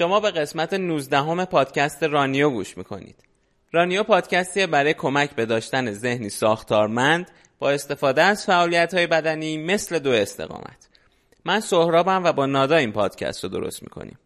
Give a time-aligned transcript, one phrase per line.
[0.00, 3.24] شما به قسمت 19 همه پادکست رانیو گوش می‌کنید.
[3.72, 9.98] رانیو پادکستیه برای کمک به داشتن ذهنی ساختارمند با استفاده از فعالیت های بدنی مثل
[9.98, 10.88] دو استقامت.
[11.44, 14.18] من سهرابم و با نادا این پادکست رو درست می‌کنیم.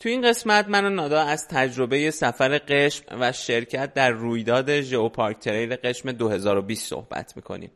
[0.00, 5.38] تو این قسمت من و نادا از تجربه سفر قشم و شرکت در رویداد ژئوپارک
[5.38, 7.70] تریل قشم 2020 صحبت می‌کنیم.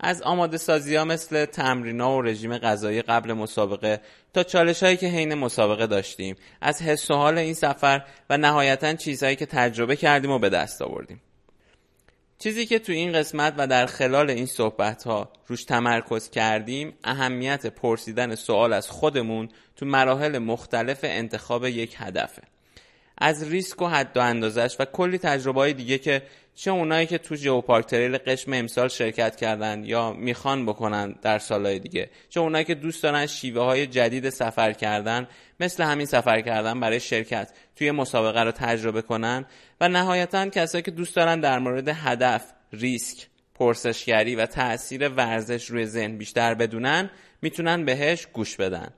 [0.00, 4.00] از آماده سازی ها مثل تمرینا و رژیم غذایی قبل مسابقه
[4.34, 6.36] تا چالش هایی که حین مسابقه داشتیم.
[6.60, 10.82] از حس و حال این سفر و نهایتا چیزهایی که تجربه کردیم و به دست
[10.82, 11.20] آوردیم.
[12.38, 17.66] چیزی که تو این قسمت و در خلال این صحبت ها روش تمرکز کردیم اهمیت
[17.66, 22.42] پرسیدن سوال از خودمون تو مراحل مختلف انتخاب یک هدفه.
[23.18, 26.22] از ریسک و حد و اندازش و کلی تجربه های دیگه که
[26.54, 31.78] چه اونایی که تو جیوپارک تریل قشم امسال شرکت کردن یا می‌خوان بکنن در سالهای
[31.78, 32.10] دیگه.
[32.28, 35.28] چه اونایی که دوست دارن شیوه های جدید سفر کردن
[35.60, 39.46] مثل همین سفر کردن برای شرکت توی مسابقه رو تجربه کنن
[39.80, 45.86] و نهایتا کسایی که دوست دارن در مورد هدف ریسک پرسشگری و تاثیر ورزش روی
[45.86, 47.10] ذهن بیشتر بدونن
[47.42, 48.92] می‌تونن بهش گوش بدن.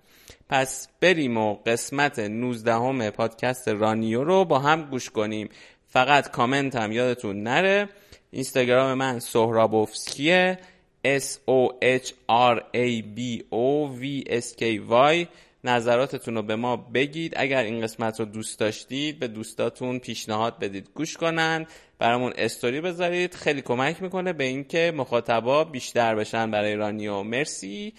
[0.49, 5.49] پس بریم و قسمت 19 همه پادکست رانیو رو با هم گوش کنیم.
[5.93, 7.89] فقط کامنت هم یادتون نره.
[8.31, 10.59] اینستاگرام من سهرابوفسکیه.
[11.05, 15.27] S O H R A B O V S K Y.
[15.65, 17.35] نظراتتون رو به ما بگید.
[17.37, 20.89] اگر این قسمت رو دوست داشتید به دوستاتون پیشنهاد بدید.
[20.95, 21.67] گوش کنن.
[21.99, 23.35] برامون استوری بذارید.
[23.35, 27.23] خیلی کمک می‌کنه به اینکه مخاطبا بیشتر بشن برای رانیو.
[27.23, 27.95] مرسی.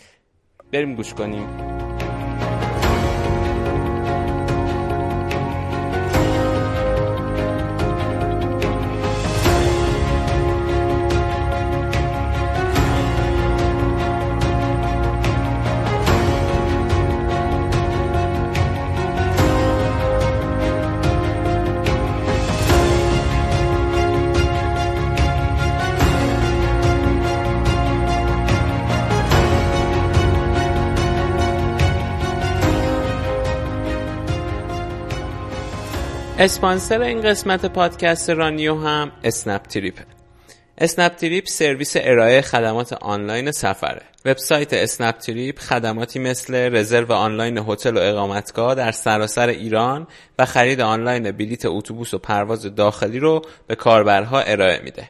[0.71, 1.72] بریم گوش کنیم.
[36.43, 39.99] اسپانسر این قسمت پادکست رانیو هم اسنپ تریپ
[40.77, 44.01] اسنپ تریپ سرویس ارائه خدمات آنلاین سفره.
[44.25, 50.07] وبسایت اسنپ تریپ خدماتی مثل رزرو آنلاین هتل و اقامتگاه در سراسر ایران
[50.39, 55.07] و خرید آنلاین بلیت اتوبوس و پرواز داخلی رو به کاربرها ارائه میده.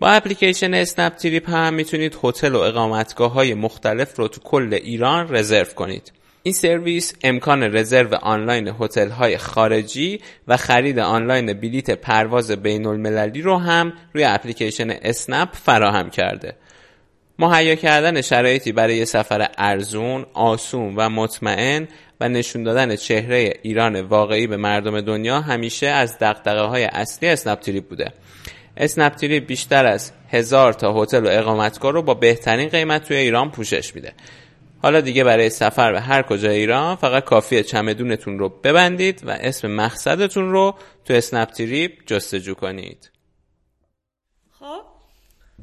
[0.00, 5.34] با اپلیکیشن اسنپ تریپ هم می‌تونید هتل و اقامتگاه های مختلف رو تو کل ایران
[5.34, 6.12] رزرو کنید.
[6.48, 13.42] این سرویس امکان رزرو آنلاین هتل های خارجی و خرید آنلاین بلیت پرواز بین المللی
[13.42, 16.54] رو هم روی اپلیکیشن اسنپ فراهم کرده.
[17.38, 21.88] مهیا کردن شرایطی برای سفر ارزون، آسون و مطمئن
[22.20, 27.60] و نشون دادن چهره ایران واقعی به مردم دنیا همیشه از دغدغه های اصلی اسنپ
[27.60, 28.12] تریپ بوده.
[28.76, 33.50] اسنپ تریپ بیشتر از هزار تا هتل و اقامتگاه رو با بهترین قیمت توی ایران
[33.50, 34.12] پوشش میده.
[34.82, 39.70] حالا دیگه برای سفر به هر کجا ایران فقط کافیه چمدونتون رو ببندید و اسم
[39.70, 40.74] مقصدتون رو
[41.04, 43.10] تو اسنپ تریپ جستجو کنید.
[44.50, 44.82] خب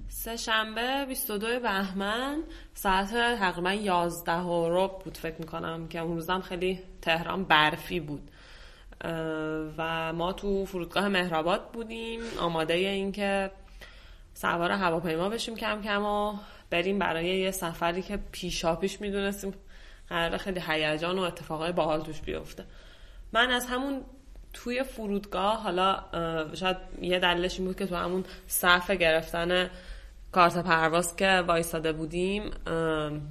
[0.08, 2.44] سه شنبه 22 بهمن
[2.74, 3.10] ساعت
[3.40, 8.32] تقریبا 11 رو بود فکر می‌کنم که اون روزم خیلی تهران برفی بود.
[9.78, 12.22] و ما تو فرودگاه مهرآباد بودیم.
[12.40, 13.52] آماده اینکه
[14.34, 16.34] سوار هواپیما بشیم کم کم و
[16.70, 19.54] بریم برای یه سفری که پیشا پیش می‌دونستیم
[20.10, 22.66] قرار خیلی هیجان و اتفاقای باحال توش بیفته.
[23.34, 24.02] من از همون
[24.54, 26.04] توی فرودگاه حالا
[26.54, 29.70] شاید یه دلیلش این بود که تو همون صف گرفتن
[30.32, 32.52] کارت پرواز که وایساده بودیم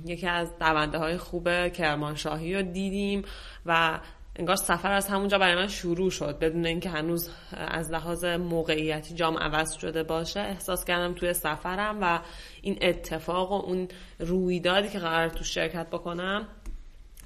[0.05, 3.25] یکی از دونده های خوب کرمانشاهی رو دیدیم
[3.67, 4.00] و
[4.37, 9.39] انگار سفر از همونجا برای من شروع شد بدون اینکه هنوز از لحاظ موقعیتی جام
[9.39, 12.21] عوض شده باشه احساس کردم توی سفرم و
[12.63, 13.89] این اتفاق و اون
[14.19, 16.49] رویدادی که قرار تو شرکت بکنم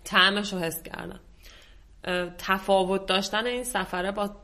[0.05, 1.21] تعمش رو حس کردم.
[2.39, 4.37] تفاوت داشتن این سفره با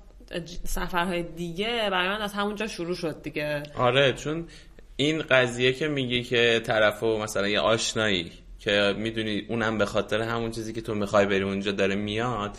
[0.64, 3.62] سفرهای دیگه برای من از همونجا شروع شد دیگه.
[3.78, 4.48] آره چون
[4.96, 8.32] این قضیه که میگی که طرف مثلا یه آشنایی
[8.64, 12.58] که می‌دونی اونم به خاطر همون چیزی که تو می‌خوای بری اونجا داره میاد.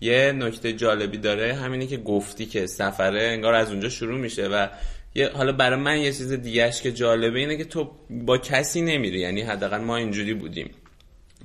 [0.00, 4.68] یه نکته جالبی داره همینه که گفتی که سفره انگار از اونجا شروع میشه و
[5.14, 9.18] یه حالا برای من یه چیز دیگهش که جالبه اینه که تو با کسی نمیری
[9.18, 10.70] یعنی حداقل ما اینجوری بودیم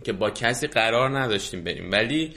[0.03, 1.91] که با کسی قرار نداشتیم بریم.
[1.91, 2.33] ولی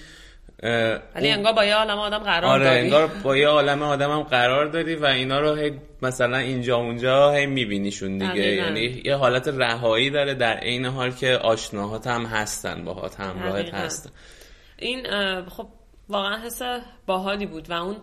[1.14, 2.80] ولی انگار با یه عالم آدم قرار آره داری.
[2.80, 5.72] انگار با یه عالم آدم هم قرار داری و اینا رو هی
[6.02, 8.54] مثلا اینجا اونجا هی میبینیشون دیگه.
[8.54, 14.10] یعنی یه حالت رهایی داره در عین حال که آشناهات هم هستن باهات همراهت هستن.
[14.78, 15.02] این
[15.44, 15.66] خب
[16.08, 16.62] واقعا حس
[17.06, 17.96] باحالی بود و اون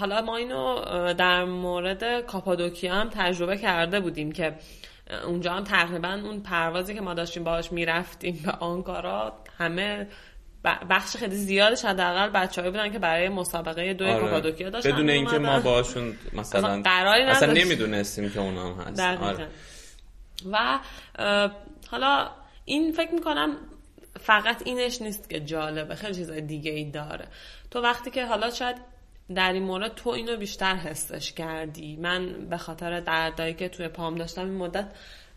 [0.00, 0.82] حالا ما اینو
[1.14, 4.54] در مورد کاپادوکیا هم تجربه کرده بودیم که
[5.26, 10.06] اونجا هم تقریبا اون پروازی که ما داشتیم باهاش می‌رفتیم به آنکارا همه
[10.90, 14.20] بخش خیلی زیادش حداقل بچه‌ای بودن که برای مسابقه دو آره.
[14.20, 19.48] کاپادوکیا داشتن بدون اینکه ما باشون مثلا قراری اصلا نمی‌دونستیم که اونا هم هست آره.
[20.52, 20.78] و
[21.90, 22.30] حالا
[22.64, 23.56] این فکر می‌کنم
[24.20, 25.94] فقط اینش نیست که جالبه.
[25.94, 27.26] خیلی چیزای دیگه ای داره.
[27.70, 28.76] تو وقتی که حالا شاید
[29.34, 31.96] در این مورد تو اینو بیشتر حسش کردی.
[31.96, 34.86] من به خاطر دردایی که توی پام داشتم این مدت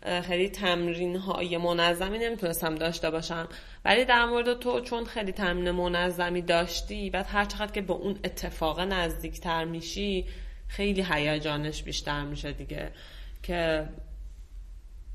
[0.02, 3.48] خیلی تمرین های منظمی نمی‌تونستم داشته باشم.
[3.84, 8.18] ولی در مورد تو چون خیلی تمرین منظمی داشتی بعد هر چقدر که به اون
[8.24, 10.26] اتفاق نزدیکتر میشی
[10.68, 12.90] خیلی هیجانش بیشتر میشه دیگه.
[13.42, 13.88] که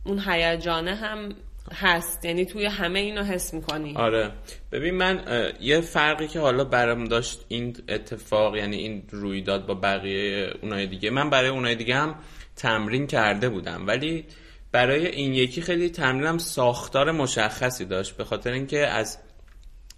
[0.03, 1.35] اون هیجانه هم
[1.73, 2.25] هست.
[2.25, 3.95] یعنی توی همه اینو حس می‌کنی.
[3.95, 4.31] آره.
[4.71, 5.23] ببین من
[5.61, 11.09] یه فرقی که حالا برام داشت این اتفاق یعنی این رویداد با بقیه اونای دیگه
[11.09, 12.15] من برای اونای دیگه هم
[12.55, 13.87] تمرین کرده بودم.
[13.87, 14.25] ولی
[14.75, 18.17] برای این یکی خیلی تمرینم ساختار مشخصی داشت.
[18.17, 19.17] به خاطر اینکه از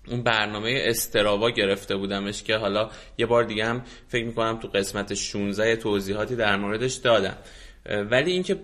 [0.07, 5.13] اون برنامه استراوا گرفته بودمش که حالا یه بار دیگه هم فکر می‌کنم تو قسمت
[5.13, 7.37] 16 توضیحاتی در موردش دادم.
[7.85, 8.57] ولی اینکه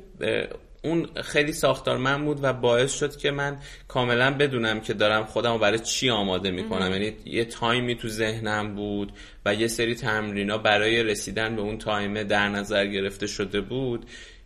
[0.83, 3.57] اون خیلی ساختارمند بود و باعث شد که من
[3.88, 6.92] کاملا بدونم که دارم خودم برای چی آماده می‌کنم.
[6.92, 9.12] یعنی یه تایمی تو ذهنم بود
[9.45, 14.06] و یه سری تمرینا برای رسیدن به اون تایمه در نظر گرفته شده بود.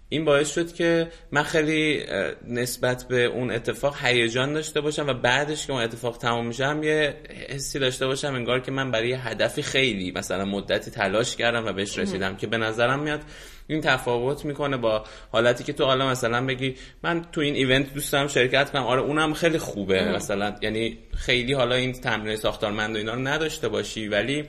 [0.10, 2.04] این باعث شد که من خیلی
[2.48, 7.16] نسبت به اون اتفاق هیجان داشته باشم و بعدش که اون اتفاق تمام میشم یه
[7.50, 12.00] حسی داشته باشم انگار که من برای هدفی خیلی مثلا مدتی تلاش کردم و بهش
[12.00, 13.22] رسیدم که به نظرم میاد
[13.68, 18.12] این تفاوت می‌کنه با حالتی که تو حالا مثلا بگی من تو این ایونت دوست
[18.12, 22.98] دارم شرکت کنم آره اونم خیلی خوبه مثلا یعنی خیلی حالا این تمرین ساختارمند و
[22.98, 24.46] اینا رو نداشته باشی ولی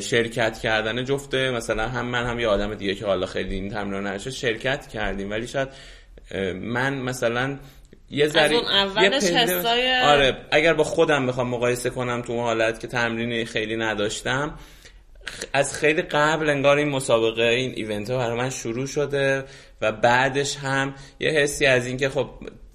[0.00, 1.50] شرکت کردن جفته.
[1.50, 5.30] مثلا هم من هم یه آدم دیگه که حالا خیلی این تمرین نشه شرکت کردیم.
[5.30, 5.68] ولی شاید
[6.54, 7.58] من مثلا
[8.10, 8.54] یه ذره
[9.02, 9.10] یه
[10.04, 14.54] آره اگر با خودم بخوام مقایسه کنم تو حالت که تمرین خیلی نداشتم
[15.52, 19.44] از خیلی قبل انگار این مسابقه این ایونت ها برای من شروع شده
[19.80, 22.30] و بعدش هم یه حسی از اینکه خب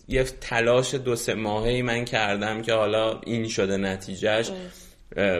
[0.07, 4.51] یه تلاش دو سه ماهی من کردم که حالا این شده نتیجهش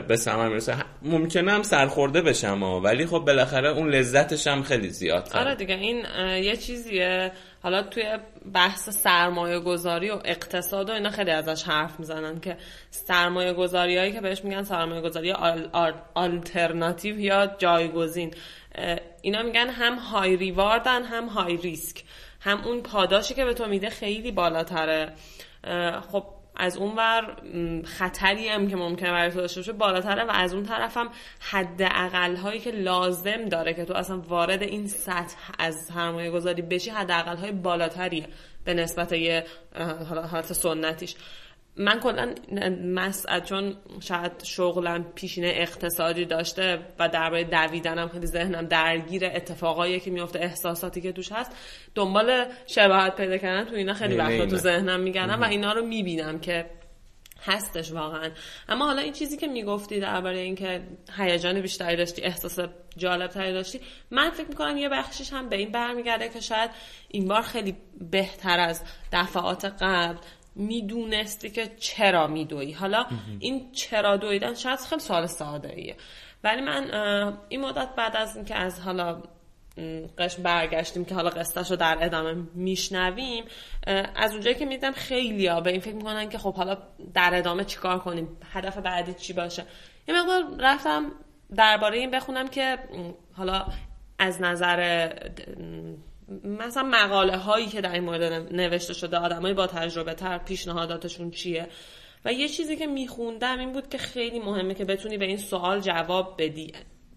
[0.08, 0.76] به ثمر می‌رسه.
[1.02, 6.04] ممکنه هم سرخورده بشم ولی خب بالاخره اون لذتش هم خیلی زیاد آره دیگه این
[6.44, 7.32] یه چیزیه.
[7.62, 8.04] حالا توی
[8.54, 12.56] بحث سرمایه گذاری و اقتصاد و اینا خیلی ازش حرف می‌زنن که
[12.90, 18.34] سرمایه گذاری هایی که بهش میگن سرمایه گذاری آل، آلترناتیو یا جایگزین.
[19.22, 22.04] اینا میگن هم های ریواردن هم های ریسک
[22.40, 25.12] هم اون پاداشی که به تو میده خیلی بالاتره.
[26.12, 26.24] خب
[26.58, 27.36] از اون ور
[27.84, 31.10] خطری هم که ممکنه برای تو داشته باشه بالاتره و از اون طرف هم
[31.40, 36.62] حد اقل هایی که لازم داره که تو اصلا وارد این سطح از سرمایه گذاری
[36.62, 38.26] بشی حد اقل های بالاتریه
[38.64, 39.44] به نسبت یه
[40.30, 41.14] حالت سنتیش.
[41.78, 42.34] من کلا
[42.84, 50.10] مسعد چون شاید شغلم پیشینه اقتصادی داشته و درباره دویدنم خیلی ذهنم درگیر اتفاقایی که
[50.10, 51.52] میفته احساساتی که توش هست
[51.94, 56.38] دنبال شباهت پیدا کردن تو اینا خیلی وقتا تو ذهنم میگردم و اینا رو می‌بینم
[56.40, 56.70] که
[57.42, 58.30] هستش واقعا.
[58.68, 60.82] اما حالا این چیزی که می‌گفتی درباره اینکه
[61.16, 62.58] هیجان بیشتری داشتی احساس
[62.96, 63.80] جالب تری داشتی
[64.10, 66.70] من فکر می‌کنم یه بخشش هم به این برمیگرده که شاید
[67.08, 67.76] این بار خیلی
[68.10, 68.82] بهتر از
[69.12, 70.18] دفعات قبل
[70.58, 73.06] می‌دونستی که چرا میدوی حالا
[73.38, 75.96] این چرا دویدن شاید خیلی سوال ساده ایه
[76.44, 76.90] ولی من
[77.48, 79.22] این مدت بعد از اینکه از حالا
[80.18, 83.44] قش برگشتیم که حالا قصتش رو در ادامه میشنویم
[84.14, 86.78] از اونجایی که میدم خیلی ها به این فکر می‌کنن که خب حالا
[87.14, 89.64] در ادامه چیکار کنیم؟ هدف بعدی چی باشه؟
[90.08, 91.12] یه مقدار رفتم
[91.56, 92.78] درباره این بخونم که
[93.32, 93.66] حالا
[94.18, 95.10] از نظر
[96.44, 101.68] مثلا مقاله هایی که در این مورد نوشته شده آدمایی با تجربه تر پیشنهاداتشون چیه؟
[102.24, 105.80] و یه چیزی که میخوندم این بود که خیلی مهمه که بتونی به این سوال
[105.80, 106.72] جواب بدی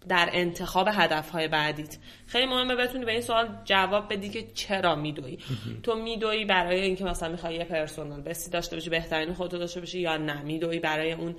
[0.08, 1.98] در انتخاب هدف های بعدیت.
[2.28, 5.38] خیلی مهمه بتونی به این سوال جواب بدی که چرا میدوی.
[5.84, 10.00] تو میدوی برای اینکه مثلا می‌خوای یه پرسونال بسی داشته باشی بهترین خودتو داشته باشی
[10.00, 11.36] یا نه؟ میدوی برای اون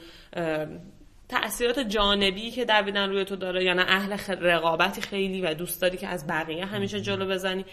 [1.40, 5.96] تاثیرات جانبی که دویدن روی تو داره یا نه اهل رقابتی خیلی و دوست داری
[5.96, 7.64] که از بقیه همیشه جلو بزنی.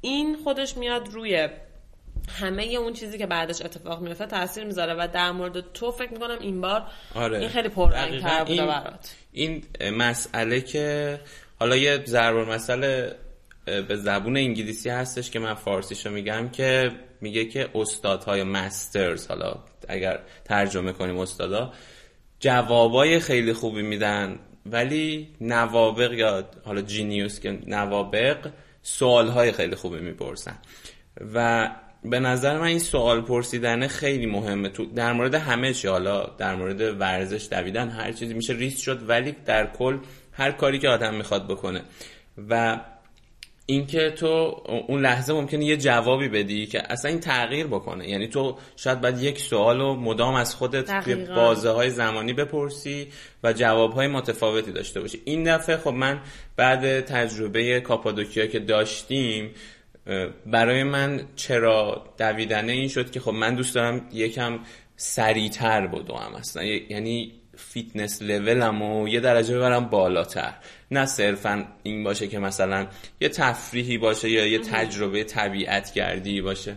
[0.00, 1.48] این خودش میاد روی
[2.40, 6.38] همه اون چیزی که بعدش اتفاق میفته تاثیر می‌ذاره و در مورد تو فکر می‌کنم
[6.40, 6.82] این بار
[7.14, 7.38] آره.
[7.38, 9.14] این خیلی پررنگتر بوده برات.
[9.32, 11.20] این مسئله که
[11.60, 13.16] حالا یه ضرب مسئله
[13.64, 16.90] به زبون انگلیسی هستش که من فارسیشو میگم که
[17.20, 19.54] میگه که استادهای مسترز حالا
[19.88, 21.72] اگر ترجمه کنیم استادا
[22.42, 24.38] جوابای خیلی خوبی میدن.
[24.66, 28.50] ولی نوابق یا حالا جینیوس که نوابق
[28.82, 30.58] سوالهای خیلی خوبی می‌پرسن.
[31.34, 31.70] و
[32.04, 34.68] به نظر من این سوال پرسیدن خیلی مهمه.
[34.68, 39.08] تو در مورد همه چی حالا در مورد ورزش دویدن هر چیزی میشه ریس شد
[39.08, 39.98] ولی در کل
[40.32, 41.82] هر کاری که آدم می‌خواد بکنه.
[42.48, 42.80] و
[43.66, 48.08] اینکه تو اون لحظه ممکنه یه جوابی بدی که اصلا این تغییر بکنه.
[48.08, 53.08] یعنی تو شاید باید یک سوال رو مدام از خودت توی بازه های زمانی بپرسی
[53.42, 55.22] و جواب های متفاوتی داشته باشی.
[55.24, 56.20] این دفعه خب من
[56.56, 59.50] بعد تجربه کاپادوکیا که داشتیم
[60.46, 64.58] برای من چرا دویدنه این شد که خب من دوست دارم یکم
[64.96, 66.64] سریعتر بدوم اصلا.
[66.64, 70.54] یعنی fitness level م و یه درجه ببرم بالاتر.
[70.92, 72.86] نه صرفا این باشه که مثلا
[73.20, 76.76] یه تفریحی باشه یا یه تجربه طبیعت گردی باشه.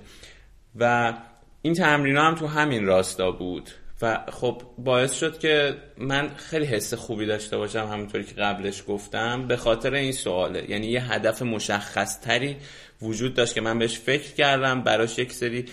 [0.76, 1.14] و
[1.62, 3.70] این تمرین هم تو همین راستا بود.
[4.02, 9.48] و خب باعث شد که من خیلی حس خوبی داشته باشم همونطوری که قبلش گفتم
[9.48, 10.70] به خاطر این سواله.
[10.70, 12.58] یعنی یه هدف مشخص تری
[13.02, 15.66] وجود داشت که من بهش فکر کردم براش یک سری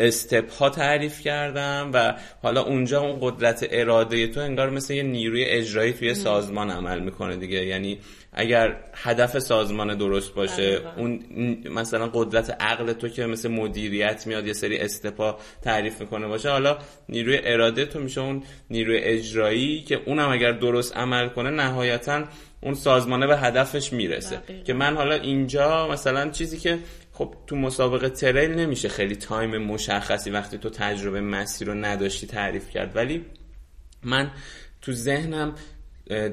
[0.00, 5.44] استپ ها تعریف کردم و حالا اونجا اون قدرت اراده تو انگار مثل یه نیروی
[5.44, 7.64] اجرایی توی سازمان عمل می‌کنه دیگه.
[7.64, 7.98] یعنی
[8.32, 11.20] اگر هدف سازمان درست باشه اون
[11.70, 16.78] مثلا قدرت عقل تو که مثل مدیریت میاد یه سری استپا تعریف می‌کنه باشه حالا
[17.08, 22.24] نیروی اراده تو میشه اون نیروی اجرایی که اونم اگر درست عمل کنه نهایتا
[22.60, 24.38] اون سازمانه به هدفش می‌رسه.
[24.64, 26.78] که من حالا اینجا مثلا چیزی که
[27.18, 32.70] خب تو مسابقه تریل نمیشه خیلی تایم مشخصی وقتی تو تجربه مسیر رو نداشتی تعریف
[32.70, 32.96] کرد.
[32.96, 33.24] ولی
[34.02, 34.30] من
[34.82, 35.54] تو ذهنم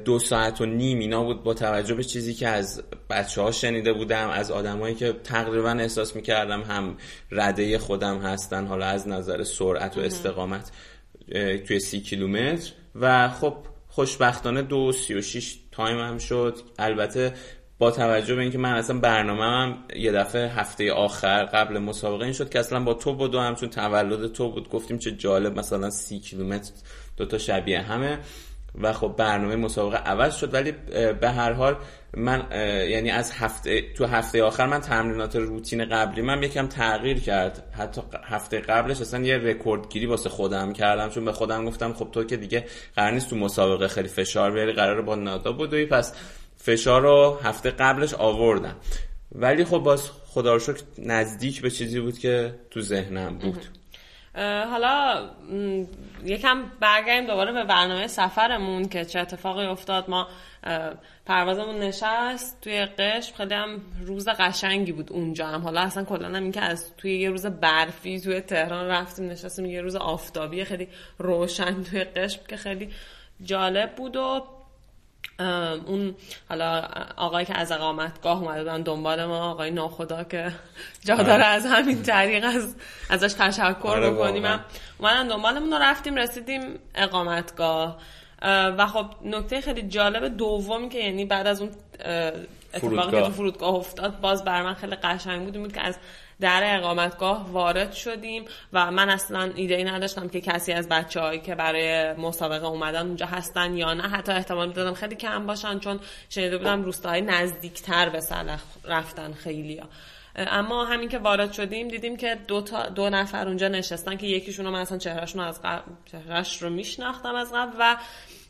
[0.06, 3.94] دو ساعت و نیم اینا بود با توجه به چیزی که از بچه ها شنیده
[3.94, 6.98] بودم از آدمایی که تقریبا احساس می‌کردم هم
[7.32, 10.72] رده خودم هستن حالا از نظر سرعت و استقامت
[11.68, 12.72] توی سی کیلومتر.
[12.96, 16.58] و خب خوشبختانه دو سی و شیش time هم شد.
[16.80, 17.34] البته
[17.80, 22.34] با توجه به اینکه من اصلا برنامه هم یه دفعه هفته آخر قبل مسابقه این
[22.34, 24.70] شد که اصلا با تو بود و همچون تولد تو بود.
[24.70, 26.72] گفتیم چه جالب مثلا سی کیلومتر
[27.18, 28.20] دوتا شبیه همه.
[28.82, 30.54] و خب برنامه مسابقه عوض شد.
[30.54, 30.72] ولی
[31.22, 31.76] به هر حال
[32.18, 32.48] من
[32.90, 37.64] یعنی از هفته تو هفته آخر من تمرینات روتین قبلی من یکم تغییر کرد.
[37.72, 41.10] حتی هفته قبلش اصلا یه رکورد گیری واسه خودم کردم.
[41.10, 42.66] چون به خودم گفتم خب تو که دیگه
[42.96, 46.14] قرار نیست تو مسابقه خیلی فشار بیاری قرار با نادا بودوی پس
[46.66, 48.76] فشار رو هفته قبلش آوردم
[49.32, 53.66] ولی خب باز خدا رو شکر نزدیک به چیزی بود که تو ذهنم بود.
[54.72, 55.30] حالا
[56.24, 60.10] یکم برگردیم دوباره به برنامه سفرمون که چه اتفاقی افتاد.
[60.10, 60.28] ما
[61.26, 63.36] پروازمون نشست توی قشم.
[63.36, 65.62] خیلی هم روز قشنگی بود اونجا هم.
[65.62, 69.66] حالا اصلا کلا هم این که از توی یه روز برفی توی تهران رفتیم نشستیم
[69.66, 72.90] یه روز آفتابی خیلی روشن توی قشم که خیلی
[73.44, 74.44] جالب بود و
[75.86, 76.16] اون
[76.50, 80.52] حالا آقایی که از اقامتگاه اومده بودن دنبال ما آقای ناخدا که
[81.06, 81.46] جا داره آره.
[81.46, 82.76] از همین طریق از
[83.10, 84.46] ازش تشکر آره بکنیم.
[84.98, 86.62] اومدن دنبالمون رو رفتیم رسیدیم
[86.96, 87.98] اقامتگاه.
[88.78, 91.72] و خب نکته خیلی جالب دومی که یعنی بعد از اون
[92.74, 93.76] اتفاقی که تو فرودگاه.
[93.76, 95.98] افتاد باز بر من خیلی قشنگ بود بود که از
[96.40, 101.56] در اقامتگاه وارد شدیم و من اصلا ایده ای نداشتم که کسی از بچه که
[101.56, 106.00] برای مسابقه اومدن اونجا هستن یا نه حتی احتمال دادم خیلی کم باشن چون
[106.30, 109.88] شنیده بودم روستاهای نزدیکتر به سلخ رفتن خیلی ها.
[110.36, 114.66] اما همین که وارد شدیم دیدیم که دو, تا دو نفر اونجا نشستن که یکیشون
[114.66, 117.98] رو من اصلا چهرهشون از قبل چهرهش رو میشناختم از قبل و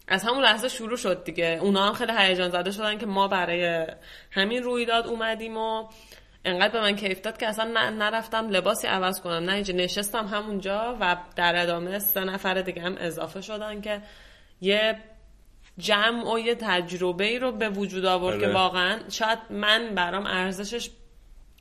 [0.07, 3.87] از همون لحظه شروع شد دیگه اونا هم خیلی هیجان زده شدن که ما برای
[4.31, 5.87] همین رویداد اومدیم و
[6.45, 9.43] انقدر به من کیف داد که اصلا نرفتم لباسی عوض کنم.
[9.43, 14.01] نه اینجا نشستم همونجا و در ادامه سه نفر دیگه هم اضافه شدن که
[14.61, 14.97] یه
[15.77, 18.53] جمع و یه تجربه ای رو به وجود آورد که آره.
[18.53, 20.89] واقعا شاید من برام ارزشش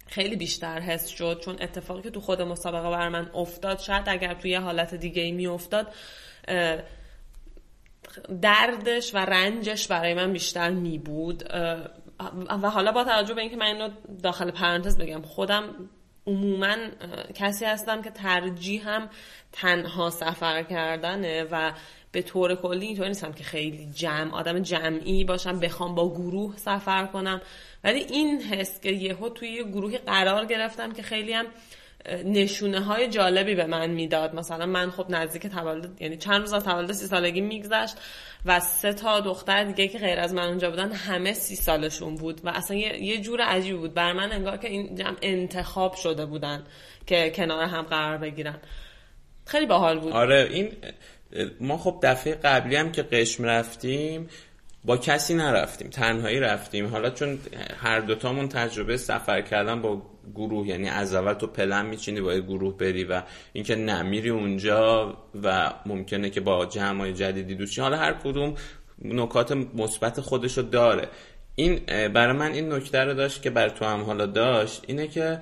[0.06, 1.40] خیلی بیشتر حس شد.
[1.44, 5.22] چون اتفاقی که تو خود مسابقه بر من افتاد شاید اگر توی یه حالت دیگه
[5.22, 5.94] ای می افتاد
[8.42, 11.44] دردش و رنجش برای من بیشتر می بود.
[12.62, 13.88] و حالا با توجه به اینکه من اینو
[14.22, 15.64] داخل پرانتز بگم خودم
[16.26, 16.76] عموما
[17.34, 19.08] کسی هستم که ترجیحم
[19.52, 21.72] تنها سفر کردنه و
[22.12, 27.06] به طور کلی اینطور نیستم که خیلی جمع آدم جمعی باشم بخوام با گروه سفر
[27.06, 27.40] کنم.
[27.84, 31.46] ولی این حس که یهو توی یه گروهی قرار گرفتم که خیلی هم
[32.24, 34.34] نشونه های جالبی به من می‌داد.
[34.34, 37.96] مثلا من خب نزدیک تولد یعنی چند روز از تولد سی سالگی میگذشت
[38.44, 42.40] و سه تا دختر دیگه که غیر از من اونجا بودن همه سی سالشون بود
[42.44, 43.94] و اصلا یه, جور عجیب بود.
[43.94, 46.64] بر من انگار که این جمع انتخاب شده بودن
[47.06, 48.58] که کنار هم قرار بگیرن.
[49.46, 50.12] خیلی باحال بود.
[50.12, 50.72] آره این
[51.60, 54.28] ما خب دفعه قبلی هم که قشم رفتیم
[54.84, 56.86] با کسی نرفتیم تنهایی رفتیم.
[56.86, 57.38] حالا چون
[57.76, 60.02] هر دوتامون تجربه سفر کردن با
[60.34, 63.22] گروه یعنی از اول تو پلن میچینی با گروه بری و
[63.52, 68.54] اینکه نمیری اونجا و ممکنه که با جمعای جدیدی دوشی حالا هر کدوم
[69.04, 71.08] نکات مثبت خودشو داره.
[71.54, 75.40] این برای من این نکته رو داشت که بر تو هم حالا داشت اینه که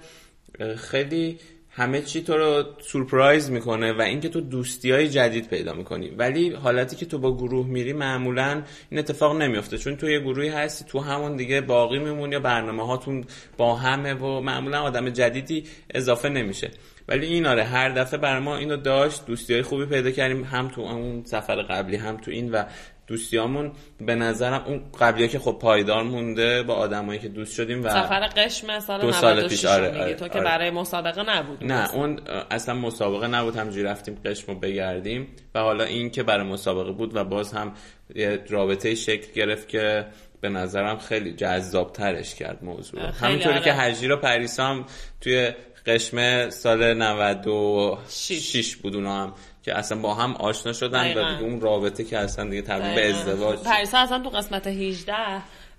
[0.76, 1.38] خیلی
[1.74, 6.08] همه چی تو رو سورپرایز می‌کنه و اینکه تو دوستی های جدید پیدا می‌کنی.
[6.08, 9.78] ولی حالتی که تو با گروه میری معمولا این اتفاق نمیافته.
[9.78, 13.24] چون تو یه گروهی هستی تو همون دیگه باقی میمونی یا برنامه هاتون
[13.56, 16.70] با همه و معمولا آدم جدیدی اضافه نمیشه.
[17.08, 20.68] ولی این آره هر دفعه بر ما اینو داشت دوستی های خوبی پیدا کردیم هم
[20.68, 22.64] تو اون سفر قبلی هم تو این و
[23.12, 27.88] دوستیامون به نظرم اون قبلی که خب پایدار مونده با آدمایی که دوست شدیم و
[27.88, 30.44] سفر قشم سال دو سال پیش آره, آره تو که آره.
[30.44, 35.84] برای مسابقه نبود نه اون اصلا مسابقه نبود همجوری رفتیم قشم رو بگردیم و حالا
[35.84, 37.72] این که برای مسابقه بود و باز هم
[38.14, 40.06] یه رابطه شکل گرفت که
[40.40, 43.64] به نظرم خیلی جذاب ترش کرد موضوع همونطوری آره.
[43.64, 44.84] که هجی و پریسا هم
[45.20, 45.52] توی
[45.86, 51.60] قشم سال 96 بود اونا هم که اصلا با هم آشنا شدن و دیگه اون
[51.60, 55.14] رابطه که اصلا دیگه تبدیل به ازدواج پریسا اصلا تو قسمت 18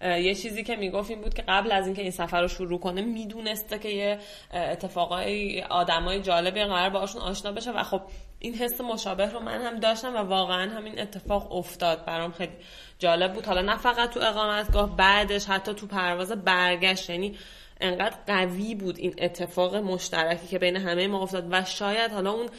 [0.02, 3.02] یه چیزی که می‌گفت این بود که قبل از اینکه این سفر رو شروع کنه
[3.02, 4.20] می‌دونسته که یه
[4.54, 8.02] اتفاقای آدمای جالبی قرار باشون آشنا بشه و خب
[8.40, 12.06] این حس مشابه رو من هم داشتم و واقعا همین اتفاق افتاد.
[12.06, 12.52] برام خیلی
[13.00, 13.46] جالب بود.
[13.46, 17.10] حالا نه فقط تو اقامتگاه بعدش حتی تو پرواز برگشت.
[17.10, 17.36] یعنی
[17.84, 22.50] انقدر قوی بود این اتفاق مشترکی که بین همه ما افتاد و شاید حالا اون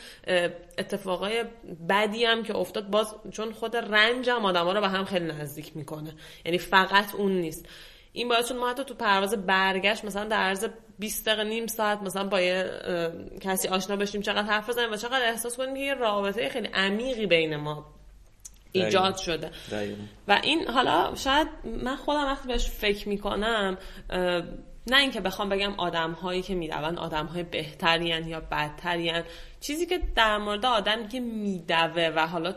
[0.78, 1.44] اتفاقای
[1.88, 5.26] بدی هم که افتاد باز چون خود رنج هم آدم ها رو به هم خیلی
[5.26, 6.14] نزدیک می‌کنه.
[6.44, 7.68] یعنی فقط اون نیست.
[8.12, 10.66] این باعث شد ما حتی تو پرواز برگشت مثلا در عرض
[10.98, 12.70] 20 دقیقه نیم ساعت مثلا با یه
[13.40, 17.26] کسی آشنا بشیم چقدر حرف بزنیم و چقدر احساس کنیم که یه رابطه خیلی عمیقی
[17.26, 17.86] بین ما
[18.72, 19.50] ایجاد شده.
[20.28, 23.78] و این حالا شاید من خودم وقتی بهش فکر می‌کنم
[24.86, 29.22] نه اینکه بخوام بگم آدم هایی که میدون آدم های بهترین یا بدترین
[29.60, 32.54] چیزی که در مورد آدمی که میدوه و حالا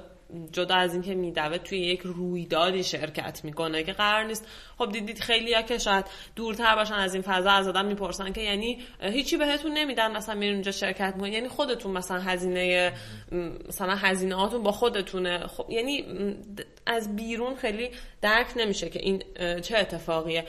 [0.51, 4.47] جدا از اینکه میدوه توی یک رویدادی شرکت می‌کنه که قرار نیست.
[4.77, 8.41] خب دیدید خیلی ها که شاید دورتر باشن از این فضا از آدم می‌پرسن که
[8.41, 12.93] یعنی هیچی بهتون نمیدن مثلا میرین اونجا شرکت می‌کنن یعنی خودتون مثلا هزینه
[13.67, 15.47] مثلا هزینه هاتون با خودتونه.
[15.47, 16.05] خب یعنی
[16.85, 17.89] از بیرون خیلی
[18.21, 19.23] درک نمیشه که این
[19.61, 20.45] چه اتفاقیه.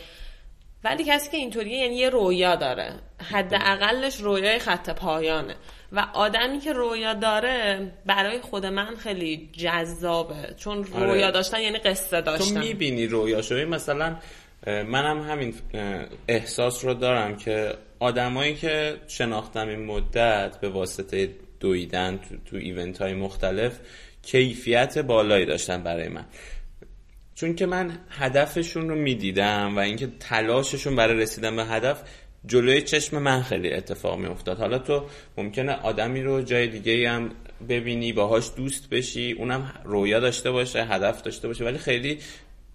[0.85, 2.93] ولی کسی که اینطوریه یعنی یه رویا داره.
[3.31, 5.55] حداقلش رویای خط پایانه.
[5.93, 10.55] و آدمی که رویا داره برای خود من خیلی جذابه.
[10.57, 11.07] چون آره.
[11.07, 12.55] رویا داشتن یعنی قصه داشتن.
[12.55, 14.17] تو می‌بینی رویا شوی مثلا
[14.67, 15.55] منم همین
[16.29, 23.03] احساس رو دارم که آدمایی که شناختم این مدت به واسطه دویدن تو, تو ایونت
[23.03, 23.79] های مختلف
[24.23, 26.25] کیفیت بالایی داشتن برای من.
[27.41, 32.03] چون که من هدفشون رو می‌دیدم و اینکه تلاششون برای رسیدن به هدف
[32.47, 35.05] جلوی چشم من خیلی اتفاق می افتاد حالا تو
[35.37, 37.31] ممکنه آدمی رو جای دیگه هم
[37.69, 42.19] ببینی باهاش دوست بشی اونم رویا داشته باشه هدف داشته باشه ولی خیلی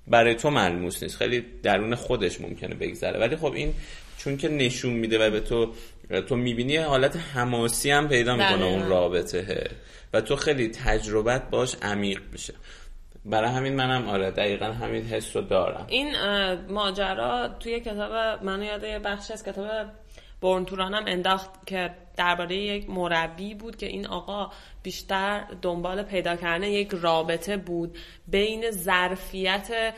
[0.07, 1.17] برای تو ملموس نیست.
[1.17, 3.19] خیلی درون خودش ممکنه بگذره.
[3.19, 3.73] ولی خب این
[4.17, 5.73] چون که نشون میده و به تو
[6.27, 9.69] تو می‌بینی حالت حماسی هم پیدا می‌کنه اون رابطه.
[10.13, 12.53] و تو خیلی تجربت باش عمیق میشه.
[13.25, 15.85] برای همین منم آره دقیقا همین حس رو دارم.
[15.89, 16.15] این
[16.69, 19.65] ماجرا توی کتاب منو یاد یه بخش از کتاب
[20.79, 24.51] هم انداخت که درباره یک مربی بود که این آقا
[24.83, 29.93] بیشتر دنبال پیدا کردن یک رابطه بود بین ظرفیت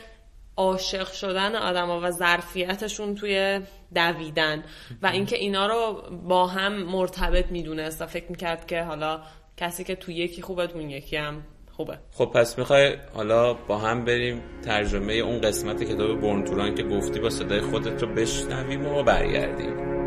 [0.56, 3.60] عاشق شدن آدم و ظرفیتشون توی
[3.94, 4.64] دویدن.
[5.02, 9.22] و اینکه اینا رو با هم مرتبط می‌دونست و فکر می‌کرد که حالا
[9.56, 11.44] کسی که تو یکی خوبه تو یکی هم
[11.76, 11.98] خوبه.
[12.12, 17.30] خب پس می‌خوای حالا با هم بریم ترجمه اون قسمت کتاب برنتوران که گفتی با
[17.30, 20.05] صدای خودت رو بشنویم و برگردیم.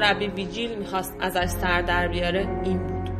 [0.00, 3.10] مربی ویجیل می‌خواست ازش سر در بیاره این بود.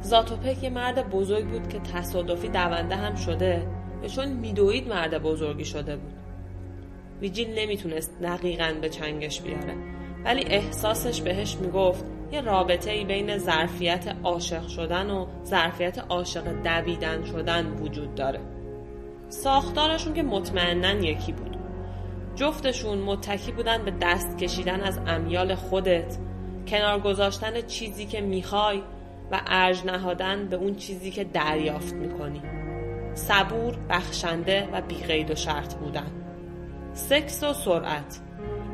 [0.00, 3.66] زاتوپک یه مرد بزرگ بود که تصادفی دونده هم شده
[4.02, 6.12] و چون میدوید مرد بزرگی شده بود.
[7.20, 9.74] ویجیل نمی‌تونست دقیقا به چنگش بیاره
[10.24, 17.24] ولی احساسش بهش می‌گفت یه رابطه ای بین ظرفیت عاشق شدن و ظرفیت عاشق دویدن
[17.24, 18.40] شدن وجود داره.
[19.28, 21.53] ساختارشون که مطمئنا یکی بود.
[22.36, 26.18] جفتشون متکی بودن به دست کشیدن از امیال خودت.
[26.68, 28.82] کنار گذاشتن چیزی که می‌خوای
[29.32, 32.42] و ارج نهادن به اون چیزی که دریافت می‌کنی.
[33.14, 36.10] صبور، بخشنده و بیقید و شرط بودن.
[36.92, 38.20] سکس و سرعت.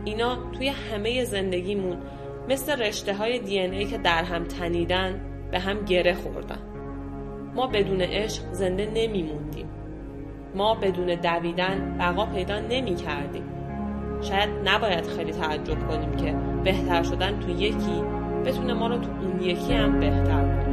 [0.05, 1.99] اینا توی همه زندگیمون
[2.49, 5.20] مثل رشته های دی ای که در هم تنیدن
[5.51, 6.59] به هم گره خوردن.
[7.55, 9.68] ما بدون عشق زنده نمیموندیم.
[10.55, 13.49] ما بدون دویدن بقا پیدا نمی کردیم
[14.22, 18.02] شاید نباید خیلی تعجب کنیم که بهتر شدن تو یکی
[18.44, 20.69] بتونه ما رو تو اون یکی هم بهتر کنه.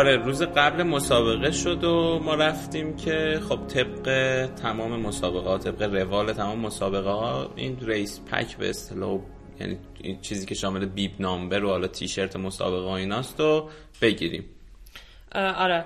[0.00, 5.82] آره روز قبل مسابقه شد و ما رفتیم که خب طبق تمام مسابقه ها طبق
[5.82, 9.20] روال تمام مسابقه ها این ریس پک به اصطلاح
[9.60, 13.68] یعنی این چیزی که شامل بیب نامبر و حالا تیشرت مسابقه ایناست و
[14.02, 14.44] بگیریم.
[15.34, 15.84] آره.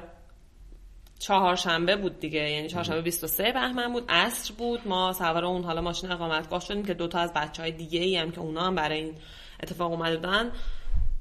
[1.19, 4.89] چهارشنبه بود دیگه یعنی چهارشنبه 23 بهمن بود عصر بود.
[4.89, 8.31] ما سوار اون حالا ماشین اقامتگاه شدیم که دوتا از بچه های دیگه ای هم
[8.31, 9.15] که اونا هم برای این
[9.63, 10.53] اتفاق اومده بودن.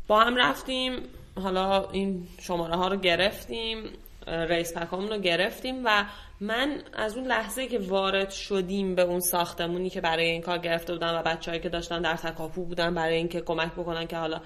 [0.07, 0.93] با هم رفتیم.
[1.41, 3.89] حالا این شماره ها رو گرفتیم
[4.27, 6.05] ریس پکامون رو گرفتیم و
[6.39, 10.93] من از اون لحظه که وارد شدیم به اون ساختمونی که برای این کار گرفته
[10.93, 14.41] بودن و بچههایی که داشتن در تکاپو بودن برای اینکه کمک بکنن که حالا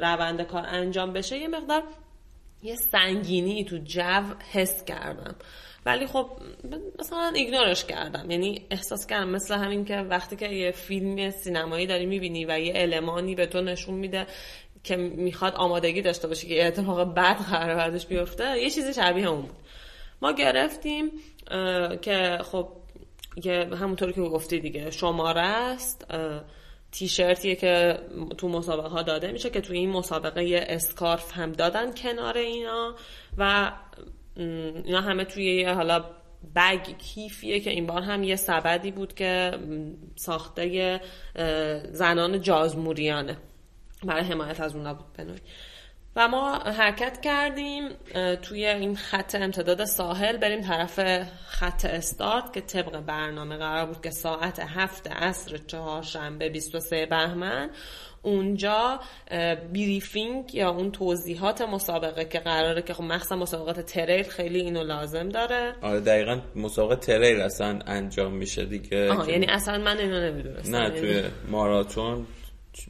[0.00, 1.82] روند کار انجام بشه یه مقدار
[2.62, 5.36] یه سنگینی تو جو حس کردم.
[5.86, 6.30] ولی خب
[6.98, 8.30] مثلا ایگنورش کردم.
[8.30, 12.72] یعنی احساس کردم مثل همین که وقتی که یه فیلم سینمایی داری می‌بینی و یه
[12.76, 14.26] المانی به تو نشون میده
[14.84, 19.42] که می‌خواد آمادگی داشته باشه که اتفاق بد قرار ازش بیفته یه چیزی شبیه اون
[19.42, 19.56] بود.
[20.22, 21.10] ما گرفتیم
[22.02, 22.68] که خب
[23.44, 26.06] یه همونطور که گفتی دیگه شماره است
[26.92, 27.98] تیشرتیه که
[28.38, 32.94] تو مسابقه ها داده میشه که توی این مسابقه یه اسکارف هم دادن کنار اینا
[33.38, 33.72] و
[34.84, 36.04] اینا همه توی یه حالا
[36.56, 39.58] بگ کیفیه که این بار هم یه سبدی بود که
[40.16, 41.00] ساخته
[41.92, 43.36] زنان جازموریانه.
[44.04, 45.38] برای حمایت از اونا بود بنوی
[46.16, 47.88] و ما حرکت کردیم
[48.42, 51.00] توی این خط امتداد ساحل بریم طرف
[51.46, 57.70] خط استارت که طبق برنامه قرار بود که ساعت هفت عصر چهارشنبه 23 بهمن
[58.22, 59.00] اونجا
[59.74, 65.28] بریفینگ یا اون توضیحات مسابقه که قراره که خب مخصوصا مسابقات تریل خیلی اینو لازم
[65.28, 65.72] داره.
[65.82, 69.12] آره دقیقا مسابقه تریل اصلا انجام میشه دیگه.
[69.12, 70.76] آها یعنی اصلا من اینو نمی‌دونستم.
[70.76, 72.26] نه توی یعنی ماراتون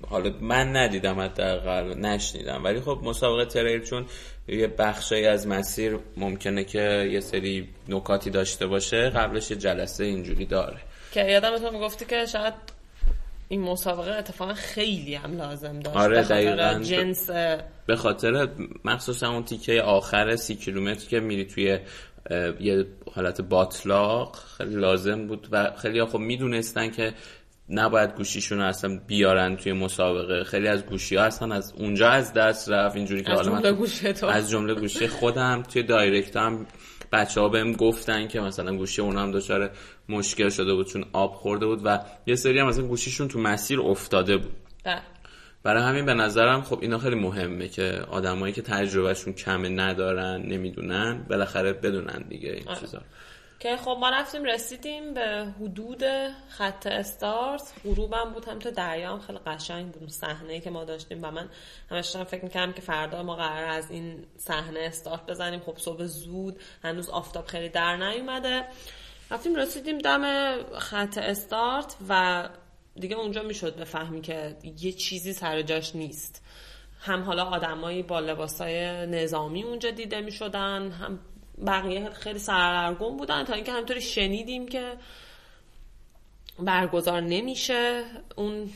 [0.08, 2.64] حالا من ندیدم حداقل نشنیدم.
[2.64, 4.06] ولی خب مسابقه تریل چون
[4.48, 10.46] یه بخشی از مسیر ممکنه که یه سری نکاتی داشته باشه قبلش یه جلسه اینجوری
[10.46, 10.78] داره.
[11.12, 12.54] که یادم تو می‌گفتی که شاید
[13.48, 15.96] این مسابقه اتفاقا خیلی هم لازم داشت.
[15.96, 16.80] آره دقیقا.
[16.82, 17.30] جنس
[17.86, 18.48] به خاطر
[18.84, 21.78] مخصوصا اون تیکه آخر سی کیلومتر که میری توی
[22.60, 27.14] یه حالت باطلاق خیلی لازم بود و خیلی خب می‌دونستن که
[27.70, 30.44] نباید گوشیشون اصلا بیارن توی مسابقه.
[30.44, 35.08] خیلی از گوشی ها اصلا از اونجا از دست رفت اینجوری که از جمله گوشی
[35.08, 35.62] خودم.
[35.62, 36.66] توی دایرکت هم
[37.12, 39.70] بچه ها بهم گفتن که مثلا گوشی اون هم دچار
[40.08, 43.80] مشکل شده بود چون آب خورده بود و یه سری هم مثلا گوشیشون تو مسیر
[43.80, 44.52] افتاده بود.
[44.84, 45.02] ده.
[45.62, 51.26] برای همین به نظرم خب اینا خیلی مهمه که آدمایی که تجربهشون کمه ندارن نمی‌دونن
[51.30, 52.80] بالاخره بدونن دیگه این آره.
[52.80, 53.02] چیزا.
[53.60, 56.02] که خب ما رفتیم رسیدیم به حدود
[56.48, 57.72] خط استارت.
[57.84, 61.24] غروبم بود هم تو دریا هم خیلی قشنگ بود صحنه که ما داشتیم.
[61.24, 61.48] و من
[61.90, 65.60] همش فکر می‌کردم که فردا ما قرار از این صحنه استارت بزنیم.
[65.60, 68.64] خب صبح زود هنوز آفتاب خیلی در نیومده.
[69.30, 72.48] رفتیم رسیدیم دم خط استارت و
[72.96, 76.44] دیگه اونجا می‌شد بفهمی که یه چیزی سر جاش نیست.
[77.00, 81.18] هم حالا آدمایی با لباسای نظامی اونجا دیده می شدن هم
[81.66, 84.92] بقیه خیلی سرگرم بودن تا اینکه همطوری شنیدیم که
[86.58, 88.04] برگزار نمیشه
[88.36, 88.70] اون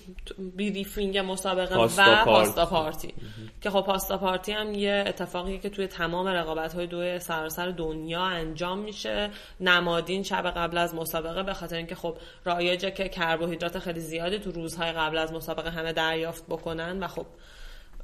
[0.56, 2.24] بریفینگ مسابقه پاستا و.
[2.24, 3.14] پاستا پارتی
[3.60, 8.22] که خب پاستا پارتی هم یه اتفاقیه که توی تمام رقابت های دوی سراسر دنیا
[8.22, 14.00] انجام میشه نمادین شب قبل از مسابقه به خاطر اینکه خب رایجه که کربوهیدرات خیلی
[14.00, 17.26] زیادی تو روزهای قبل از مسابقه همه دریافت بکنن و خب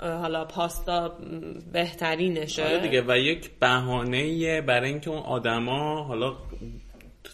[0.01, 1.19] حالا پاستا
[1.73, 6.37] بهترینشه آره دیگه و یک بهانه برای اینکه اون آدما حالا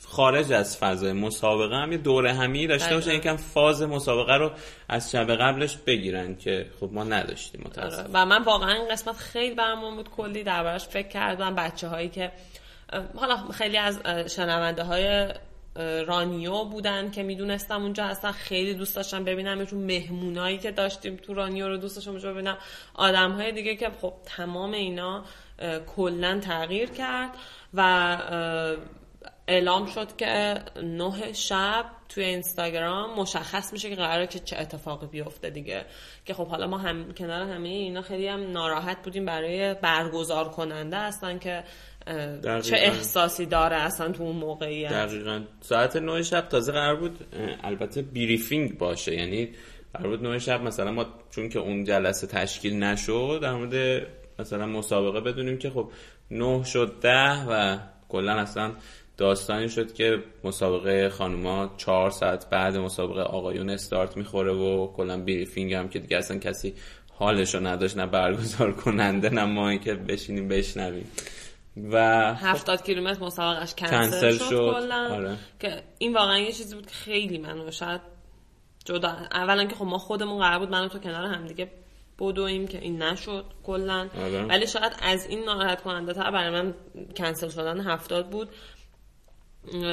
[0.07, 3.31] خارج از فضای مسابقه هم یه دوره همی داشته باشن دقیقاً.
[3.31, 4.51] یکم فاز مسابقه رو
[4.89, 7.71] از شب قبلش بگیرن که خب ما نداشتیم آره.
[7.71, 12.09] متاسف و من واقعا این قسمت خیلی برامون بود کلی دربارش فکر کردم بچه هایی
[12.09, 12.33] که
[13.17, 14.01] حالا خیلی از
[14.37, 15.29] شنونده های
[16.07, 19.65] رانیو بودن که می‌دونستم اونجا هستن خیلی دوست داشتم ببینم.
[19.65, 22.59] چون مهمونایی که داشتیم تو رانیو رو دوست داشتم ببینم.
[22.95, 25.25] آدم های دیگه که خب تمام اینا
[25.97, 27.31] کلا تغییر کرد
[27.75, 28.19] و
[29.49, 35.51] اعلام شد که نه شب توی اینستاگرام مشخص میشه که قراره که چه اتفاقی بیفته
[35.51, 35.85] دیگه.
[36.25, 40.99] که خب حالا ما هم کنار همه اینا خیلی هم ناراحت بودیم برای برگزار کننده
[40.99, 41.65] هستن که
[42.07, 42.61] دقیقاً.
[42.61, 45.41] چه احساسی داره اصلا تو اون موقعیت؟ دقیقا.
[45.61, 47.27] ساعت 9 شب تازه قرار بود
[47.63, 49.15] البته briefing باشه.
[49.15, 49.49] یعنی
[49.95, 54.07] قرار بود 9 شب مثلا ما چون که اون جلسه تشکیل نشد در مورد
[54.39, 55.91] مثلا مسابقه بدونیم که خب
[56.31, 58.73] 9 شد 10 و کلا اصلا
[59.17, 65.75] داستانی شد که مسابقه خانوما چهار ساعت بعد مسابقه آقایون استارت می‌خوره و کلا briefing
[65.75, 66.75] هم که دیگه اصلا کسی
[67.13, 71.07] حالش رو نداشت نه برگزار کننده نه ما که بشینیم بشنویم.
[71.77, 71.99] و
[72.35, 74.91] هفتاد کیلومتر مسابقش کنسل, کنسل شد, شد.
[74.93, 75.37] آره.
[75.61, 78.01] که این واقعا یه چیزی بود که خیلی منو شاید
[78.85, 81.71] جدا اولا که خب ما خودمون قرار بود من و تو کنار هم دیگه
[82.19, 84.45] بدویم که این نشد کلا آره.
[84.45, 86.75] ولی شاید از این ناراحت کننده تر برای من
[87.17, 88.49] کنسل شدن هفتاد بود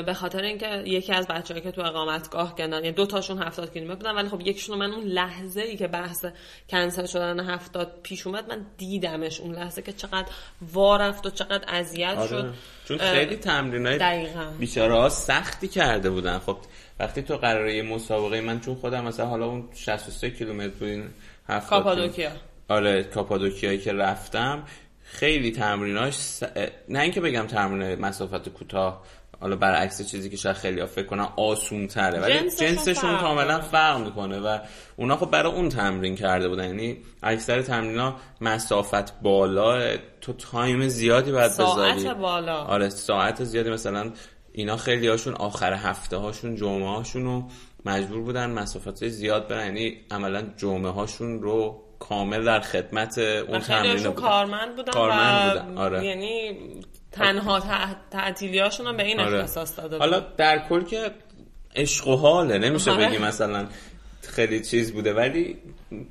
[0.06, 3.96] به خاطر اینکه یکی از بچه‌ها که تو اقامتگاه کردن یعنی دو تاشون 70 کیلومتر
[3.96, 6.26] بودن ولی خب یکیشون من اون لحظه ای که بحث
[6.70, 10.28] کنسل شدن 70 پیش اومد من دیدمش اون لحظه که چقدر
[10.74, 12.30] وا رفت و چقدر اذیت آره.
[12.30, 12.54] شد
[12.86, 14.52] چون خیلی تمرینای دقیقاً.
[14.60, 16.58] بیچاره ها سختی کرده بودن خب
[17.00, 21.10] وقتی تو قراره یه مسابقه من چون خودم مثلا حالا اون 63 کیلومتر بود این
[21.48, 22.32] 70 کاپادوکیا.
[22.68, 24.64] آره کاپادوکیایی که رفتم
[25.04, 26.44] خیلی تمریناش س...
[26.90, 29.04] نه اینکه بگم تمرین مسافت کوتاه
[29.42, 33.60] حالا برعکس چیزی که شاید خیلی ها فکر کنن آسون تره ولی جنسشون جنسشون کاملا.
[33.60, 34.58] فرق می‌کنه و
[34.96, 41.32] اونا خب برای اون تمرین کرده بودن یعنی اکثر تمرینا مسافت بالا تو تایم زیادی
[41.32, 42.58] باید ساعت بذاری بالا.
[42.58, 44.12] آره ساعت زیادی مثلا
[44.52, 47.44] اینا خیلی هاشون آخر هفته هاشون جمعه هاشون رو
[47.86, 53.98] مجبور بودن مسافت زیاد برن یعنی عملا جمعه هاشون رو کامل در خدمت اون تمرین
[53.98, 56.06] بودن کارمند بودن کارمند بودن، آره.
[56.06, 56.58] یعنی
[57.12, 59.40] تنها تع- تعطیلیاشون هم به این آره.
[59.40, 61.12] اختصاص داده حالا در کل که
[61.76, 63.08] عشق و حاله نمیشه آره.
[63.08, 63.68] بگی مثلا
[64.22, 65.58] خیلی چیز بوده ولی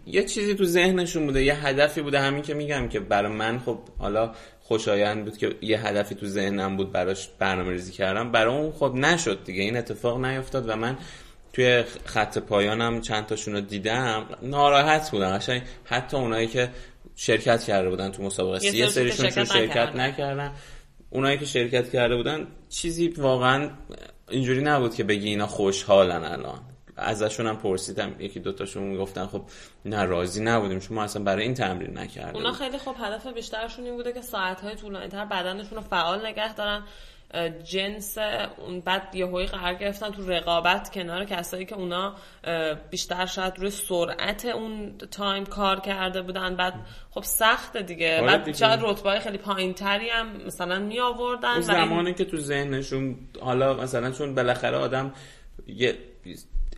[0.06, 3.78] یه چیزی تو ذهنشون بوده یه هدفی بوده همین که میگم که برای من خب
[3.98, 8.72] حالا خوشایند بود که یه هدفی تو ذهنم بود براش برنامه ریزی کردم برای اون
[8.72, 10.98] خب نشد دیگه این اتفاق نیفتاد و من
[11.52, 16.68] توی خط پایانم چند تاشون رو دیدم ناراحت بودم قشنگ حتی اونایی که
[17.16, 20.52] شرکت کرده بودن تو مسابقه یه سریشون شرکت شرکت نکردن.
[21.10, 23.70] اونایی که شرکت کرده بودن چیزی واقعا
[24.28, 26.60] اینجوری نبود که بگی اینا خوشحالن الان.
[26.96, 29.42] ازشون هم پرسیدم یکی دوتاشون می‌گفتن خب
[29.84, 30.78] نه راضی نبودیم.
[30.78, 34.20] چون ما اصلا برای این تمرین نکردیم اونا خیلی خب هدف بیشترشون این بوده که
[34.22, 36.82] ساعتهای طولانی تر بدنشون رو فعال نگه دارن.
[37.64, 38.18] جنس
[38.58, 42.14] اون بعد یهویی قرار گرفتن تو رقابت کنار کسایی که اونا
[42.90, 46.74] بیشتر شاید روی سرعت اون تایم کار کرده بودن بعد
[47.10, 48.56] خب سخت دیگه آره بعد.
[48.56, 52.36] شاید رتبه خیلی پایین تری هم مثلا می آوردن اون و این- زمانی که تو
[52.36, 55.12] ذهنشون حالا مثلا چون بالاخره آدم
[55.66, 55.98] یه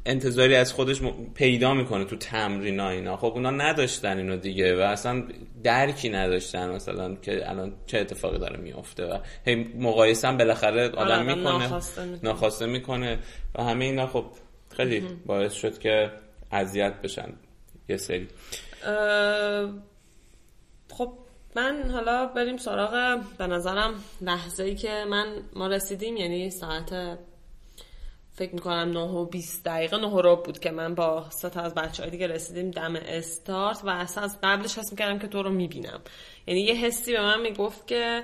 [0.06, 1.00] انتظاری از خودش
[1.34, 3.16] پیدا می‌کنه تو تمرین اینا.
[3.16, 5.24] خب اونا نداشتن اینو دیگه و اصلا
[5.64, 10.98] درکی نداشتن مثلا که الان چه اتفاقی داره میفته و هی مقایسه هم بالاخره آدم
[10.98, 11.80] آدم می‌کنه
[12.22, 13.18] ناخواسته می‌کنه.
[13.54, 14.24] و همه اینا خب
[14.76, 16.10] خیلی باعث شد که
[16.52, 17.32] اذیت بشن
[17.88, 18.28] یه سری.
[20.90, 21.12] خب
[21.56, 27.18] من حالا بریم سراغ به نظرم لحظه ای که من ما رسیدیم یعنی ساعت
[28.34, 31.74] فکر می‌کنم 9 و 20 دقیقه 9 و ربع بود که من با سه از
[31.74, 36.00] بچه دیگه رسیدیم دم استارت و اصلا از قبلش حس می‌کردم که تو رو می‌بینم.
[36.46, 38.22] یعنی یه حسی به من می‌گفت که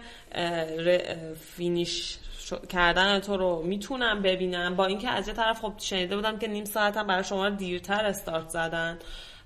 [1.40, 2.18] فینیش
[2.68, 4.76] کردن تو رو می‌تونم ببینم.
[4.76, 8.04] با اینکه از یه طرف خب شنیده بودم که نیم ساعت هم برای شما دیرتر
[8.04, 8.98] استارت زدن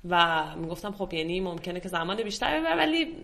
[0.08, 3.16] و می‌گفتم خب یعنی ممکنه که زمان بیشتری ببره ولی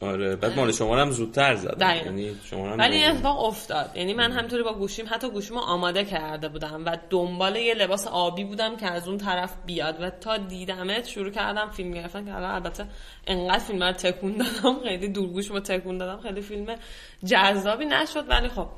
[0.00, 3.90] آره بعد مال شما هم زودتر زد یعنی شما ولی این اتفاق افتاد.
[3.94, 8.44] یعنی من همطوری با گوشیم حتی گوشیمو آماده کرده بودم و دنبال یه لباس آبی
[8.44, 10.00] بودم که از اون طرف بیاد.
[10.00, 12.86] و تا دیدمت شروع کردم فیلم گرفتن که الان البته
[13.26, 16.76] انقدر فیلم رو تکون دادم خیلی دورگوش رو تکون دادم خیلی فیلم
[17.24, 18.28] جذابی نشد.
[18.28, 18.68] ولی خب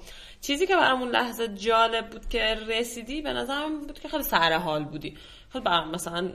[0.40, 4.84] چیزی که برامون لحظه جالب بود که رسیدی به نظرم بود که خیلی سر حال
[4.84, 5.16] بودی.
[5.64, 6.30] برام مثلا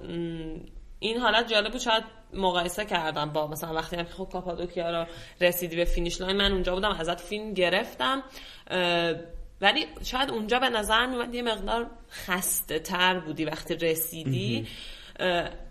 [1.00, 1.82] این حالت جالب بود.
[1.82, 2.04] شاید
[2.36, 5.06] مقایسه کردم با مثلا وقتی هم خب کاپادوکیا رو
[5.42, 8.24] رسیدی به finish line من اونجا بودم ازت فیلم گرفتم
[9.62, 14.68] ولی شاید اونجا به نظر میومد یه مقدار خسته تر بودی وقتی رسیدی.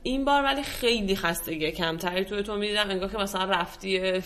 [0.03, 2.91] این بار ولی خیلی خستگی کمتری توی تو می‌دیدم.
[2.91, 4.23] انگار که مثلا رفتی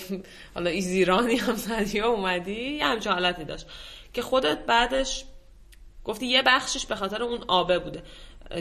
[0.54, 2.70] حالا easy run ی هم زدی و اومدی.
[2.70, 3.66] یه همچه حالتی داشت
[4.12, 5.24] که خودت بعدش
[6.04, 8.02] گفتی یه بخشش به خاطر اون آبه بوده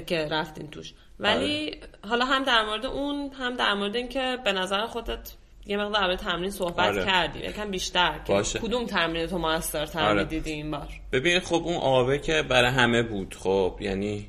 [0.06, 0.94] که رفتین توش.
[1.20, 1.80] ولی آره.
[2.10, 5.34] حالا هم در مورد اون هم در مورد اینکه به نظر خودت
[5.66, 7.06] یه مقدار در تمرین صحبت آره.
[7.06, 8.60] کردی یکم بیشتر باشه.
[8.60, 10.24] کدوم تمرین تو موثر تر آره.
[10.24, 14.28] دیدی این بار ببین خب اون آبه که برای همه بود خب یعنی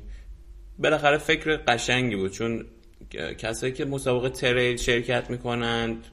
[0.79, 2.65] بالاخره فکر قشنگی بود چون
[3.37, 6.05] کسایی که مسابقه تریل شرکت می‌کنند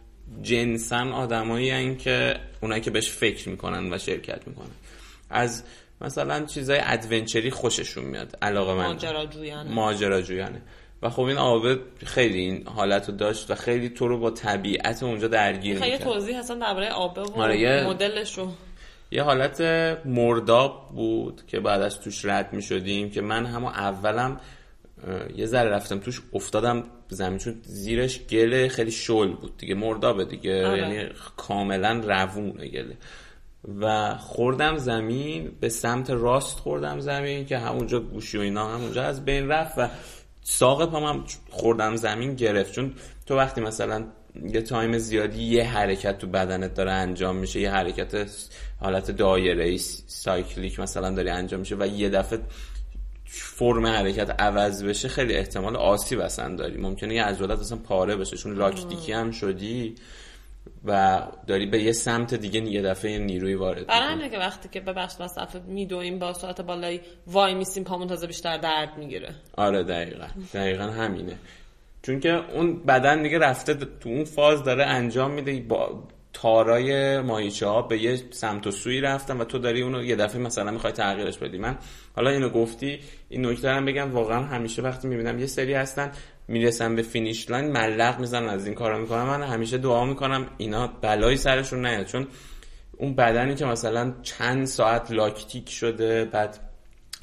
[0.42, 4.74] جنسن آدمایی که اونایی که بهش فکر می‌کنن و شرکت می‌کنن
[5.30, 5.64] از
[6.04, 9.70] مثلا چیزای ادونچری خوششون میاد علاقه من ماجراجویانه.
[9.70, 10.62] ماجراجویانه.
[11.02, 15.02] و خب این آبه خیلی این حالت رو داشت و خیلی تو رو با طبیعت
[15.02, 15.90] اونجا درگیر می‌کرد.
[15.90, 18.48] خیلی توضیح هستن درباره آبه و آره مدلش رو
[19.10, 19.60] یه حالت
[20.04, 24.40] مرداب بود که بعد از توش رد می شدیم که من همه اولم
[25.36, 30.66] یه ذره رفتم توش افتادم زمین چون زیرش گله خیلی شل بود دیگه مردابه دیگه
[30.66, 30.78] آره.
[30.78, 32.96] یعنی کاملا روونه گله.
[33.80, 39.24] و خوردم زمین به سمت راست خوردم زمین که همونجا گوشی و اینا همونجا از
[39.24, 39.88] بین رفت و
[40.42, 42.72] ساق پام هم خوردم زمین گرفت.
[42.72, 42.92] چون
[43.26, 44.04] تو وقتی مثلا
[44.42, 48.26] یه time زیادی یه حرکت تو بدنت داره انجام میشه یه حرکت
[48.80, 52.38] حالت دایره cyclic مثلا داری انجام میشه و یه دفعه
[53.26, 56.76] فرم حرکت عوض بشه خیلی احتمال آسیب اصلا داری.
[56.76, 58.36] ممکنه یه عضلات اصلا پاره بشه.
[58.36, 59.94] چون لاکتیکی هم شدی
[60.84, 64.80] و داری به یه سمت دیگه یه دفعه نیروی وارد برای همینه که وقتی که
[64.80, 69.34] ببخش واسه میدویم با ساعت بالایی وای میسیم پامون تازه بیشتر درد می‌گیره.
[69.56, 70.26] آره دقیقا.
[70.54, 71.36] دقیقا همینه.
[72.02, 77.66] چون که اون بدن دیگه رفته تو اون فاز داره انجام میده با تارای ماهیچه
[77.66, 80.92] ها به یه سمت و سوی رفتن و تو داری اونو یه دفعه مثلا می‌خوای
[80.92, 81.58] تغییرش بدی.
[81.58, 81.78] من
[82.16, 86.12] حالا اینو گفتی این نکته هم بگم واقعا همیشه وقتی می‌بینم یه سری هستن
[86.48, 90.86] می‌رسن به finish line ملق می‌زنن از این کارا می‌کنم من همیشه دعا می‌کنم اینا
[90.86, 92.06] بلایی سرشون نیاد.
[92.06, 92.26] چون
[92.96, 96.58] اون بدنی که مثلا چند ساعت لاکتیک شده بعد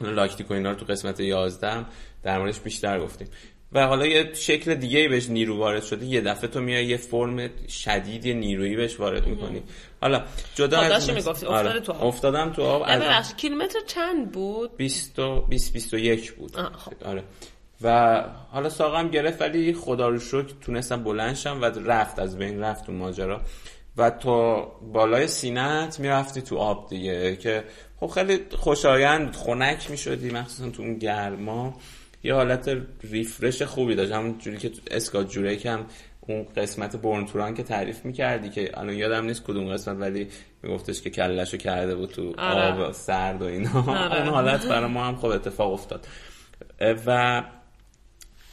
[0.01, 1.85] لاکتیک و اینا رو تو قسمت 11
[2.23, 3.27] در موردش بیشتر گفتیم.
[3.73, 6.05] و حالا یه شکل دیگه ای بهش نیرو وارد شده.
[6.05, 9.63] یه دفعه تو میای یه فرم شدید نیرویی بهش وارد می‌کنی.
[10.01, 10.23] حالا
[10.55, 11.45] جدا از می‌گفتی.
[11.45, 11.79] آره.
[11.79, 12.03] تو آب.
[12.05, 12.83] افتادم تو آب.
[12.87, 16.55] از کیلومتر چند بود؟ 20 20 21 بود.
[16.55, 16.93] خب.
[17.05, 17.23] آره.
[17.83, 22.59] و حالا ساقم گرفت ولی خدا رو شکر تونستم بلند شم و رفت از بین
[22.59, 23.41] رفت تو ماجرا.
[23.97, 27.63] و تو بالای سینت می‌رفتی تو آب دیگه که
[27.99, 31.73] خب خیلی خوشایند خنک می‌شدی مخصوصا تو اون گرما.
[32.23, 34.11] یه حالت ریفرش خوبی داشت.
[34.11, 35.85] همون جوری که تو اسکات جوره هم
[36.21, 40.27] اون قسمت برنتوران که تعریف می‌کردی که الان یادم نیست کدوم قسمت ولی
[40.63, 42.83] میگفتش که کلشو کرده بود تو آره.
[42.83, 43.83] آب سرد و اینا.
[43.87, 44.21] آره.
[44.21, 46.07] اون حالت برای ما هم خب اتفاق افتاد.
[47.05, 47.43] و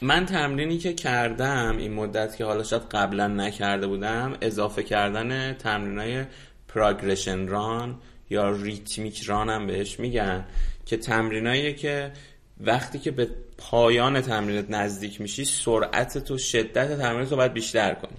[0.01, 6.25] من تمرینی که کردم این مدت که حالا شاید قبلا نکرده بودم اضافه کردن تمرینای
[6.67, 7.95] پراگرشن ران
[8.29, 10.45] یا ریتمیک ران هم بهش میگن
[10.85, 12.11] که تمرینایی که
[12.59, 18.17] وقتی که به پایان تمرینت نزدیک میشی سرعت تو شدت تمرینت رو باید بیشتر کنی.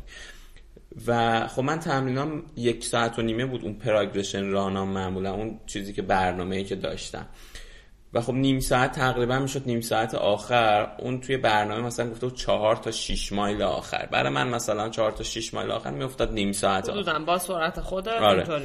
[1.06, 5.92] و خب من تمرینام یک ساعت و نیمه بود اون پراگرشن رانام معمولا اون چیزی
[5.92, 7.26] که برنامه ای که داشتم.
[8.14, 10.92] و خب نیم ساعت تقریبا می‌شد نیم ساعت آخر.
[10.98, 14.08] اون توی برنامه مثلا گفته چهار تا شیش مایل آخر.
[14.10, 17.18] برای من مثلا چهار تا شیش مایل آخر میافتاد نیم ساعت آخر.
[17.18, 18.62] با سرعت خود آره.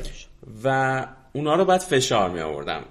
[0.64, 2.84] و اونا رو بعد فشار می آوردم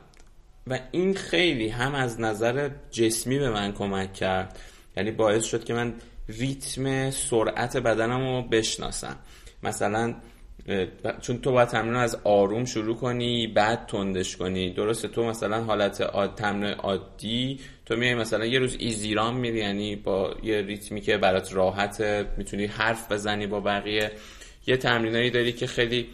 [0.66, 4.58] و این خیلی هم از نظر جسمی به من کمک کرد.
[4.96, 5.94] یعنی باعث شد که من
[6.28, 9.16] ریتم سرعت بدنم رو بشناسم.
[9.62, 10.14] مثلا
[11.20, 14.70] چون تو باید تمرین از آروم شروع کنی بعد تندش کنی.
[14.70, 16.34] درسته تو مثلا حالت آد...
[16.34, 21.54] تمرین عادی تو میای مثلا یه روز ایزیران میری یعنی با یه ریتمی که برات
[21.54, 24.10] راحته می‌تونی حرف بزنی با بقیه.
[24.66, 26.06] یه تمرینایی داری که خیلی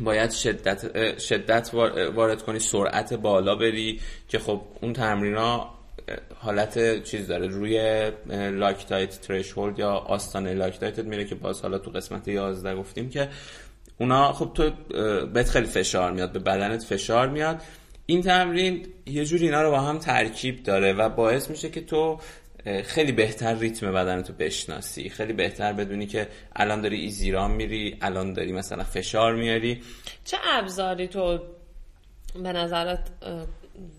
[0.00, 1.70] باید شدت, شدت
[2.14, 5.74] وارد کنی سرعت بالا بری که خب اون تمرینا
[6.34, 8.10] حالت چیز داره روی
[8.50, 13.28] لاکتایت ترشولد یا آستانه لاکتایتت میره که باز حالا تو قسمت 11 گفتیم که
[13.98, 14.70] اونا خب تو
[15.26, 17.62] بهت خیلی فشار میاد به بدنت فشار میاد.
[18.06, 22.18] این تمرین یه جور اینا رو با هم ترکیب داره و باعث میشه که تو
[22.84, 25.08] خیلی بهتر ریتم بدن تو بشناسی.
[25.08, 29.82] خیلی بهتر بدونی که الان داری ایزیران میری الان داری مثلا فشار میاری.
[30.24, 31.38] چه ابزاری تو
[32.34, 33.10] به نظرت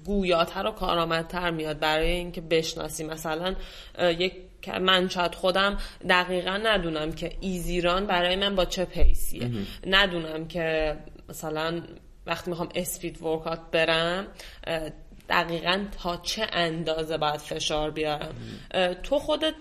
[0.05, 3.55] گویاتر و کارآمدتر میاد برای اینکه بشناسی؟ مثلا
[3.99, 4.33] یک
[4.69, 5.77] من شاید خودم
[6.09, 9.49] دقیقا ندونم که ایزیران برای من با چه پیسیه.
[9.87, 10.97] ندونم که
[11.29, 11.81] مثلا
[12.25, 14.27] وقتی می‌خوام اسپید ورکات برم
[15.29, 18.35] دقیقا تا چه اندازه باید فشار بیارم.
[19.03, 19.53] تو خودت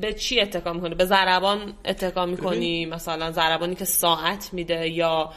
[0.00, 5.32] به چی اتکا می‌کنی؟ به ضربان اتکا می‌کنی؟ مثلا ضربانی که ساعت میده یا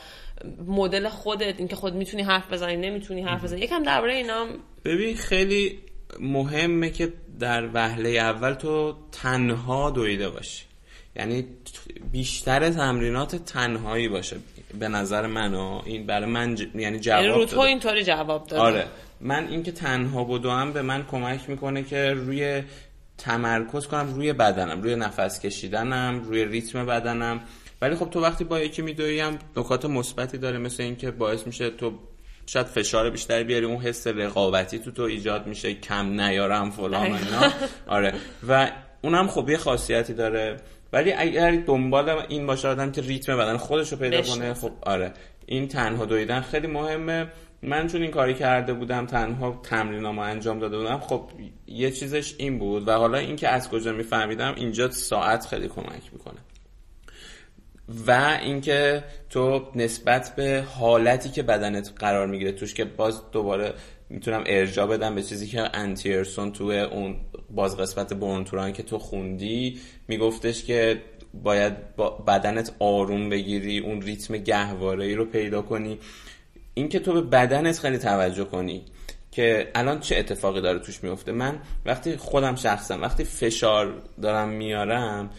[0.68, 4.48] مدل خودت اینکه خود می‌تونی حرف بزنی نمی‌تونی حرف بزنی؟ یکم درباره اینا
[4.86, 5.80] ببین خیلی
[6.20, 10.64] مهمه که در وهله اول تو تنها دویده باشی.
[11.16, 11.46] یعنی
[12.12, 14.38] بیشتر تمرینات تنهایی باشه.
[14.80, 16.68] به نظر من و این برای من ج...
[16.76, 18.62] یعنی جواب یعنی رو تو اینطوری جواب داده.
[18.62, 18.86] آره.
[19.22, 22.64] من اینکه تنها بدوم به من کمک می‌کنه که روی
[23.18, 27.40] تمرکز کنم روی بدنم روی نفس کشیدنم روی ریتم بدنم.
[27.82, 31.70] ولی خب تو وقتی با یکی میدوی هم نکات مثبتی داره مثل اینکه باعث میشه
[31.70, 31.94] تو
[32.50, 37.52] شاید فشار بیشتری بیاری اون حس رقابتی تو تو ایجاد میشه کم نیارم فلان اینا.
[37.88, 38.14] آره.
[38.48, 38.72] و
[39.02, 40.58] اونم خب یه خاصیتی داره.
[40.94, 45.14] ولی اگر دنبال این باشه آدم که ریتم بدن خودش رو پیدا کنه خب آره.
[45.46, 47.28] این تنها دویدن خیلی مهمه.
[47.64, 51.30] من چون این کاری کرده بودم تنها تمرینامو انجام داده بودم خب
[51.68, 52.88] یه چیزش این بود.
[52.88, 56.40] و حالا اینکه از کجا میفهمیدم اینجا ساعت خیلی کمک می‌کنه.
[58.08, 63.74] و اینکه تو نسبت به حالتی که بدنت قرار می‌گیره توش که باز دوباره
[64.10, 67.16] می‌تونم ارجا بدم به چیزی که انتیرسون تو اون
[67.50, 71.02] باز قسمت برنتوران که تو خوندی میگفتش که
[71.34, 76.00] باید با بدنت آروم بگیری اون ریتم گهواره ای رو پیدا کنی.
[76.74, 78.86] اینکه تو به بدنت خیلی توجه کنی
[79.32, 85.30] که الان چه اتفاقی داره توش میفته من وقتی خودم شخصم وقتی فشار دارم میارم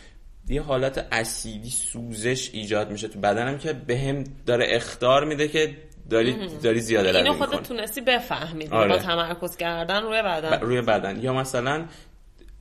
[0.51, 5.76] یه حالت اسیدی سوزش ایجاد میشه تو بدنم که بهم به داره اختار میده که
[6.11, 8.88] داری داری زیاده اینو خودت تونستی بفهمی آره.
[8.88, 10.61] با تمرکز کردن روی بدن.
[10.61, 11.22] روی بدن.
[11.22, 11.84] یا مثلا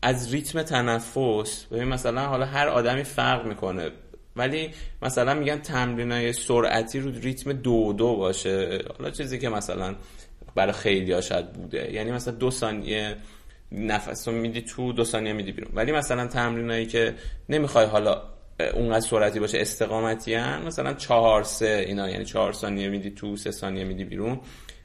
[0.02, 3.92] از ریتم تنفس ببین مثلا حالا هر آدمی فرق می‌کنه
[4.36, 4.70] ولی
[5.02, 8.80] مثلا میگن تمرینای سرعتی رو ریتم دو دو باشه.
[8.98, 9.96] حالا چیزی که مثلا
[10.56, 11.94] برای خیلی ها شاید بوده.
[11.94, 13.16] یعنی مثلا دو ثانیه
[13.72, 14.28] نفس.
[14.28, 15.72] رو میدی تو دو ثانیه میدی بیرون.
[15.74, 17.16] ولی مثلا تمرینایی که
[17.50, 18.22] نمی‌خوای حالا
[18.74, 23.52] اونقدر سرعتی باشه استقامتی هم مثلا چهار سه اینا یعنی چهار ثانیه میدی تو سه
[23.52, 24.40] ثانیه میدی بیرون.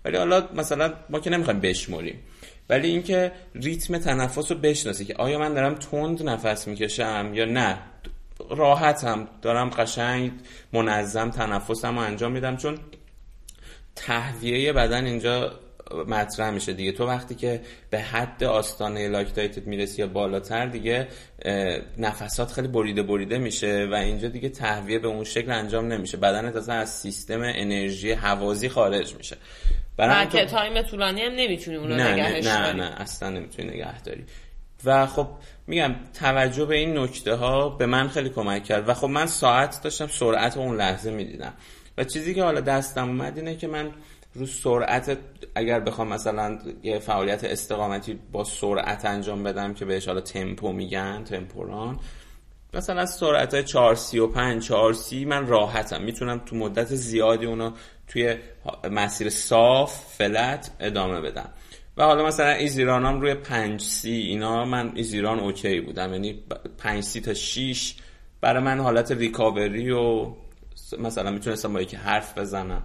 [0.04, 2.20] ولی حالا مثلا ما که نمی‌خوایم بشمریم.
[2.68, 7.78] ولی اینکه ریتم تنفس رو بشناسی که آیا من دارم تند نفس می‌کشم یا نه
[8.50, 10.32] راحتم دارم قشنگ
[10.72, 12.56] منظم تنفسم رو انجام میدم.
[12.56, 12.78] چون
[13.96, 15.52] تهویه بدن اینجا
[16.08, 16.92] مطرح میشه دیگه.
[16.92, 17.60] تو وقتی که
[17.90, 21.08] به حد آستانه lactate ت می‌رسی یا بالاتر دیگه
[21.98, 26.16] نفسات خیلی بریده بریده میشه و اینجا دیگه تهویه به اون شکل انجام نمیشه.
[26.16, 29.36] بدنت اصلا از سیستم انرژی حوازی خارج میشه.
[29.96, 33.68] برای که time طولانی هم نمی‌تونی اون رو نه نگهش نه, نه نه اصلا نمی‌تونی
[33.68, 34.24] نگه داری.
[34.84, 35.28] و خب
[35.66, 38.88] میگم توجه به این نکته ها به من خیلی کمک کرد.
[38.88, 41.52] و خب من ساعت داشتم سرعت اون لحظه می‌دیدم.
[41.98, 43.90] و چیزی که حالا دستم اومد اینه که من
[44.34, 45.18] رو سرعت
[45.54, 51.24] اگر بخوام مثلا یه فعالیت استقامتی با سرعت انجام بدم که بهش حالا تمپو میگن
[51.24, 51.98] تمپوران
[52.74, 56.02] مثلا از سرعت 435 430 من راحتم.
[56.02, 57.70] می‌تونم تو مدت زیادی اونو
[58.08, 58.36] توی
[58.90, 61.48] مسیر صاف فلت ادامه بدم.
[61.96, 66.12] و حالا مثلا ایزیرانم روی 5 سی اینا من ایزیران اوکی بودم.
[66.12, 66.44] یعنی
[66.78, 67.94] 5 سی تا 6
[68.40, 70.26] برای من حالت ریکاوری و
[70.98, 72.82] مثلا می‌تونستم با یکی حرف بزنم.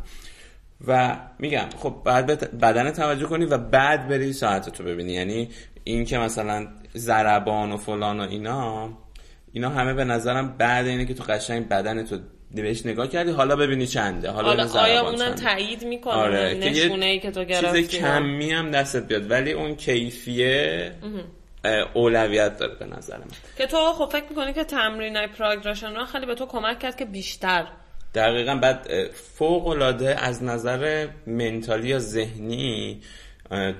[0.88, 5.14] و میگم خب بعد بدن توجه کنی و بعد بری ساعتتو ببینی.
[5.14, 5.50] یعنی
[5.84, 8.90] این که مثلا زربان و فلان و اینا
[9.52, 12.20] اینا همه به نظرم بعد اینه که تو قشنگ بدن تو
[12.52, 13.32] بهش نگاه کردی.
[13.32, 14.32] حالا ببینی چنده.
[14.32, 16.54] حالا, حالا آیا اونم تایید می‌کنه آره.
[16.54, 17.88] نشونه ای که تو گرفتی.
[17.88, 19.32] چیز کمی هم دستت بیاد.
[19.32, 20.92] ولی اون کیفیه
[21.94, 23.28] اولویت داره به نظر من.
[23.58, 27.68] که تو خب فکر می‌کنی که تمرین پراگرشن خیلی به تو کمک کرد که بیشتر
[28.16, 33.02] دقیقا بعد فوق العاده از نظر منتالی یا ذهنی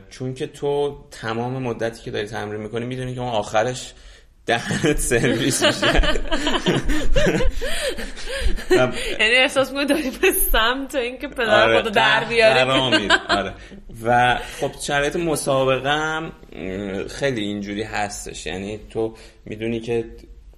[0.10, 3.94] چون که تو تمام مدتی که داری تمرین می‌کنی می‌دونی که اون آخرش
[4.46, 5.88] دهنت سرویس میشه.
[9.20, 13.08] یعنی احساس می‌کنی داری به سمت اینکه پدر آره خودو در بیاری.
[13.30, 13.54] آره.
[14.04, 16.32] و خب شرایط مسابقه هم
[17.10, 18.46] خیلی اینجوری هستش.
[18.46, 19.16] یعنی تو
[19.46, 20.06] می‌دونی که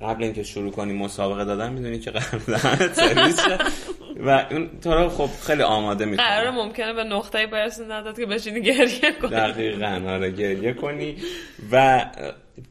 [0.02, 2.58] قبل اینکه شروع کنی مسابقه دادن می‌دونی که قبل
[2.94, 3.40] سرویس
[4.26, 8.26] و اون تو رو خب خیلی آماده می‌کنه قرار ممکنه به نقطه برسون نداد که
[8.26, 9.32] بشینی گریه کنی.
[9.32, 11.18] دقیقا آره گریه کنی.
[11.72, 12.06] و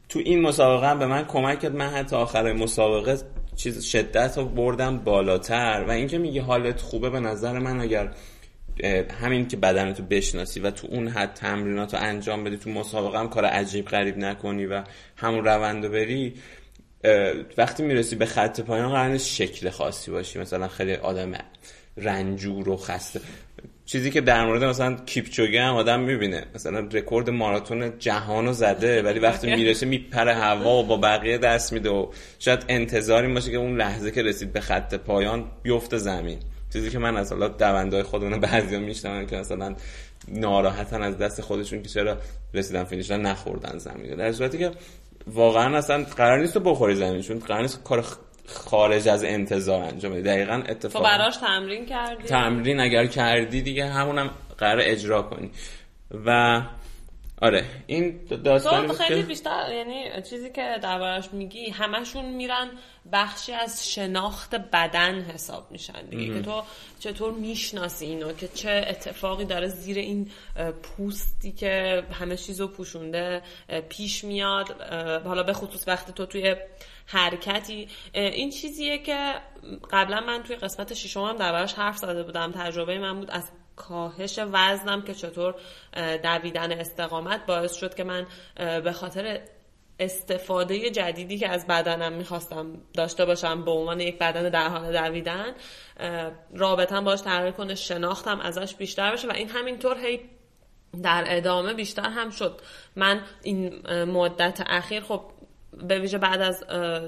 [0.09, 1.75] تو این مسابقه هم به من کمک کرد.
[1.75, 3.17] من حتی آخر مسابقه
[3.55, 5.85] چیز شدت رو بردم بالاتر.
[5.87, 8.11] و اینکه میگه حالت خوبه به نظر من اگر
[9.21, 13.29] همین که بدنتو بشناسی و تو اون حد تمرینات رو انجام بدی تو مسابقه هم
[13.29, 14.83] کار عجیب غریب نکنی و
[15.15, 16.33] همون روند بری.
[17.57, 20.39] وقتی می‌رسی به خط پایان قرار شکل خاصی باشی.
[20.39, 21.31] مثلا خیلی آدم
[21.97, 23.21] رنجور و خسته.
[23.85, 26.45] چیزی که در مورد مثلا کیپچوگه هم آدم می‌بینه.
[26.55, 31.73] مثلا رکورد ماراتون جهان رو زده ولی وقتی می‌رسه میپره هوا و با بقیه دست
[31.73, 32.07] میده و
[32.39, 36.39] شاید انتظاری باشه که اون لحظه که رسید به خط پایان بیفته زمین.
[36.73, 39.75] چیزی که من از حالا دوندهای خودمون بعضیا میشنم که مثلا
[40.27, 42.17] ناراحتن از دست خودشون که چرا
[42.53, 44.15] رسیدن فینیش نخوردن زمین.
[44.15, 44.71] در صورتی که
[45.27, 48.05] واقعا اصلا قرار نیست تو بخوری زمین چون قرار نیست کار
[48.47, 50.21] خارج از انتظار انجام بدی.
[50.21, 55.51] دقیقا اتفاق تو براش تمرین کردی؟ تمرین اگر کردی دیگه همونم قرار اجرا کنی.
[56.25, 56.61] و
[57.41, 62.69] آره این داستانی تو خیلی بیشتر یعنی چیزی که دربارش میگی همشون میرن
[63.11, 66.63] بخشی از شناخت بدن حساب میشن دیگه که تو
[66.99, 70.31] چطور می‌شناسی اینو که چه اتفاقی داره زیر این
[70.83, 73.41] پوستی که همه چیزو پوشونده
[73.89, 74.81] پیش میاد
[75.25, 76.55] حالا به خصوص وقتی تو توی
[77.05, 77.87] حرکتی.
[78.13, 79.33] این چیزیه که
[79.91, 84.39] قبلا من توی قسمت ششم هم دربارش حرف زده بودم تجربه من بود از کاهش
[84.39, 85.55] وزنم که چطور
[86.23, 89.41] دویدن استقامت باعث شد که من به خاطر
[89.99, 95.53] استفاده جدیدی که از بدنم می‌خواستم داشته باشم به عنوان یک بدن در حال دویدن
[96.53, 100.29] رابطم باش تغییر کنه شناختم ازش بیشتر بشه و این همینطور هی
[101.03, 102.61] در ادامه بیشتر هم شد.
[102.95, 105.21] من این مدت اخیر خب
[105.87, 106.63] به ویژه بعد از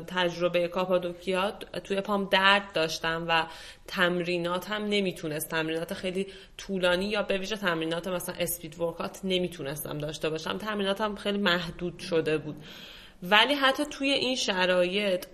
[0.07, 1.51] تجربه کاپادوکیا
[1.84, 3.45] توی پام درد داشتم و
[3.88, 10.30] تمرینات هم نمی‌تونست تمرینات خیلی طولانی یا به ویژه تمرینات مثلا اسپید ورکات نمی‌تونستم داشته
[10.30, 10.57] باشم.
[10.57, 12.55] تمریناتم خیلی محدود شده بود.
[13.24, 15.26] ولی حتی توی این شرایط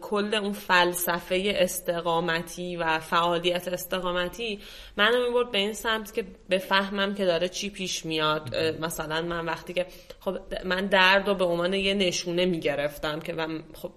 [0.00, 4.60] کل اون فلسفه استقامتی و فعالیت استقامتی
[4.96, 8.56] منو می‌برد به این سمت که بفهمم که داره چی پیش میاد.
[8.56, 9.86] مثلا من وقتی که
[10.20, 13.34] خب من درد رو به عنوان یه نشونه می‌گرفتم که
[13.74, 13.90] خب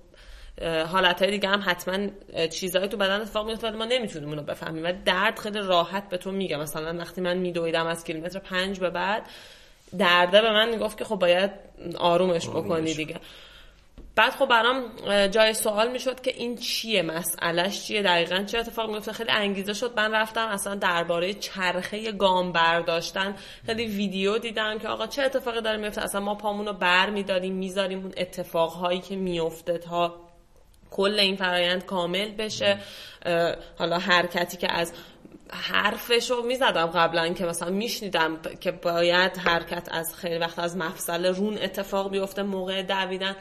[0.88, 2.08] حالت های دیگه هم حتما
[2.48, 4.86] چیزهایی تو بدن اتفاق میفته ولی ما نمی‌تونیم اونو بفهمیم.
[4.86, 6.58] و درد خیلی راحت به تو میگه.
[6.58, 9.24] مثلا وقتی من میدویدم از کیلومتر پنج به بعد
[9.98, 11.52] درده به من می‌گفت که خب باید
[11.98, 12.50] آرومش.
[12.50, 13.16] بکنی دیگه.
[14.20, 14.84] بعد خب برام
[15.28, 19.94] جای سوال می‌شد که این چیه مسئلهش چیه؟ دقیقا چه اتفاق میفته خیلی انگیزه شد.
[19.98, 25.78] من رفتم اصلا درباره چرخه گام برداشتن خیلی ویدیو دیدم که آقا چه اتفاقی داره
[25.78, 30.16] میفته اصلا ما پامون رو بر میداریم می‌ذاریم اون اتفاقهایی که میفته تا
[30.92, 32.78] کل این فرایند کامل بشه.
[33.78, 34.94] حالا حرکتی که از
[35.52, 41.26] حرفش رو می‌زدم قبلا که مثلا میشنیدم که باید حرکت از خیلی وقت از مفصل
[41.26, 43.36] رون اتفاق بیفته موقع دویدن.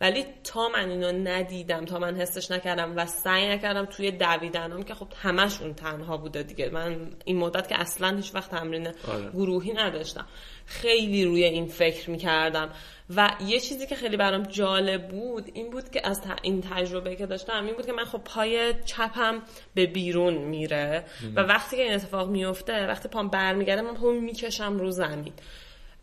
[0.00, 4.94] ولی تا من اینو ندیدم تا من حسش نکردم و سعی نکردم توی دویدنم که
[4.94, 6.70] خب همش اون تنها بوده دیگه.
[6.70, 9.30] من این مدت که اصلا هیچ وقت تمرین آره.
[9.32, 10.26] گروهی نداشتم.
[10.66, 12.70] خیلی روی این فکر می‌کردم.
[13.16, 17.26] و یه چیزی که خیلی برام جالب بود این بود که از این تجربه که
[17.26, 19.42] داشتم این بود که من خب پای چپم
[19.74, 21.04] به بیرون میره
[21.36, 25.32] و وقتی که این اتفاق میفته وقتی پام برمیگرده من پام می‌کشم رو زمین.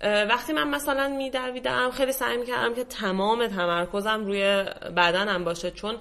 [0.04, 4.41] وقتی من مثلا میدویدم خیلی سعی می‌کردم که تمام تمرکزم روی
[4.97, 5.95] بدنم باشه چون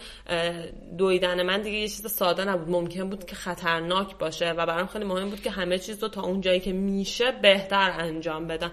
[0.98, 2.68] دویدن من دیگه یه چیز ساده نبود.
[2.70, 6.22] ممکن بود که خطرناک باشه و برام خیلی مهم بود که همه چیز رو تا
[6.22, 8.72] اون جایی که میشه بهتر انجام بدم.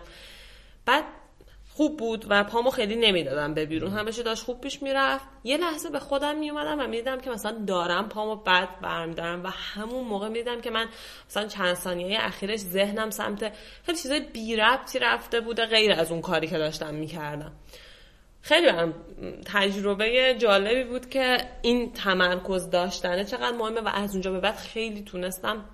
[0.86, 1.04] بعد
[1.78, 3.92] خوب بود و پامو خیلی نمی‌دادم به بیرون.
[3.92, 5.26] همه داشت خوب پیش می‌رفت.
[5.44, 10.06] یه لحظه به خودم میومدم و می‌دیدم که مثلا دارم پامو بد برمیدارم و همون
[10.06, 10.88] موقع می‌دیدم که من
[11.30, 13.54] مثلا چند ثانیه اخیرش ذهنم سمت
[13.86, 17.52] خیلی چیزای بی ربطی رفته بوده غیر از اون کاری که داشتم می‌کردم.
[18.42, 18.94] خیلی برم
[19.46, 25.02] تجربه جالبی بود که این تمرکز داشتنه چقدر مهمه و از اونجا به بعد خیلی
[25.02, 25.66] تونستم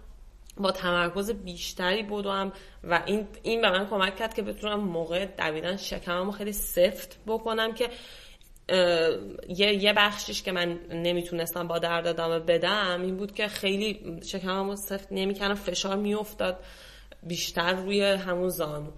[0.58, 5.78] با تمرکز بیشتری بودم و این این به من کمک کرد که بتونم موقع دویدن
[5.78, 7.90] شکممو خیلی سفت بکنم که
[9.50, 14.76] یه یه بخشش که من نمی‌تونستم با درد ادامه بدم این بود که خیلی شکممو
[14.76, 16.60] سفت نمی‌کردم فشار میافتاد
[17.24, 18.92] بیشتر روی همون زانو.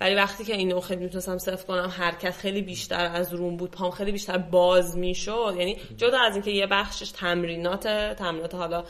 [0.00, 3.70] ولی وقتی که اینو خیلی می‌تونستم صرف کنم حرکت خیلی بیشتر از روم بود.
[3.70, 5.54] پام خیلی بیشتر باز می‌شد.
[5.58, 7.88] یعنی جدا از اینکه یه بخشش تمرینات
[8.18, 8.84] تمرینات حالا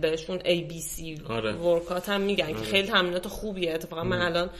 [0.00, 1.52] بهشون ABC آره.
[1.52, 3.74] ورکات هم میگن که خیلی تمرینات خوبیه.
[3.74, 4.50] اتفاقا من الان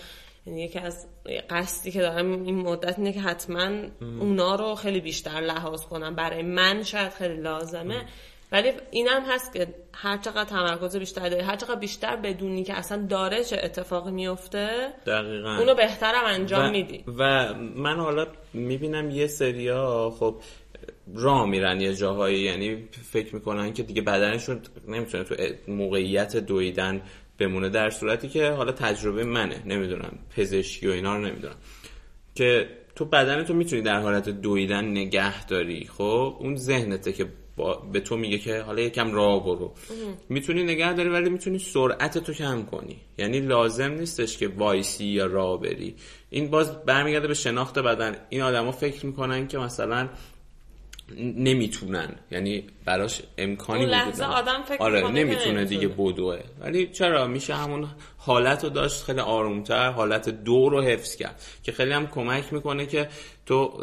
[0.47, 1.07] یعنی یکی از
[1.51, 3.71] قصدی که دارم این مدت اینه که حتما
[4.21, 6.15] اونا رو خیلی بیشتر لحاظ کنم.
[6.15, 8.07] برای من شاید خیلی لازمه.
[8.53, 13.07] ولی اینم هست که هر چقدر تمرکز بیشتر داری هر چقدر بیشتر بدونی که اصلا
[13.07, 15.57] داره چه اتفاقی میفته دقیقا.
[15.57, 17.05] اونو بهترم انجام و, میدی.
[17.19, 20.35] و من حالا می‌بینم یه سریا خب
[21.15, 25.35] راه میرن یه جاهایی یعنی فکر می‌کنن که دیگه بدنشون نمی‌تونه تو
[25.69, 27.03] موقعیت دویدن
[27.39, 31.57] بمونه در صورتی که حالا تجربه منه نمی‌دونم پزشکی و اینا رو نمی‌دونم.
[32.35, 37.27] که تو بدن تو می‌تونی در حالت دویدن نگه داری خب؟ اون ذهنته که
[37.93, 39.75] به تو میگه که حالا یکم راه برو.
[40.29, 42.97] می‌تونی نگه داری ولی می‌تونی سرعت تو کم کنی.
[43.19, 45.95] یعنی لازم نیستش که وایسی یا راه بری.
[46.31, 48.17] این باز برمیگرده به شناخت بدن.
[48.29, 50.09] این آدما فکر می‌کنن که مثلا
[51.19, 52.15] نمی‌تونن.
[52.31, 55.65] یعنی براش امکانی اون لحظه آدم فکر آره نمی‌تونه.
[55.65, 56.39] دیگه بدوه.
[56.61, 61.43] ولی چرا؟ میشه همون حالت رو داشت خیلی آرومتر حالت دو رو حفظ کرد.
[61.63, 63.09] که خیلی هم کمک می‌کنه که
[63.47, 63.83] تو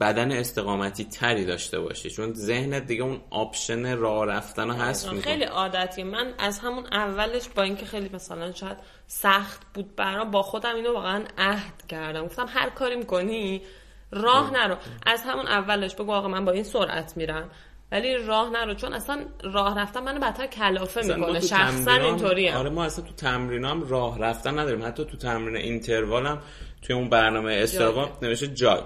[0.00, 2.10] بدن استقامتی تری داشته باشی.
[2.10, 5.20] چون ذهنت دیگه اون آپشن راه رفتن رو هست می‌کنه.
[5.32, 10.42] خیلی عادتی من از همون اولش با اینکه خیلی مثلا شاید سخت بود برام با
[10.42, 12.24] خودم اینو واقعا عهد کردم.
[12.24, 13.62] گفتم هر کاری می‌کنی
[14.10, 14.76] راه نرو.
[15.06, 17.50] از همون اولش بگو آقا من با این سرعت میرم.
[17.92, 18.74] ولی راه نرو.
[18.74, 21.40] چون اصلا راه رفتن منو بدتر کلافه می‌کنه.
[21.40, 24.86] شخصا اینطوری آره ما اصلا تو تمرینام راه رفتن نداریم.
[24.86, 26.38] حتی تو تمرین اینتروال هم
[26.86, 28.84] توی اون برنامه استراوا نوشته جاگ.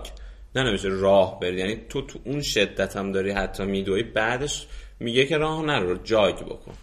[0.55, 4.03] نه نوشته راه بری یعنی تو تو اون شدت هم داری حتی میدوی.
[4.03, 4.67] بعدش
[5.01, 6.75] میگه که راه نرو جاگ بکن.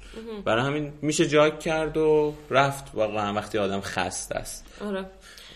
[0.46, 2.86] برای همین میشه جاگ کرد و رفت.
[2.94, 4.82] واقعا وقتی آدم خسته است.
[4.82, 5.06] آره.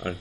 [0.05, 0.15] آره.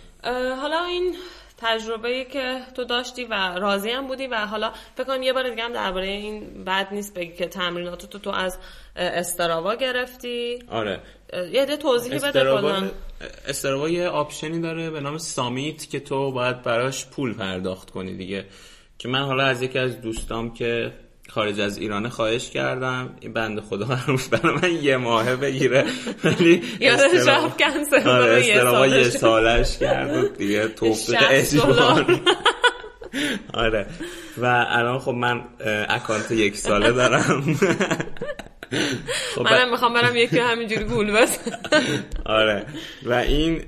[0.55, 1.14] حالا این
[1.57, 5.62] تجربه که تو داشتی و راضی هم بودی و حالا فکر کنم یه بار دیگه
[5.62, 8.59] هم درباره این بد نیست بگی که تمرینات تو تو از
[8.97, 10.59] استراوا گرفتی.
[10.68, 11.01] آره.
[11.52, 12.90] یه ده توضیحی بده کلا.
[13.46, 18.44] استراوا یه آپشنی داره به نام سامیت که تو باید براش پول پرداخت کنی دیگه.
[18.98, 20.92] که من حالا از یکی از دوستام که
[21.28, 25.84] خارج از ایران خواهش کردم این بند خدا قرار برای من یه ماهه بگیره.
[26.24, 29.78] ولی یادش رفت کنسل آره یه سالش.
[29.78, 32.20] کرد دیگه توفیق اجبار
[33.54, 33.86] آره.
[34.38, 35.44] و الان خب من
[35.88, 37.58] اکانت یک ساله دارم.
[39.44, 41.38] منم می‌خوام برم یکی همینجوری گول بس
[42.24, 42.66] آره.
[43.02, 43.62] و این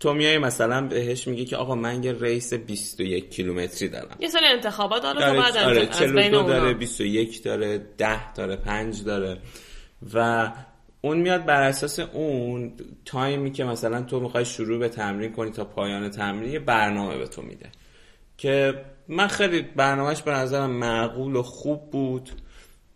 [0.00, 4.16] تو میای مثلا بهش میگی که آقا من یه ریس 21 کیلومتری دارم.
[4.20, 9.38] یه سری انتخابات داره تو بعد آره 42 داره 21 داره 10 داره 5 داره.
[10.14, 10.50] و
[11.00, 12.72] اون میاد بر اساس اون
[13.04, 17.26] تایمی که مثلا تو می‌خوای شروع به تمرین کنی تا پایان تمرین یه برنامه به
[17.26, 17.70] تو میده.
[18.36, 22.30] که من خیلی برنامهش به نظرم معقول و خوب بود.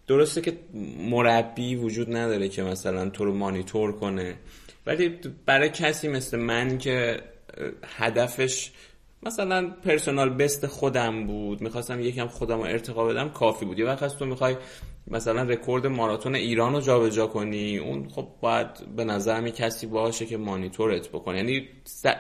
[0.07, 0.59] درسته که
[0.99, 4.35] مربی وجود نداره که مثلا تو رو مانیتور کنه
[4.87, 7.21] ولی برای کسی مثل من که
[7.85, 8.73] هدفش
[9.23, 13.79] مثلا پرسونال بست خودم بود می‌خواستم یکم خودم رو ارتقا بدم کافی بود.
[13.79, 14.57] یه وقت تو می‌خوای
[15.07, 20.27] مثلا رکورد ماراتون ایران رو جابجا کنی اون خب باید به نظرم یه کسی باشه
[20.27, 21.37] که مانیتورت بکنه.
[21.37, 21.69] یعنی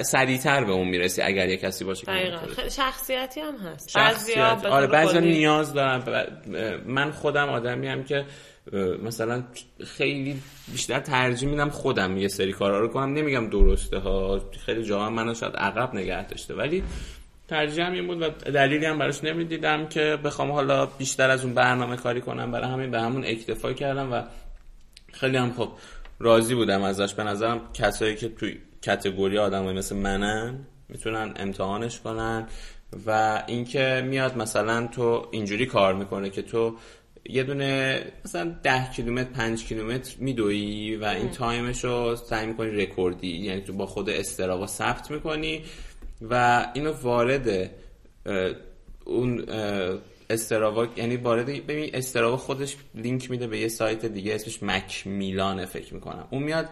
[0.01, 3.91] سریعتر به اون می‌رسی اگر یه کسی باشه که شخصیتی هم هست.
[3.91, 4.64] شخصیت.
[4.64, 6.24] آره بعضی نیاز دارم
[6.87, 8.24] من خودم آدمی هم که
[9.03, 9.45] مثلا
[9.85, 10.37] خیلی
[10.72, 13.12] بیشتر ترجیح میدم خودم یه سری کارا رو کنم.
[13.12, 14.41] نمیگم درسته ها.
[14.66, 16.55] خیلی جاها منو شاید عقب نگه داشته.
[16.55, 16.83] ولی
[17.53, 21.96] ترجیحم این بود و دلیلی هم براش نمی‌دیدم که بخوام حالا بیشتر از اون برنامه
[21.96, 22.50] کاری کنم.
[22.50, 24.22] برای همین به همون اکتفا کردم و
[25.12, 25.68] خیلی هم خب
[26.18, 27.14] راضی بودم ازش.
[27.14, 32.46] به نظرم کسایی که توی کتگوری آدم مثل منن می‌تونن امتحانش کنن
[33.07, 36.76] و اینکه میاد مثلا تو اینجوری کار می‌کنه که تو
[37.26, 42.70] یه دونه مثلا ده کیلومتر پنج کیلومتر میدوی و این time ش رو سعی می‌کنی
[42.70, 43.36] رکوردی.
[43.36, 45.64] یعنی تو با خود استراوا ثبت می‌کنی.
[46.30, 47.70] و اینو وارد
[49.04, 49.44] اون
[50.30, 55.66] استراوا یعنی وارد ببین استراوا خودش لینک میده به یه سایت دیگه اسمش McMillan ه
[55.66, 56.28] فکر می‌کنم.
[56.30, 56.68] اون میاد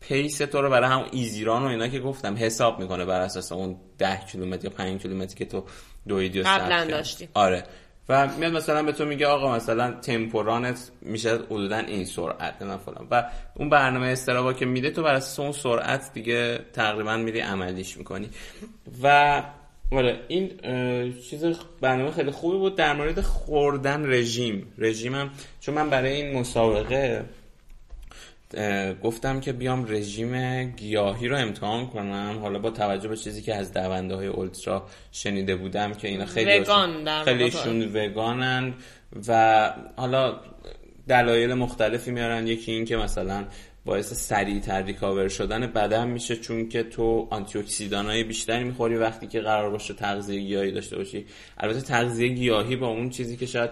[0.00, 3.52] pace تو رو برای هم easy run و اینا که گفتم حساب می‌کنه بر اساس
[3.52, 5.64] اون ده کیلومتر یا 5 کیلومتری که تو
[6.08, 7.28] دویدی و قبلا داشتی.
[7.34, 7.64] آره.
[8.08, 13.06] و میاد مثلا به تو میگه آقا مثلا تمپورانت میشه حدودا این سرعت نه فلان.
[13.10, 17.96] و اون برنامه استرابا که میده تو بر اساس اون سرعت دیگه تقریبا میری عملیش
[17.96, 18.28] می‌کنی.
[19.02, 19.42] و
[19.92, 20.50] آره این
[21.30, 21.44] چیز
[21.80, 22.76] برنامه خیلی خوبی بود.
[22.76, 24.72] در مورد خوردن رژیم.
[24.78, 25.30] رژیمم
[25.60, 27.24] چون من برای این مسابقه
[29.02, 32.38] گفتم که بیام رژیم گیاهی رو امتحان کنم.
[32.42, 36.58] حالا با توجه به چیزی که از دونده های اولترا شنیده بودم که اینا خیلی
[36.58, 38.74] وگان خیلیشون وگانن
[39.28, 40.40] و حالا
[41.08, 42.46] دلایل مختلفی میارن.
[42.46, 43.44] یکی این که مثلا
[43.84, 49.40] باعث سریعتر ریکاور شدن بدن میشه چون که تو آنتی های بیشتری می‌خوری وقتی که
[49.40, 51.26] قرار باشه تغذیه گیاهی داشته باشی.
[51.58, 53.70] البته تغذیه گیاهی با اون چیزی که شاید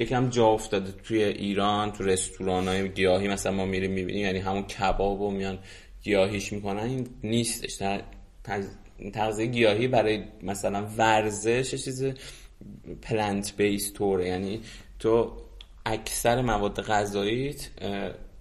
[0.00, 3.28] یکم جا افتاده توی ایران تو رستوران های گیاهی.
[3.28, 5.58] مثلا ما میریم می‌بینیم یعنی همون کباب و میان
[6.02, 6.82] گیاهیش می‌کنن.
[6.82, 7.82] این نیستش.
[9.14, 12.04] تغذیه گیاهی برای مثلا ورزش چیز
[13.02, 14.60] پلنت بیس توره یعنی
[14.98, 15.32] تو
[15.86, 17.70] اکثر مواد غذاییت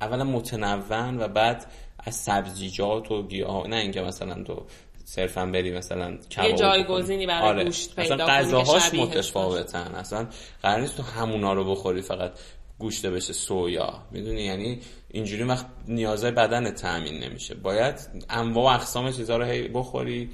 [0.01, 1.65] اولا متنون و بعد
[1.99, 4.65] از سبزیجات و گیاه نه اینکه مثلا تو
[5.09, 7.63] صرفا بری مثلا یه جایگزینی برای آره.
[7.63, 9.95] گوشت پیدا اصلا غذاهاش متفاوتن.
[9.95, 10.27] اصلا
[10.63, 12.31] قرار نیست تو همونا رو بخوری فقط
[12.79, 14.01] گوشت بشه سویا.
[14.11, 14.79] می‌دونی؟ یعنی
[15.11, 17.55] اینجوری وقت نیازهای بدن تامین نمیشه.
[17.55, 17.95] باید
[18.29, 20.29] انواع و اقسام چیزها رو بخوری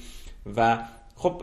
[0.56, 0.80] و
[1.16, 1.42] خب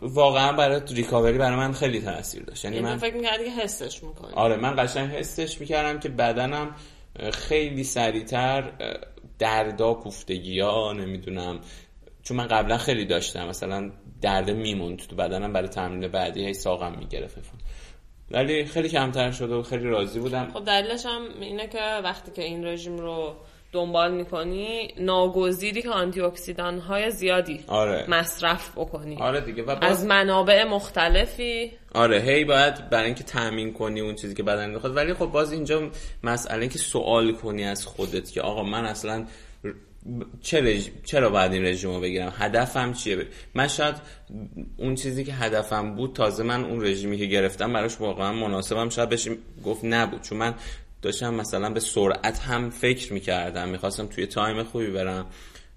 [0.00, 2.64] واقعا برای ریکاوری برای من خیلی تاثیر داشت.
[2.64, 4.32] یعنی, یعنی من فکر می‌کردی که حسش می‌کنی.
[4.34, 6.74] آره من قشنگ حسش می‌کردم که بدنم
[7.32, 8.72] خیلی سریعتر
[9.38, 11.60] دردا کوفتگی ها نمی‌دونم
[12.28, 13.90] چون من قبلا خیلی داشتم مثلا
[14.22, 17.38] درد میموند تو بدنم برای تمرین بعدی هی ساقم می‌گرفت.
[18.30, 20.48] ولی خیلی کمتر شده و خیلی راضی بودم.
[20.52, 23.34] خب دلیلش هم اینه که وقتی که این رژیم رو
[23.72, 28.04] دنبال می‌کنی ناگزیری که آنتی اکسیدان های زیادی آره.
[28.08, 29.16] مصرف بکنی.
[29.16, 29.62] آره دیگه.
[29.62, 31.72] و از منابع مختلفی.
[31.94, 34.96] آره هی باید برای اینکه تامین کنی اون چیزی که بدن می‌خواد.
[34.96, 35.90] ولی خب باز اینجا
[36.22, 39.26] مسئله که سوال کنی از خودت که آقا من اصلا
[41.04, 43.94] چرا باید این رژیم رو بگیرم؟ هدفم چیه؟ من شاید
[44.76, 48.88] اون چیزی که هدفم بود تازه من اون رژیمی که گرفتم براش واقعا مناسبم.
[48.88, 49.30] شاید بشه
[49.64, 50.54] گفت نبود چون من
[51.02, 53.68] داشتم مثلا به سرعت هم فکر می‌کردم.
[53.68, 55.26] می‌خواستم توی تایم خوبی برم.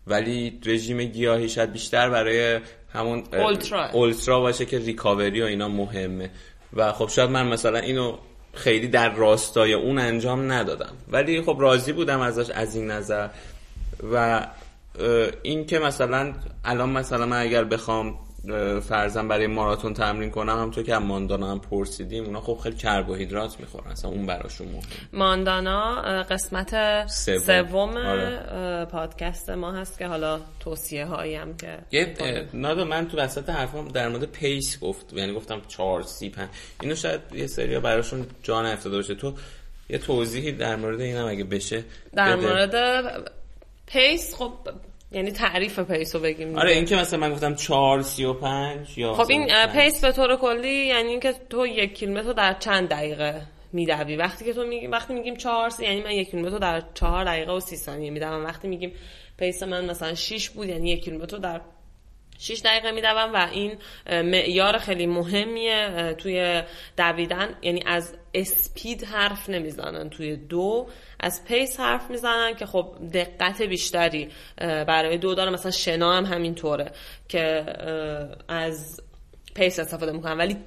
[0.07, 2.59] ولی رژیم گیاهی شاید بیشتر برای
[2.93, 6.29] همون اولترا اولترا باشه که ریکاوری و اینا مهمه.
[6.73, 8.17] و خب شاید من مثلا اینو
[8.53, 10.93] خیلی در راستای اون انجام ندادم.
[11.07, 13.29] ولی خب راضی بودم ازش از این نظر.
[14.13, 14.47] و
[15.41, 16.33] این که مثلا
[16.65, 18.19] الان مثلا من اگر بخوام
[18.89, 23.91] فرزن برای ماراتون تمرین کنم همونطور که ماندانا هم پرسیدیم اونا خب خیلی کربوهیدرات می‌خورن.
[23.91, 24.81] اصلا اون براشون مهم
[25.13, 27.97] ماندانا قسمت سوم.
[27.97, 28.85] آره.
[28.85, 32.15] پادکست ما هست که حالا توصیه هایی هم که یه
[32.53, 36.49] نادو من تو وسط حرفم در مورد پیس گفت یعنی گفتم 4 سی 5
[36.81, 39.15] اینو شاید یه سری براشون جان افتاده باشه.
[39.15, 39.33] تو
[39.89, 41.83] یه توضیحی در مورد اینم اگه بشه
[42.13, 42.75] در مورد
[43.93, 44.53] pace خب
[45.11, 49.29] یعنی تعریف pace رو بگیم آره این که مثلا من گفتم 4 35 یا خب
[49.29, 53.41] این pace به طور کلی یعنی اینکه تو یک کیلومتر در چند دقیقه
[53.73, 54.15] میدوی.
[54.15, 57.59] وقتی که تو میگی وقتی میگیم 4 یعنی من یک کیلومتر در 4 دقیقه و
[57.59, 58.45] 30 ثانیه میدوم.
[58.45, 58.93] وقتی میگیم
[59.37, 61.61] pace من مثلا 6 بود یعنی یک کیلومتر در
[62.41, 63.77] 6 دقیقه میدوم و این
[64.07, 66.61] معیار خیلی مهمیه توی
[66.97, 67.55] دویدن.
[67.61, 70.87] یعنی از speed حرف نمی‌زنن توی دو.
[71.19, 75.51] از pace حرف می‌زنن که خب دقت بیشتری برای دو داره.
[75.51, 76.91] مثلا شنا هم همینطوره
[77.29, 77.65] که
[78.47, 79.01] از
[79.53, 80.57] pace استفاده می‌کنن ولی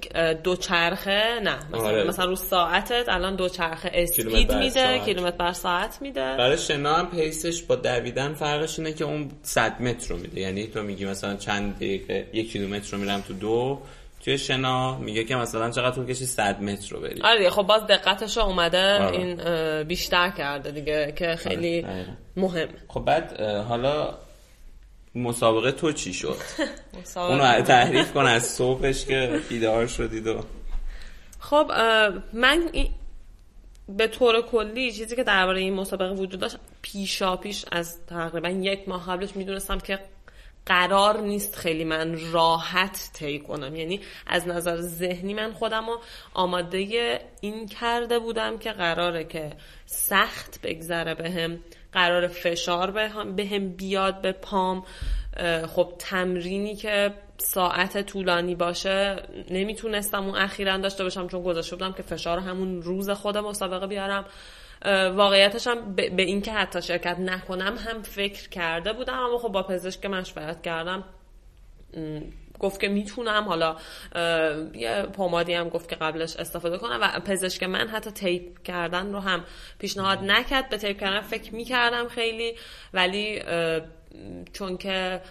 [0.43, 1.55] دو چرخه نه.
[1.73, 2.03] مثلا, آره.
[2.03, 6.21] مثلا رو ساعتت الان دو چرخه speed میده کیلومتر بر ساعت میده.
[6.37, 10.41] برای شنا هم pace ش با دویدن فرقش اینه که اون 100 متر رو میده.
[10.41, 13.79] یعنی تو میگی مثلا چند دقیقه یک کیلومتر رو میرم تو دو.
[14.23, 17.21] توی شنا میگه که مثلا چقدر طول کشی 100 متر رو بری.
[17.21, 19.17] آره خب باز دقتش اومده آره.
[19.17, 22.05] این بیشتر کرده دیگه که خیلی آره.
[22.37, 22.67] مهم.
[22.87, 24.13] خب بعد حالا
[25.15, 26.37] مسابقه تو چی شد؟
[27.15, 30.41] اونو تعریف کن از صبحش که بیدار شدید و
[31.39, 31.71] خب
[32.33, 32.71] من
[33.89, 38.89] به طور کلی چیزی که درباره این مسابقه وجود داشت پیشا پیش از تقریبا یک
[38.89, 39.99] ماه قبلش می‌دونستم که
[40.65, 43.75] قرار نیست خیلی من راحت طی کنم.
[43.75, 45.99] یعنی از نظر ذهنی من خودم رو
[46.33, 49.51] آماده این کرده بودم که قراره که
[49.85, 51.59] سخت بگذره بهم.
[51.95, 53.35] قرار فشار به هم,
[53.75, 54.83] بیاد به پام
[55.67, 59.15] خب تمرینی که ساعت طولانی باشه
[59.51, 64.25] نمی‌تونستم اون اخیرا داشته باشم چون گذاشته بودم که فشار همون روز خود مسابقه بیارم.
[65.15, 69.63] واقعیتش هم به این که حتی شرکت نکنم هم فکر کرده بودم اما خب با
[69.63, 71.03] پزشک مشورت کردم.
[72.59, 73.75] گفت که می‌تونم حالا
[74.73, 79.19] یه پومادی هم گفت که قبلش استفاده کنم و پزشک من حتی تیپ کردن رو
[79.19, 79.43] هم
[79.79, 80.69] پیشنهاد نکرد.
[80.69, 82.55] به تیپ کردن فکر می‌کردم خیلی
[82.93, 83.41] ولی
[84.53, 85.21] چون که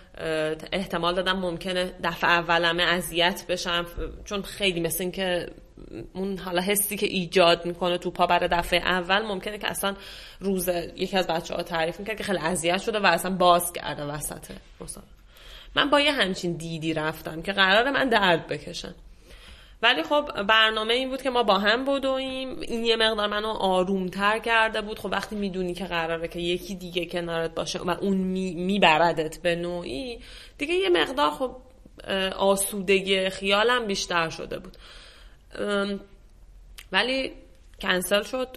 [0.73, 3.87] احتمال دادم ممکنه دفعه اولمه اذیت بشم
[4.25, 5.51] چون خیلی مثل این که
[6.13, 9.95] اون حالا حسی که ایجاد می‌کنه تو پا برای دفعه اول ممکنه که اصلا
[10.41, 14.03] روز یکی از بچه ها تعریف می‌کرد که خیلی اذیت شده و اصلا باز کرده
[14.03, 14.47] وسط
[15.77, 18.95] من با یه همچین دیدی رفتم که قرار من درد بکشم.
[19.83, 24.39] ولی خب برنامه این بود که ما با هم بدویم این یه مقدار منو آرومتر
[24.39, 24.99] کرده بود.
[24.99, 30.21] خب وقتی می‌دونی که قراره که یکی دیگه کنارت باشه و اون میبردت به نوعی
[30.59, 31.57] دیگه یه مقدار خب
[32.37, 34.77] آسودگی خیالم بیشتر شده بود.
[36.93, 37.33] ولی
[37.81, 38.49] کنسل شد.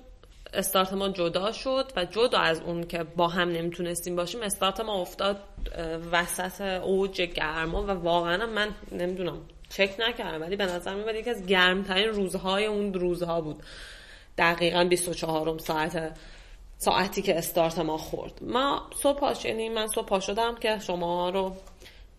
[0.53, 5.01] استارت ما جدا شد و جدا از اون که با هم نمی‌تونستیم باشیم استارت ما
[5.01, 5.37] افتاد
[6.11, 11.45] وسط اوج گرما و واقعا من نمی‌دونم چک نکردم ولی به نظر میاد یکی از
[11.45, 13.63] گرمترین روزهای اون روزها بود.
[14.37, 16.17] دقیقا 24 ساعت
[16.77, 18.33] ساعتی که استارت ما خورد.
[18.41, 21.55] ما صبح پاش یعنی من صبح پا شدم که شما رو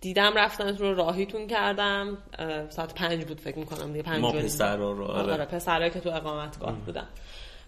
[0.01, 2.18] دیدم رفتن رو راهیتون کردم.
[2.70, 6.11] ساعت پنج بود فکر می‌کنم دیگه پنج ما پسر رو آره, آره، پسرهایی که تو
[6.11, 7.07] اقامتگاه بودن.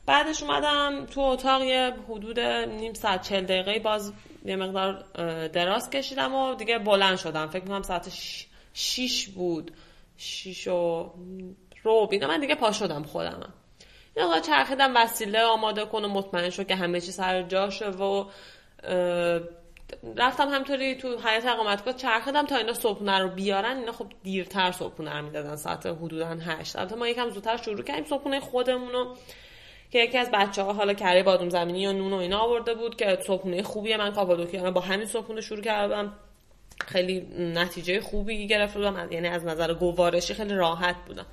[0.06, 4.12] بعدش اومدم تو اتاق یه حدود نیم ساعت چل دقیقه باز
[4.44, 5.04] یه مقدار
[5.48, 7.46] دراز کشیدم و دیگه بلند شدم.
[7.46, 8.12] فکر می‌کنم ساعت
[8.74, 9.70] شیش بود.
[10.16, 11.12] شیش و
[11.82, 13.52] رو اینا من دیگه پا شدم خودم.
[14.16, 18.24] یه چرخیدم وسیله آماده کن و مطمئن شد که همه چی سر جاشه و
[20.16, 23.76] رفتم همطوری تو حیات اقامتگاه چرخیدم تا اینا صبحونه رو بیارن.
[23.76, 26.76] اینا خب دیرتر صبحونه رو می‌دادن ساعت حدودا هشت.
[26.76, 29.16] البته ما یکم زودتر شروع کردیم صبحونه خودمون
[29.90, 32.96] که یکی از بچه ها حالا کره بادوم زمینی یا نون و اینا آورده بود
[32.96, 33.96] که صبحونه خوبیه.
[33.96, 36.12] من کاپادوکیا با همین صبحونه شروع کردم.
[36.86, 39.08] خیلی نتیجه خوبی گرفته بودم.
[39.12, 41.26] یعنی از نظر گوارشی خیلی راحت بودم.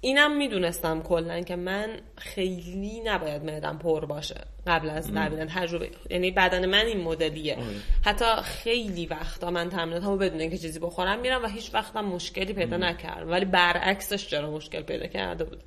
[0.00, 5.46] اینم می‌دونستم کلا که من خیلی نباید معدم پر باشه قبل از دویدن.
[5.46, 7.54] تجربه یعنی بدن من این مدلیه.
[7.54, 7.64] آره.
[8.04, 12.76] حتی خیلی وقتا من تمریناتمو بدون اینکه چیزی بخورم میرم و هیچ وقتم مشکلی پیدا
[12.76, 13.30] نکردم.
[13.30, 15.62] ولی برعکسش چرا مشکل پیدا کرده بود؟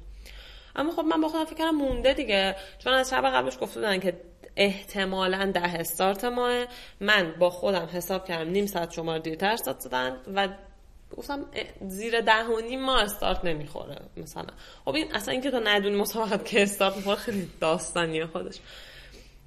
[0.75, 2.55] اما خب من با خودم فکر کردم مونده دیگه.
[2.79, 4.21] چون از شب قبلش گفته بودن که
[4.55, 6.65] احتمالا ده استارت ماه.
[6.99, 10.47] من با خودم حساب کردم نیم ساعت شما دیرتر استارت دادن و
[11.17, 11.45] گفتم
[11.87, 14.47] زیر ده و نیم ما استارت نمی‌خوره مثلا.
[14.85, 18.59] خب این اصلا اینکه تو ندونی مسابقت که استارت می‌خوره خیلی داستانیه خودش.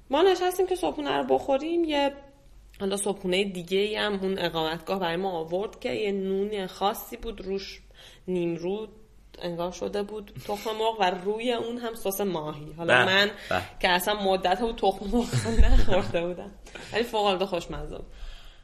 [0.09, 1.83] ما نشستیم که صبحونه رو بخوریم.
[1.83, 2.13] یه
[2.79, 7.81] حالا صبحونه دیگه هم اون اقامتگاه برای ما آورد که یه نون خاصی بود روش
[8.27, 8.89] نیمرود
[9.41, 12.73] انگار شده بود تخم مرغ و روی اون هم سس ماهی.
[12.77, 13.31] حالا من
[13.79, 16.51] که اصلا مدت بود تخم مرغ نخورده بودم.
[16.93, 18.05] ولی فوق العاده خوشمزه بود.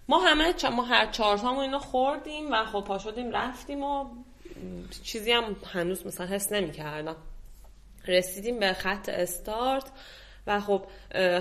[0.07, 0.65] ما همه چ...
[0.65, 4.05] ما هر چهار تامو اینو خوردیم و خب پا شدیم رفتیم و
[5.03, 7.15] چیزی هم هنوز مثلا حس نمی‌کردم.
[8.07, 9.91] رسیدیم به خط استارت.
[10.48, 10.86] و خب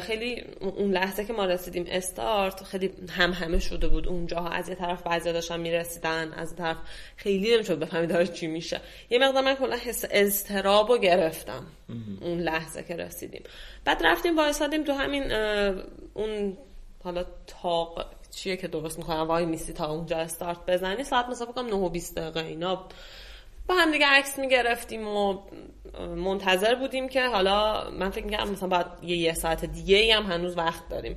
[0.01, 4.49] خیلی اون لحظه که ما رسیدیم استارت خیلی هم همه شده بود اونجاها.
[4.49, 6.77] از یه طرف بعضی داشتن می‌رسیدن از یه طرف
[7.17, 8.81] خیلی نمی‌شد بفهمی داره چی میشه.
[9.11, 11.67] یه مقدار من کلا حس اضطراب رو گرفتم
[12.21, 13.43] اون لحظه که رسیدیم.
[13.85, 15.33] بعد رفتیم وایسادیم تو همین
[16.15, 16.57] اون
[17.05, 21.05] حالا تاق چیه که درست می‌کنم وای میسی تا اونجا استارت بزنی.
[21.05, 22.89] ساعت مثلا فکرم 9 و 20 دقیقه اینا
[23.67, 25.39] با هم دیگه عکس می‌گرفتیم و
[26.17, 30.59] منتظر بودیم که حالا من فکر می‌کنم مثلا باید یه, یه ساعت دیگه هم هنوز
[30.59, 31.17] وقت داریم.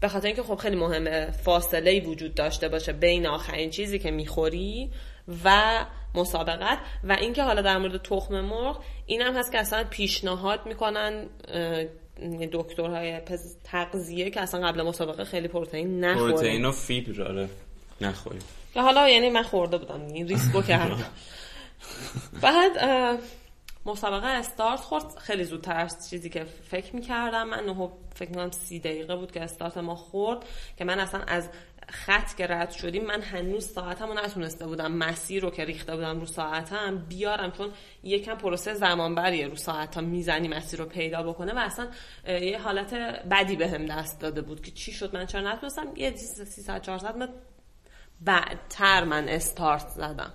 [0.00, 4.10] به خاطر اینکه خب خیلی مهمه فاصله ای وجود داشته باشه بین آخرین چیزی که
[4.10, 4.90] می‌خوری
[5.44, 5.78] و
[6.14, 11.26] مسابقت و اینکه حالا در مورد تخم مرغ این هم هست که اصلا پیشنهاد می‌کنن
[12.52, 13.20] دکترهای
[13.64, 16.34] تغذیه که اصلا قبل مسابقه خیلی پروتئین نخوریم.
[16.34, 17.48] پروتئین و فیبر آره.
[18.00, 18.42] نخوریم.
[18.74, 21.04] که حالا یعنی من خورده بودم این ریسکو کردم.
[22.40, 22.72] بعد
[23.86, 25.16] مسابقه استارت خورد.
[25.18, 27.48] خیلی زودتر چیزی که فکر می‌کردم.
[27.48, 30.44] من نه فکر می‌کنم سی دقیقه بود که استارت ما خورد
[30.76, 31.48] که من اصلا از
[31.88, 34.92] خط که رد شدیم من هنوز ساعتم رو نتونسته بودم.
[34.92, 37.70] مسیر رو که ریخته بودم رو ساعتم بیارم چون
[38.02, 41.88] یکم پروسه زمان بریه رو ساعتم می‌زنی مسیر رو پیدا بکنه و اصلا
[42.26, 42.94] یه حالت
[43.30, 45.86] بدی به دست داده بود که چی شد من چرا نتونستم.
[45.96, 47.28] یه 300 400
[48.20, 50.32] بعدتر من استارت زدم.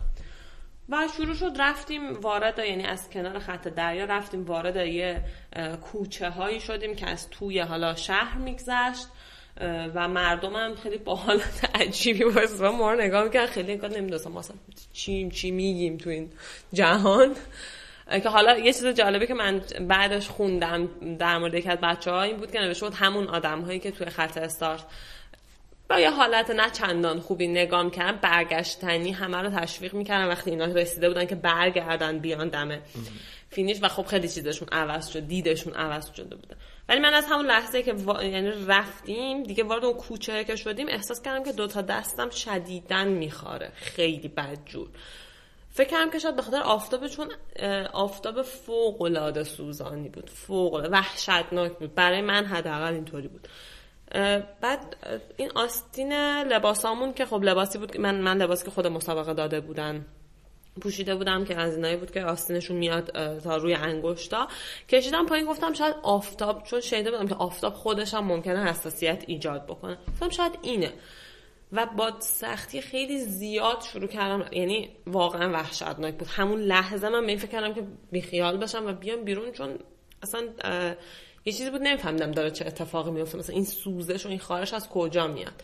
[0.90, 5.22] و شروع شد رفتیم وارد یعنی از کنار خط دریا رفتیم وارد یه
[5.82, 9.08] کوچه هایی شدیم که از توی حالا شهر میگذشت
[9.96, 12.24] و مردم هم خیلی با حالت عجیبی
[12.60, 14.42] با ما رو نگاه می‌کنن خیلی نگاه نمی‌دونستم ما
[14.94, 16.32] چیم چی میگیم تو این
[16.74, 17.36] جهان.
[18.12, 22.24] که حالا یه چیز جالبه که من بعدش خوندم در مورد یکی از بچه ها
[22.24, 24.86] این بود که نوشته بود همون آدم هایی که توی خط استارت
[25.90, 30.66] با یه حالت نه چندان خوبی نگاه می‌کردن برگشتنی همه رو تشویق می‌کردن وقتی اینا
[30.66, 32.82] رسیده بودن که برگردن بیان دمه
[33.50, 36.56] فینیش و خب خیلی چیزشون عوض شد دیدشون عوض شده بوده.
[36.90, 41.22] ولی من از همون لحظه که یعنی رفتیم دیگه وارد اون کوچه که شدیم احساس
[41.22, 44.88] کردم که دوتا دستم شدیدن میخواره خیلی بدجور.
[45.72, 47.32] فکر کردم که شاید به خاطر آفتاب چون
[47.94, 50.30] آفتاب فوق العاده سوزانی بود.
[50.30, 51.96] فوق وحشتناک بود.
[51.96, 53.48] برای من حداقل اینطوری بود.
[54.62, 54.96] بعد
[55.38, 60.06] این آستین لباسامون که خب لباسی بود من من لباسی که خود مسابقه داده بودن
[60.82, 64.48] پوشیده بودم که از اینایی بود که آستینشون میاد تا روی انگشتا.
[64.90, 69.66] کشیدم پایین گفتم شاید آفتاب چون شنیده بودم که آفتاب خودش هم ممکنه حساسیت ایجاد
[69.66, 69.98] بکنه.
[70.08, 70.94] گفتم شاید اینه.
[71.72, 74.46] و با سختی خیلی زیاد شروع کردم.
[74.52, 76.28] یعنی واقعا وحشتناک بود.
[76.28, 79.80] همون لحظه من فکر کردم که بیخیال بشم و بیام بیرون چون
[80.24, 80.42] اصلا
[81.48, 84.90] یه چیزی بود نمیفهمیدم داره چه اتفاقی میفته مثلا این سوزش و این خارش از
[84.90, 85.64] کجا میاد؟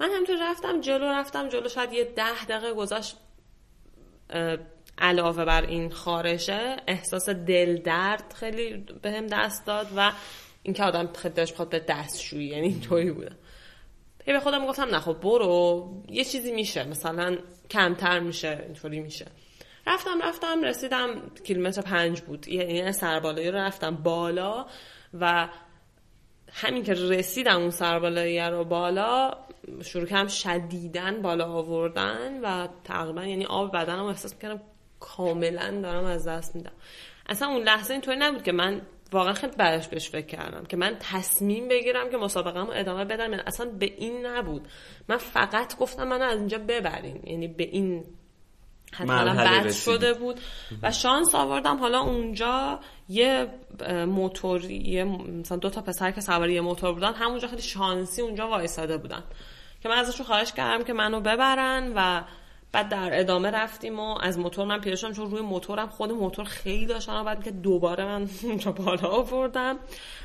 [0.00, 3.16] من همینطور رفتم جلو رفتم جلو شاید یه ده دقیقه گذشت
[4.98, 10.12] علاوه بر این خارشه احساس دل درد خیلی بهم دست داد و
[10.62, 13.32] اینکه آدم خیلی بخواد به دستشویی یعنی اینطوری بوده.
[14.26, 17.38] هی به خودم گفتم نه خب برو یه چیزی میشه مثلا
[17.70, 19.26] کمتر میشه اینطوری میشه.
[19.86, 21.08] رفتم رفتم رسیدم
[21.44, 22.48] کیلومتر پنج بود.
[22.48, 24.66] یعنی سربالایی رو رفتم بالا.
[25.20, 25.48] و
[26.52, 29.30] همین که رسیدم اون سربالایی رو بالا
[29.84, 34.60] شروع کردم شدیدن بالا آوردن و تقریبا یعنی آب بدنم احساس می‌کردم
[35.00, 36.72] کاملا دارم از دست میدم.
[37.28, 38.82] اصلا اون لحظه اینطوری نبود که من
[39.12, 43.30] واقعا خیلی بعدش بهش فکر کردم که من تصمیم بگیرم که مسابقه رو ادامه بدم.
[43.30, 44.68] یعنی اصلا به این نبود.
[45.08, 47.20] من فقط گفتم من از اینجا ببرین.
[47.24, 48.04] یعنی به این
[48.96, 50.40] حتما بد شده بود
[50.82, 53.46] و شانس آوردم حالا اونجا یه
[54.06, 58.48] موتور یه مثلا دو تا پسر که سواری یه موتور بودن همونجا خیلی شانسی اونجا
[58.48, 59.22] وایساده بودن
[59.82, 62.22] که من ازشون خواهش کردم که منو ببرن و
[62.72, 66.86] بعد در ادامه رفتیم و از موتور من پیدا چون روی موتورم خود موتور خیلی
[66.86, 69.78] داشتن بعد که دوباره من اونجا بالا آوردم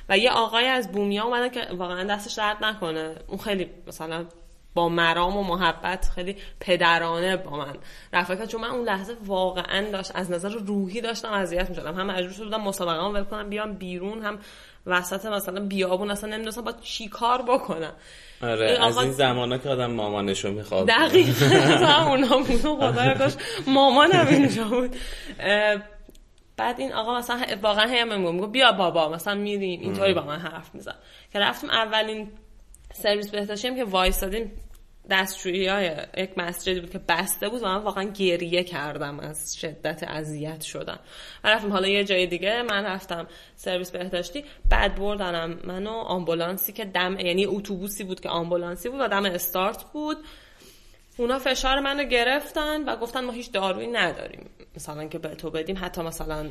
[0.10, 3.16] و یه آقای از بومیا اومدن که واقعا دستش درد نکنه.
[3.28, 4.26] اون خیلی مثلا
[4.74, 7.74] با مرام و محبت خیلی پدرانه با من
[8.14, 8.46] رفت.
[8.46, 11.96] چون من اون لحظه واقعا داشت از نظر روحی داشتم اذیت می‌شدم.
[12.00, 14.40] هم مجبور شدم مسابقه ول کنم بیام بیرون هم
[14.86, 17.94] وسط مثلا بیابون اصلا نمی‌دونستم با چی کار بکنم.
[18.42, 20.88] آره از این زمانا که آدم مامانشو می‌خواد.
[20.88, 22.06] دقیقا.
[22.10, 24.96] اونا بود خدایا داشت مامانم اینجا بود.
[26.58, 29.82] بعد این آقا مثلا واقعا هم میگم بیا بابا مثلا میریم.
[29.82, 30.96] اینطوری با من حرف میزن
[31.34, 32.32] که رفتم اولین
[32.94, 34.52] سرویس بهداشتی هم که وایسادیم
[35.10, 40.04] دستشویی های یک مسجدی بود که بسته بود و من واقعا گریه کردم از شدت
[40.04, 41.00] اذیت شدم
[41.44, 47.20] رفتم حالا یه جای دیگه من رفتم سرویس بهداشتی بعد بردنم منو آمبولانسی که دم
[47.20, 50.18] یعنی اتوبوسی بود که آمبولانسی بود و دم استارت بود.
[51.18, 54.50] اونا فشار منو گرفتن و گفتن ما هیچ دارویی نداریم.
[54.76, 56.50] مثلا که به تو بدیم حتی مثلا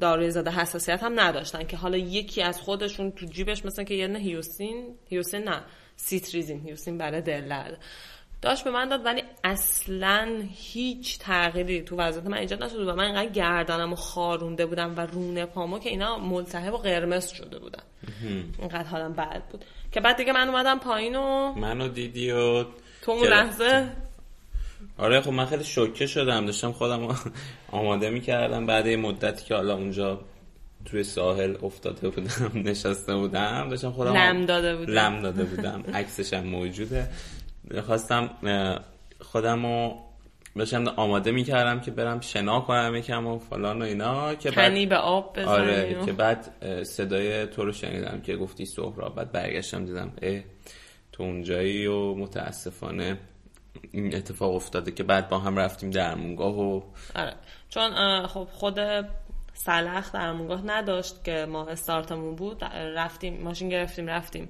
[0.00, 4.06] داروی زده حساسیت هم نداشتن که حالا یکی از خودشون تو جیبش مثلا که یه
[4.06, 5.62] نه هیوسین هیوسین نه
[5.96, 7.76] سیتریزین هیوسین برای دل
[8.42, 13.04] داشت به من داد ولی اصلا هیچ تغییری تو وضعیت من ایجاد نشد و من
[13.04, 17.82] اینقدر گردنم و خارونده بودم و رونه پامو که اینا ملتهب و قرمز شده بودن.
[18.58, 19.64] اینقدر حالم بد بود.
[19.92, 22.64] که بعد دیگه من اومدم پایین و منو دیدی و
[23.02, 23.88] تو اون لحظه
[25.00, 26.46] آره خب من خیلی شوکه شدم.
[26.46, 27.16] داشتم خودم
[27.72, 28.66] آماده می‌کردم.
[28.66, 30.20] بعد یه مدتی که حالا اونجا
[30.84, 35.84] توی ساحل افتاده بودم نشسته بودم داشتم خودم لم داده بودم لم داده بودم.
[35.94, 37.08] عکسش هم موجوده.
[37.86, 38.30] خواستم
[39.20, 39.96] خودم رو
[40.56, 44.96] داشتم آماده می‌کردم که برم شنا کنم یکم و فلان و اینا که بعد به
[44.96, 46.46] آب بزنی آره که بعد
[46.84, 50.40] صدای تو رو شنیدم که گفتی سهراب بعد برگشتم دیدم اه
[51.12, 53.18] تو اونجایی و متاسفانه
[53.92, 56.80] این اتفاق افتاده که بعد با هم رفتیم درمونگاه و
[57.14, 57.34] آره.
[57.68, 58.78] چون خب خود
[59.54, 62.64] سلخ درمونگاه نداشت که ما استارتمون بود.
[62.64, 64.48] رفتیم ماشین گرفتیم رفتیم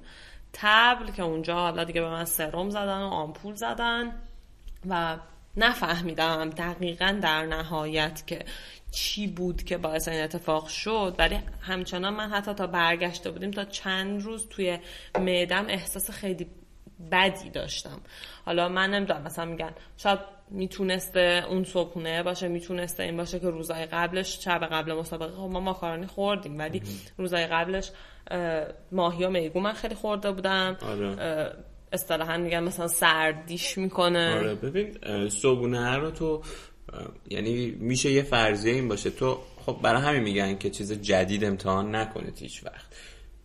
[0.53, 4.11] تبل که اونجا حالا دیگه به من سرم زدن و آمپول زدن
[4.89, 5.17] و
[5.57, 8.45] نفهمیدم دقیقا در نهایت که
[8.91, 11.15] چی بود که باعث این اتفاق شد.
[11.17, 14.79] ولی همچنان من حتی تا برگشته بودیم تا چند روز توی
[15.19, 16.47] معدم احساس خیلی
[17.11, 18.01] بدی داشتم.
[18.45, 20.19] حالا من نمی‌دونم مثلا میگن شاید
[20.51, 25.31] می‌تونسته اون صبحونه باشه می‌تونسته این باشه که روزای قبلش شب قبل مسابقه.
[25.31, 26.81] خب ما ماکارونی خوردیم ولی
[27.17, 27.91] روزای قبلش
[28.91, 30.77] ماهی و میگو من خیلی خورده بودم.
[30.81, 31.53] آره.
[31.93, 34.35] اصطلاحا میگن مثلا سردیش می‌کنه.
[34.35, 34.97] آره ببین
[35.29, 36.41] صبحونه رو تو
[37.29, 39.09] یعنی میشه یه فرضیه این باشه.
[39.09, 42.95] تو خب برای همین میگن که چیز جدید امتحان نکنید هیچ وقت.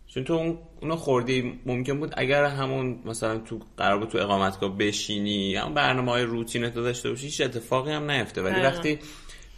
[0.07, 4.77] چون تو اون اونو خوردی ممکن بود اگر همون مثلا تو قرار بود تو اقامتگاه
[4.77, 8.41] بشینی هم برنامه های روتین تو داشته باشی هیچ اتفاقی هم نیفته.
[8.41, 8.99] ولی وقتی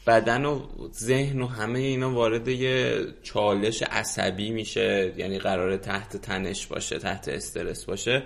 [0.07, 0.61] بدن و
[0.93, 7.28] ذهن و همه اینا وارد یه چالش عصبی میشه یعنی قرار تحت تنش باشه تحت
[7.28, 8.24] استرس باشه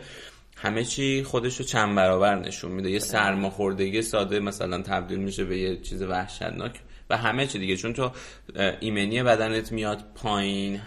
[0.55, 2.91] همه چی خودش رو چند برابر نشون میده.
[2.91, 6.79] یه سرماخوردگی ساده مثلا تبدیل میشه به یه چیز وحشتناک
[7.09, 7.77] و همه چی دیگه.
[7.77, 8.11] چون تو
[8.79, 10.81] ایمنی بدنت میاد پایین.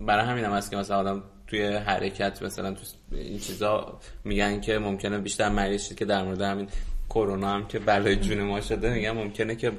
[0.00, 1.22] برای همین هم هست که مثلا آدم
[1.52, 2.80] توی حرکت مثلا تو
[3.12, 6.68] این چیزا میگن که ممکنه بیشتر مریض شد که در مورد همین
[7.08, 9.72] کرونا هم که بلای جون ما شده میگن ممکنه که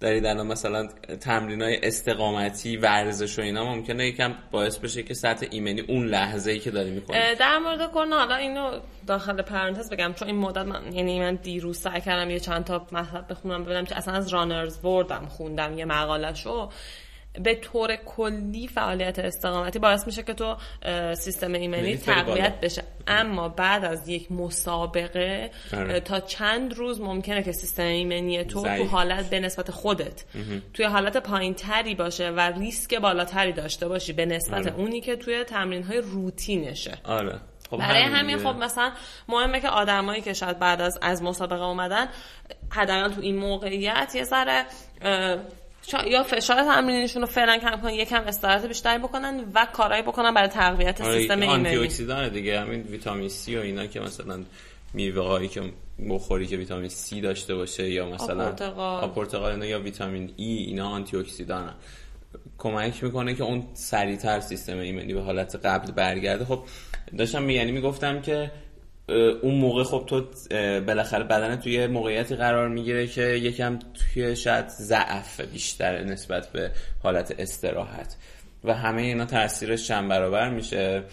[0.00, 0.88] دارید الان مثلا
[1.20, 6.50] تمرین های استقامتی ورزش و اینا ممکنه یکم باعث بشه که سطح ایمنی اون لحظه
[6.50, 7.18] ای که داری می‌کنی.
[7.38, 11.78] در مورد کرونا حالا اینو داخل پرانتز بگم چون این مدت من یعنی من دیروز
[11.78, 15.84] سعی کردم یه چند تا مطلب بخونم ببینم که اصلا از رانرز وردم خوندم یه
[15.84, 16.70] مقالهشو.
[17.32, 20.56] به طور کلی فعالیت استقامتی باعث میشه که تو
[21.14, 22.82] سیستم ایمنی تقویت بشه.
[23.06, 26.00] اما بعد از یک مسابقه آره.
[26.00, 30.24] تا چند روز ممکنه که سیستم ایمنی تو تو حالت به نسبت خودت
[30.74, 34.76] توی حالت پایین تری باشه و ریسک بالاتری داشته باشی به نسبت آره.
[34.76, 36.98] اونی که توی تمرین های روتینشه.
[37.04, 37.40] آره.
[37.70, 38.92] خب برای همین خب مثلا
[39.28, 42.08] مهمه که آدمایی که شاید بعد از از مسابقه اومدن
[42.70, 44.64] حداقل تو این موقعیت یه ذره
[46.06, 50.48] یا فشار تمرینشون رو فعلا کم کنن یکم استراحت بیشتری بکنن و کارایی بکنن برای
[50.48, 54.44] تقویت آره سیستم ایمنی آنتی اکسیدان دیگه همین ویتامین سی و اینا که مثلا
[54.94, 55.62] میوه هایی که
[56.10, 58.52] بخوری که ویتامین سی داشته باشه یا مثلا
[59.14, 61.74] پرتقال یا ویتامین ای اینا آنتی اکسیدان
[62.58, 66.44] کمک می‌کنه که اون سریعتر سیستم ایمنی به حالت قبل برگرده.
[66.44, 66.62] خب
[67.18, 68.50] داشتم یعنی می‌گفتم که
[69.42, 70.24] اون موقع خب تو
[70.80, 76.70] بالاخره بدن توی موقعیتی قرار می‌گیره که یکم توی شاید ضعف بیشتر نسبت به
[77.02, 78.16] حالت استراحت.
[78.64, 81.04] و همه اینا تاثیرش چند برابر میشه.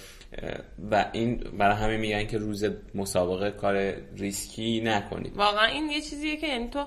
[0.92, 5.38] و این برای همه میگن که روز مسابقه کار ریسکی نکنید.
[5.38, 6.86] واقعا این یه چیزیه که یعنی تو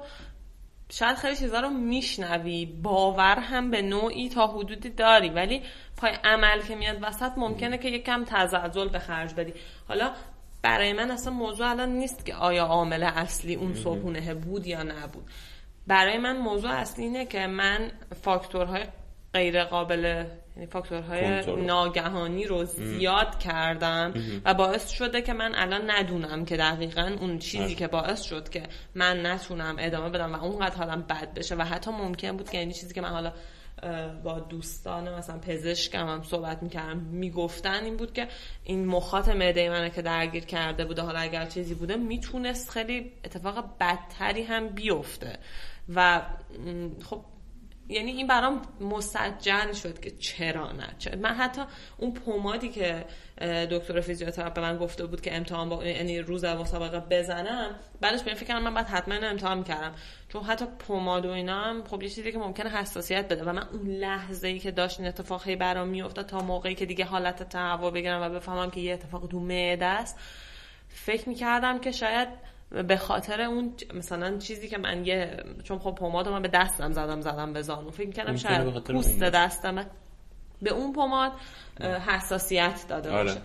[0.93, 2.67] شاید خیلی چیزا رو میشنوی.
[2.67, 5.29] باور هم به نوعی تا حدودی داری.
[5.29, 5.63] ولی
[5.97, 9.53] پای عمل که میاد وسط ممکنه که یکم تزلزل به خرج بدی.
[9.89, 10.11] حالا
[10.63, 15.25] برای من اصلا موضوع الان نیست که آیا عامل اصلی اون صبحونه بود یا نبود.
[15.87, 17.91] برای من موضوع اصلی اینه که من
[18.23, 18.85] فاکتورهای
[19.35, 20.25] غیر قابل
[20.57, 27.17] یعنی فاکتورهای ناگهانی رو زیاد کردم و باعث شده که من الان ندونم که دقیقا
[27.21, 27.75] اون چیزی آره.
[27.75, 28.63] که باعث شد که
[28.95, 32.73] من نتونم ادامه بدم و اونقدر حالم بد بشه و حتی ممکن بود که این
[32.73, 33.33] چیزی که من حالا
[34.25, 36.97] با دوستان مثلا پزشکم هم صحبت می‌کردم.
[36.97, 38.29] می‌گفتن این بود که
[38.65, 43.65] این مخاط معده منه که درگیر کرده بوده حالا اگر چیزی بوده می‌تونست خیلی اتفاق
[43.81, 45.39] بدتری هم بیفته.
[45.95, 46.23] و
[47.05, 47.25] خب
[47.89, 51.63] یعنی این برام مسجل شد که چرا نه؟ من حتی
[51.99, 53.05] اون پومادی که
[53.71, 57.71] دکتر فیزیوتراپ به من گفته بود که امتحان با یعنی روز مسابقه بزنم
[58.01, 59.95] بعدش به فکر من بعد حتما امتحان می‌کردم.
[60.33, 63.45] چون حتی پوماد و اینا هم خب یه چیزی که ممکنه حساسیت بده.
[63.45, 67.05] و من اون لحظه ای که داشت این اتفاقی برام میافتاد تا موقعی که دیگه
[67.05, 70.19] حالت تهوع بگیرم و بفهمم که یه اتفاق تو معده است
[70.89, 72.29] فکر می‌کردم که شاید
[72.89, 77.21] به خاطر اون مثلا چیزی که من یه چون خب پماد من به دستم زدم
[77.21, 77.91] زدم به زانو.
[77.91, 79.87] فکر کردم شاید پوست دستم.
[80.63, 81.33] به اون پماد
[81.81, 83.23] حساسیت داده آره.
[83.23, 83.41] باشه.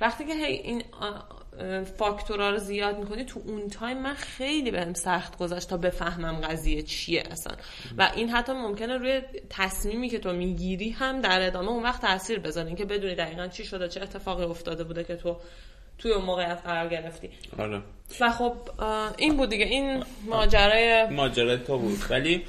[0.00, 0.84] وقتی که این
[1.98, 6.82] فاکتورا رو زیاد می‌کنی تو اون تایم من خیلی بهم سخت گذاشت تا بفهمم قضیه
[6.82, 7.56] چیه اصلا.
[7.98, 12.38] و این حتی ممکنه روی تصمیمی که تو می‌گیری هم در ادامه اون وقت تاثیر
[12.38, 12.74] بذاره.
[12.74, 15.36] که بدونی دقیقا چی شده چه اتفاقی افتاده بوده که تو
[15.98, 17.30] توی اون موقعیت قرار گرفتی.
[17.58, 17.82] آره.
[18.20, 18.56] و خب
[19.18, 19.64] این بود دیگه.
[19.64, 21.98] این ماجرای ماجرای تو بود.
[22.10, 22.44] ولی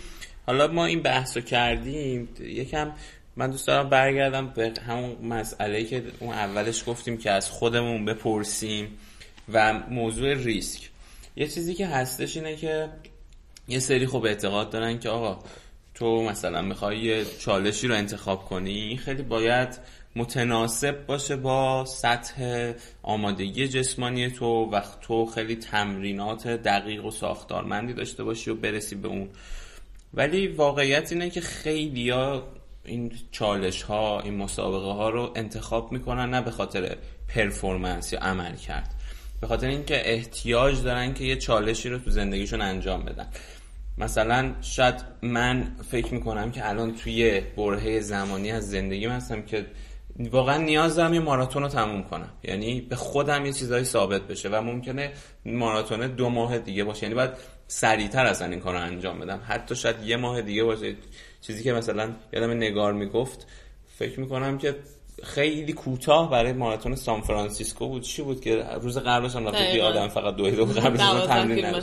[0.48, 2.30] حالا ما این بحث رو کردیم.
[2.40, 2.92] یکم
[3.38, 8.98] من دوست دارم برگردم به همون مسئله که اون اولش گفتیم که از خودمون بپرسیم
[9.54, 10.90] و موضوع ریسک.
[11.36, 12.90] یه چیزی که هستش اینه که
[13.68, 15.44] یه سری خوب اعتقاد دارن که آقا
[15.94, 19.80] تو مثلا می‌خوای یه چالشی رو انتخاب کنی خیلی باید
[20.16, 22.72] متناسب باشه با سطح
[23.04, 29.08] آمادگی جسمانی تو و تو خیلی تمرینات دقیق و ساختارمندی داشته باشی و برسی به
[29.08, 29.30] اون.
[30.14, 32.12] ولی واقعیت اینه که خیلی
[32.86, 36.98] این چالش ها این مسابقه ها رو انتخاب می‌کنن نه به خاطر
[37.28, 38.94] پرفورمنس یا عمل کرد.
[39.42, 43.28] به خاطر اینکه احتیاج دارن که یه چالشی رو تو زندگیشون انجام بدن.
[43.98, 49.66] مثلا شاید من فکر می‌کنم که الان توی برهه زمانی از زندگی هستم که
[50.20, 52.30] واقعا نیاز دارم یه ماراتون رو تموم کنم.
[52.44, 55.12] یعنی به خودم یه چیزایی ثابت بشه و ممکنه
[55.46, 57.04] ماراتون دو ماه دیگه باشه.
[57.04, 57.32] یعنی باید
[57.68, 59.42] سریعتر از این کار انجام بدم.
[59.48, 60.96] حتی شاید یه ماه دیگه باشه.
[61.48, 63.48] چیزی که مثلا یادم نگار می‌گفت
[63.98, 64.76] فکر می‌کنم که
[65.24, 68.02] خیلی کوتاه برای ماراتون سان فرانسیسکو بود.
[68.02, 71.82] چی بود که روز قبلش هم رفت آدم فقط دو دو قبلش تمرین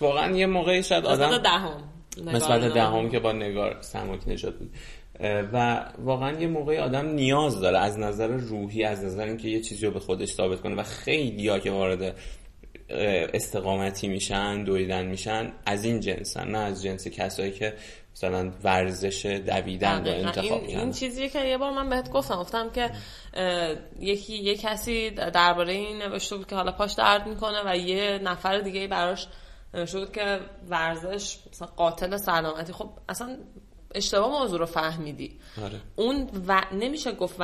[0.00, 1.82] واقعا یه موقعی شاید آدم دهم.
[2.24, 4.70] مثلا دهم که با نگار سماک نجات بود.
[5.52, 9.86] و واقعا یه موقعی آدم نیاز داره از نظر روحی از نظر اینکه یه چیزی
[9.86, 12.16] رو به خودش ثابت کنه و خیلی ها که وارد
[13.34, 17.74] استقامتی میشن دویدن میشن از این جنسن نه از جنس کسایی که
[18.16, 22.70] مثلا ورزش دویدن رو انتخاب این, این چیزی که یه بار من بهت گفتم گفتم
[22.70, 22.90] که
[24.00, 28.58] یکی یه کسی درباره این نوشته بود که حالا پاش درد می‌کنه و یه نفر
[28.58, 29.26] دیگه براش
[29.74, 33.36] نوشته بود که ورزش مثلا قاتل سلامتی خب اصلا
[33.94, 35.80] اشتباه موضوع رو فهمیدی آره.
[35.96, 36.62] اون و...
[36.72, 37.40] نمیشه گفت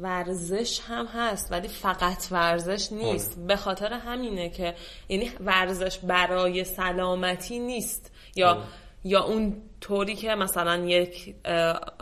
[0.00, 3.46] ورزش هم هست ولی فقط ورزش نیست آره.
[3.46, 4.74] به خاطر همینه که
[5.08, 8.62] یعنی ورزش برای سلامتی نیست یا آره.
[9.04, 11.34] یا اون طوری که مثلا یک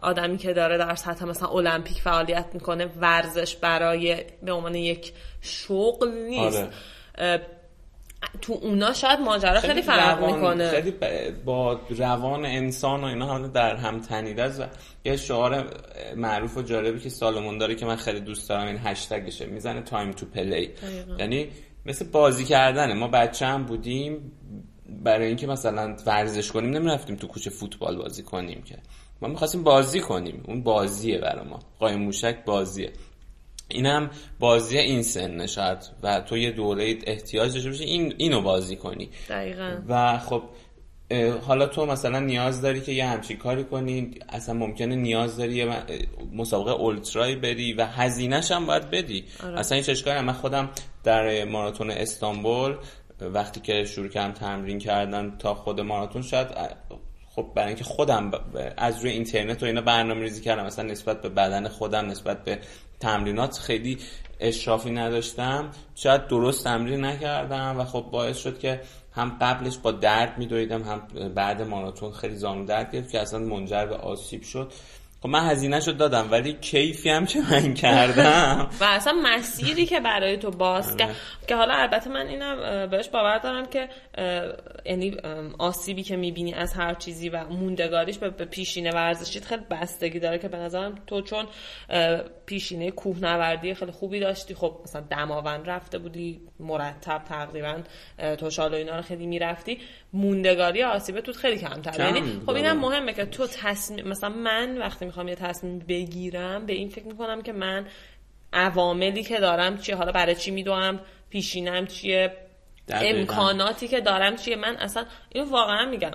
[0.03, 6.13] آدمی که داره در سطح مثلا المپیک فعالیت می‌کنه ورزش برای به عنوان یک شغل
[6.13, 6.69] نیست.
[7.19, 7.41] آره.
[8.41, 10.69] تو اونا شاید ماجرا خیلی, فرق می‌کنه.
[10.69, 10.95] خیلی
[11.45, 14.65] با روان انسان و اینا حالا در هم تنیده است و
[15.05, 15.65] یه شعار
[16.17, 19.47] معروف و جالبی که Salomon داره که من خیلی دوست دارم این هشتگشه.
[19.47, 20.71] می‌زنه time to play
[21.19, 21.49] یعنی
[21.87, 22.95] مثل بازی کردنه.
[22.95, 24.33] ما بچه هم بودیم
[25.05, 28.77] برای اینکه مثلا ورزش کنیم نمی‌رفتیم تو کوچه فوتبال بازی کنیم که.
[29.23, 30.45] ما می‌خواستیم بازی کنیم.
[30.47, 31.59] اون بازیه برای ما.
[31.79, 32.93] قایم موشک بازیه.
[33.69, 35.79] اینم بازی این سن شاید.
[36.03, 39.09] و تو یه دوره احتیاج داشته باشی این اینو بازی کنی.
[39.29, 39.77] دقیقا.
[39.89, 40.43] و خب
[41.47, 44.11] حالا تو مثلا نیاز داری که یه همچین کاری کنی.
[44.29, 45.83] اصلا ممکنه نیاز داری یه
[46.33, 49.25] مسابقه اولترای بری و هزینهش هم باید بدی.
[49.45, 49.59] آره.
[49.59, 50.71] اصلا این چشکاری من خودم
[51.05, 52.77] در ماراتون استانبول
[53.21, 56.49] وقتی که شروع کردم تمرین کردن تا خود ماراتون شاید
[57.35, 58.31] خب برای اینکه خودم
[58.77, 62.59] از روی اینترنت و اینا برنامه ریزی کردم مثلا نسبت به بدن خودم نسبت به
[63.01, 63.99] تمرینات خیلی
[64.41, 65.71] اشرافی نداشتم.
[65.95, 68.81] شاید درست تمرین نکردم و خب باعث شد که
[69.13, 73.87] هم قبلش با درد میدویدم هم بعد ماراتون خیلی زانو درد گرفت که اصلا منجر
[73.87, 74.73] به آسیب شد.
[75.23, 78.71] خب من هزینه شد دادم ولی کیفی هم که من کردم.
[78.81, 81.09] و اصلا مسیری که برای تو باز که
[81.49, 83.89] که حالا البته من اینم بهش باور دارم که
[84.87, 85.17] یعنی
[85.59, 90.49] آسیبی که می‌بینی از هر چیزی و موندگاریش به پیشینه ورزشیت خیلی بستگی داره که
[90.49, 91.47] به نظرم تو چون
[92.47, 97.79] پیشینه کوهنوردی خیلی خوبی داشتی خب مثلا دماوند رفته بودی مرتب تقریبا
[98.39, 99.79] تو شال اینا رو خیلی می‌رفتی
[100.13, 105.10] موندگاری آسیب تو خیلی کمتر یعنی خب اینم مهمه که تو تصمیم مثلا من وقتی
[105.11, 107.87] می‌خوام یه تصمیم بگیرم به این فکر می‌کنم که من
[108.53, 111.01] عواملی که دارم چیه حالا برای چی میدوام
[111.31, 112.33] پیشینم چیه
[112.89, 116.11] امکاناتی که دارم چیه من اصلا اینو واقعا میگم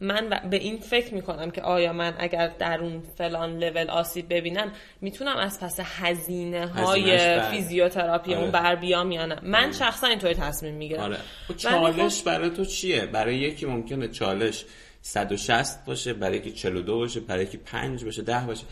[0.00, 4.72] من به این فکر می‌کنم که آیا من اگر در اون فلان لول آسیب ببینم
[5.00, 8.52] می‌تونم از پس هزینه های فیزیوتراپی اون آره.
[8.52, 9.72] بر بیام یا نه من آره.
[9.72, 11.16] شخصا اینطوری تصمیم می‌گیرم آره.
[11.48, 14.64] خب چالش برای تو چیه برای یکی ممکنه چالش
[15.02, 18.64] 160 باشه برای یکی 42 باشه برای یکی 5 باشه 10 باشه.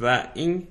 [0.00, 0.68] و این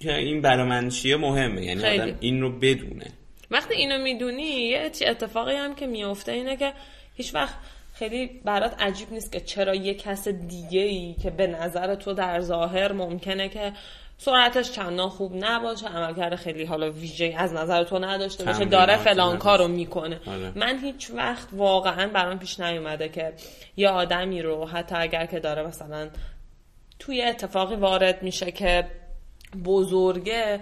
[0.00, 3.06] این برای من چیه مهمه یعنی آدم این رو بدونه.
[3.50, 6.72] وقتی اینو می‌دونی یه اتفاقی هم که میفته اینه که
[7.14, 7.54] هیچ وقت
[7.94, 12.40] خیلی برات عجیب نیست که چرا یه کس دیگه ای که به نظر تو در
[12.40, 13.72] ظاهر ممکنه که
[14.24, 15.86] سرعتش چندان خوب نباشه.
[15.86, 18.64] عملکرد خیلی حالا ویژه از نظر تو نداشته باشه.
[18.64, 20.20] داره فلان کارو می‌کنه.
[20.26, 20.52] آره.
[20.54, 23.32] من هیچ وقت واقعا برام پیش نیومده که
[23.76, 26.08] یه آدمی رو حتی اگر که داره مثلا
[26.98, 28.86] توی اتفاقی وارد میشه که
[29.64, 30.60] بزرگه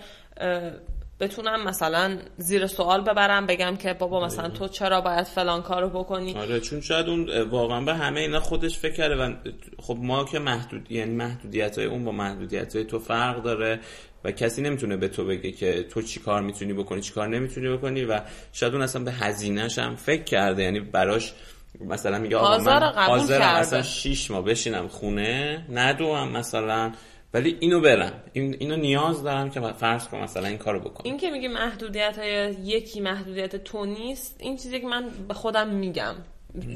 [1.21, 6.35] بتونم مثلا زیر سوال ببرم بگم که بابا مثلا تو چرا باید فلان کارو بکنی؟
[6.35, 9.35] آره چون شاید اون واقعا به همه اینا خودش فکر کرده و
[9.79, 13.81] خب ما که محدود یعنی محدودیت های اون با محدودیت های تو فرق داره
[14.25, 17.69] و کسی نمی‌تونه به تو بگه که تو چی کار می‌تونی بکنی چی کار نمی‌تونی
[17.69, 18.21] بکنی و
[18.53, 20.63] شاید اون اصلا به هزینهش هم فکر کرده.
[20.63, 21.33] یعنی براش
[21.81, 26.93] مثلا میگه آقا من حاضرم اصلا 6 ماه بشینم خونه ندوم مثلا.
[27.35, 28.13] ولی اینو برم.
[28.33, 31.03] این اینو نیاز دارم که فرض کنم مثلا این کارو بکنم.
[31.05, 35.69] این که میگه محدودیت های یکی محدودیت تو نیست این چیزی که من به خودم
[35.69, 36.15] میگم.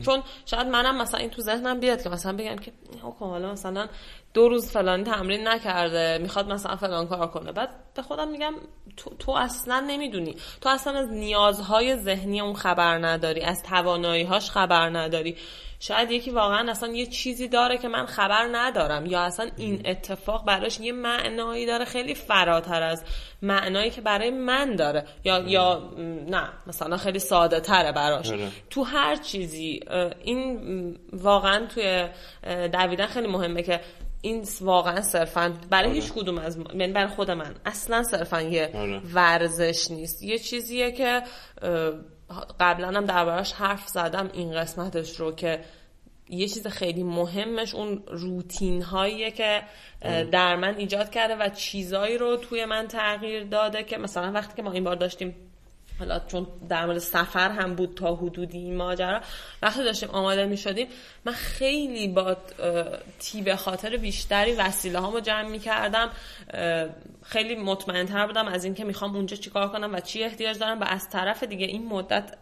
[0.04, 2.72] چون شاید منم مثلا این تو ذهنم بیاد که مثلا بگم که
[3.02, 3.88] خب حالا مثلا
[4.34, 7.52] دو روز فلان تمرین نکرده می‌خواد مثلا فلان کار کنه.
[7.52, 8.54] بعد به خودم میگم
[8.96, 10.36] تو, تو اصلا نمی‌دونی.
[10.60, 15.36] تو اصلا از نیازهای ذهنی اون خبر نداری از تواناییهاش خبر نداری.
[15.80, 20.44] شاید یکی واقعا اصلا یه چیزی داره که من خبر ندارم یا اصلا این اتفاق
[20.44, 23.04] براش یه معنایی داره خیلی فراتر از
[23.42, 25.90] معنایی که برای من داره یا یا
[26.28, 28.48] نه مثلا خیلی ساده تره براش آره.
[28.70, 29.80] تو هر چیزی
[30.24, 32.08] این واقعا توی
[32.72, 33.80] دویدن خیلی مهمه که
[34.24, 35.94] این واقعا صرفا برای آره.
[35.94, 39.00] هیچ کدوم از یعنی برای خود من اصلا صرفا یه آره.
[39.14, 41.22] ورزش نیست یه چیزیه که
[42.60, 45.60] قبلا هم دربارش حرف زدم این قسمتش رو که
[46.28, 49.62] یه چیز خیلی مهمش اون روتین هاییه که
[50.32, 54.62] در من ایجاد کرده و چیزایی رو توی من تغییر داده که مثلا وقتی که
[54.62, 55.36] ما این بار داشتیم
[55.98, 59.20] حالا چون در مورد سفر هم بود تا حدودی این ماجرا
[59.62, 60.88] وقتی داشتیم آماده می شدیم
[61.24, 62.36] من خیلی با
[63.18, 66.10] تیب خاطر بیشتری وسیله هامو جمع می کردم
[67.22, 70.84] خیلی مطمئن تر بودم از اینکه می‌خوام اونجا چیکار کنم و چی احتیاج دارم و
[70.84, 72.36] از طرف دیگه این مدت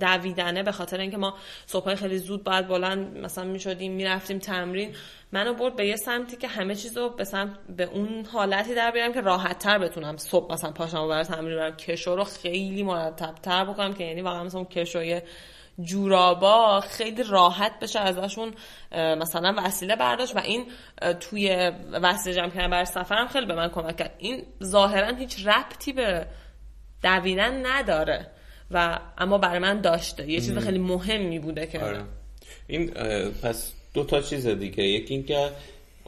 [0.00, 1.34] دویدنه به خاطر اینکه ما
[1.66, 4.94] صبح خیلی زود باید بلند مثلا می‌شدیم می‌رفتیم تمرین.
[5.32, 8.90] منو برد به یه سمتی که همه چیز رو به, سمت به اون حالتی در
[8.90, 11.76] بیارم که راحت تر بتونم صبح مثلا پاشم برای تمرین برم.
[11.76, 15.20] کشو رو خیلی مرتب تر بکنم که یعنی واقعا مثلا کشوی
[15.80, 18.54] جورابا خیلی راحت بشه ازشون
[18.92, 20.66] مثلا وسیله برداشت و این
[21.20, 24.14] توی وسیله جمع کردن برای سفرم خیلی به من کمک کرد.
[24.18, 26.26] این ظاهرا هیچ ربطی به
[27.02, 28.30] دویدن نداره.
[28.74, 30.30] و اما برای من داشته.
[30.30, 32.02] یه چیز خیلی مهمی بوده که آره.
[32.66, 32.90] این
[33.42, 34.84] پس دو تا چیز دیگه.
[34.84, 35.50] یکی اینکه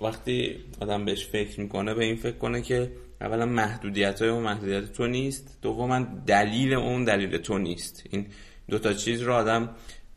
[0.03, 2.91] وقتی آدم بهش فکر می‌کنه به این فکر کنه که
[3.21, 5.59] اولا محدودیت های اون محدودیت تو نیست.
[5.63, 8.05] دوما دلیل اون دلیل تو نیست.
[8.11, 8.27] این
[8.71, 9.69] دو تا چیز رو آدم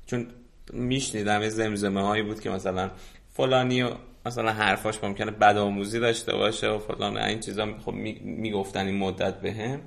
[0.06, 0.28] چون
[0.74, 2.92] میشنیدم یه زمزمه هایی بود که مثلا
[3.34, 3.90] فلانی و
[4.26, 7.68] مثلا حرفاش ممکنه بدآموزی داشته باشه و فلان این چیزا.
[7.86, 9.82] خب می‌گفتن این مدت بهم.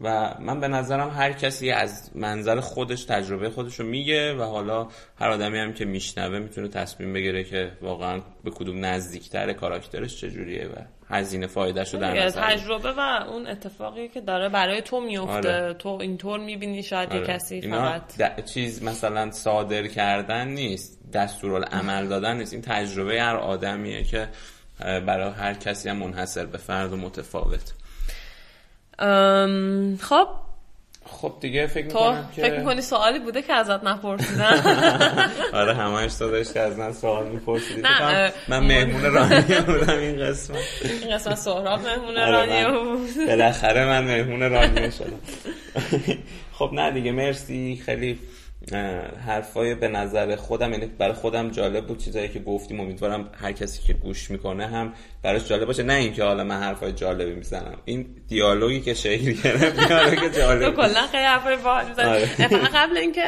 [0.00, 4.88] و من به نظرم هر کسی از منظر خودش تجربه خودش رو میگه و حالا
[5.18, 10.66] هر آدمی هم که میشنوه می‌تونه تصمیم بگیره که واقعا به کدوم نزدیکتر کاراکترش چجوریه
[10.66, 10.74] و
[11.14, 15.74] هزینه فایدهش رو در نظر تجربه و اون اتفاقی که داره برای تو میفته آره.
[15.74, 17.26] تو اینطور می‌بینی شاید آره.
[17.26, 24.28] کسی فقط چیز مثلا صادر کردن نیست دستورالعمل دادن نیست این تجربه هر آدمیه که
[24.80, 27.72] برای هر کسی هم منحصر به فرد و متفاوت
[30.00, 30.26] خب.
[31.06, 34.62] خب دیگه فکر می‌کنم که فکر می‌کنی سوالی بوده که ازت نپرسیدن
[35.52, 37.82] آره همش تو داشت که از من سوال میپرسیدی.
[38.48, 40.56] من مهمون رانیه بودم این قسمت.
[41.02, 43.26] این قسمت سهراب مهمون آره، رانیه بود.
[43.26, 45.20] بالاخره من مهمون رانیه شدم.
[46.58, 47.82] خب نه دیگه مرسی.
[47.86, 48.18] خیلی
[49.26, 52.80] حرفای به نظر خودم یعنی برای خودم جالب بود چیزایی که گفتیم.
[52.80, 54.92] امیدوارم هر کسی که گوش می‌کنه هم
[55.22, 55.82] براش جالب باشه.
[55.82, 57.78] نه اینکه حالا من حرفای جالبی می‌زنم.
[57.84, 62.26] این دیالوگی که شکل گرفت دیالوگ جالب کلا خیلی حرفای باحال آره.
[62.74, 63.24] قبل اینکه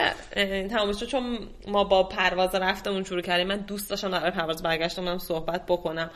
[0.68, 1.38] تمام چون
[1.68, 6.10] ما با پرواز رفتمون شروع کردیم من دوست داشتم در پرواز برگشتم صحبت بکنم.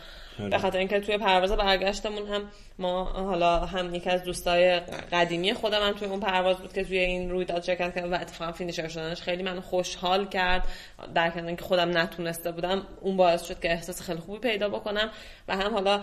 [0.51, 2.43] به خاطر اینکه توی پرواز برگشتمون هم
[2.79, 4.81] ما حالا هم یکی از دوستای
[5.13, 8.53] قدیمی خودم هم توی اون پرواز بود که توی این رویداد شرکت کرد و اتفاقا
[8.53, 10.65] فینیشر شدنش خیلی من خوشحال کرد.
[11.15, 15.11] در اینکه خودم نتونسته بودم اون باعث شد که احساس خیلی خوبی پیدا بکنم.
[15.49, 16.03] و هم حالا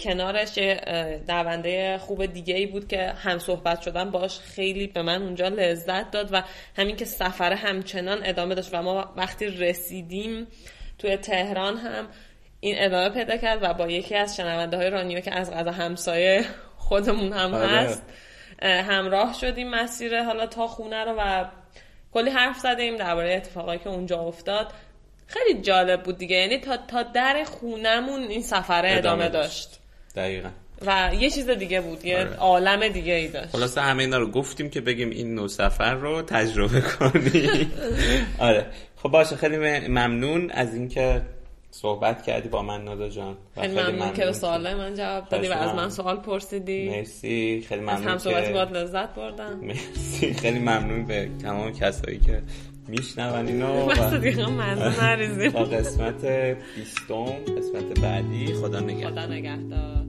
[0.00, 0.80] کنارش یه
[1.28, 6.10] دونده خوب دیگه ای بود که هم صحبت شدم باش خیلی به من اونجا لذت
[6.10, 6.42] داد و
[6.76, 10.46] همین که سفر همچنان ادامه داشت و ما وقتی رسیدیم
[10.98, 12.08] توی تهران هم
[12.64, 16.44] این ادامه پیدا کرد و با یکی از شنونده های رانیو که از غذا همسایه
[16.76, 17.66] خودمون هم آره.
[17.68, 18.02] هست
[18.62, 21.44] همراه شدیم مسیر حالا تا خونه رو و
[22.12, 24.72] کلی حرف زدیم درباره اتفاقایی که اونجا افتاد.
[25.26, 26.36] خیلی جالب بود دیگه.
[26.36, 29.78] یعنی تا, تا در خونمون این سفره ادامه, داشت.
[30.16, 30.48] دقیقا.
[30.86, 32.36] و یه چیز دیگه بود یه آره.
[32.36, 33.48] عالم دیگه ای داشت.
[33.48, 37.72] خلاصه همه اینا رو گفتیم که بگیم این نو سفر رو تجربه کنیم.
[38.38, 38.66] آره.
[38.96, 39.56] خب باشه خیلی
[39.88, 41.22] ممنون از اینکه
[41.74, 43.36] صحبت کردی با من نادا جان.
[43.54, 46.90] خیلی ممنون که به سوال من جواب دادی و از من سوال پرسیدی.
[46.90, 47.64] مرسی.
[47.68, 49.60] خیلی ممنون از هم صحبتی باید لذت بردم.
[49.62, 50.34] مرسی.
[50.34, 52.42] خیلی ممنون به تمام کسایی که
[52.88, 56.24] میشنون اینو با قسمت
[56.76, 57.24] بیستم
[57.58, 58.54] قسمت بعدی.
[58.54, 59.10] خدا نگهدار.
[59.10, 60.04] خدا نگهدار.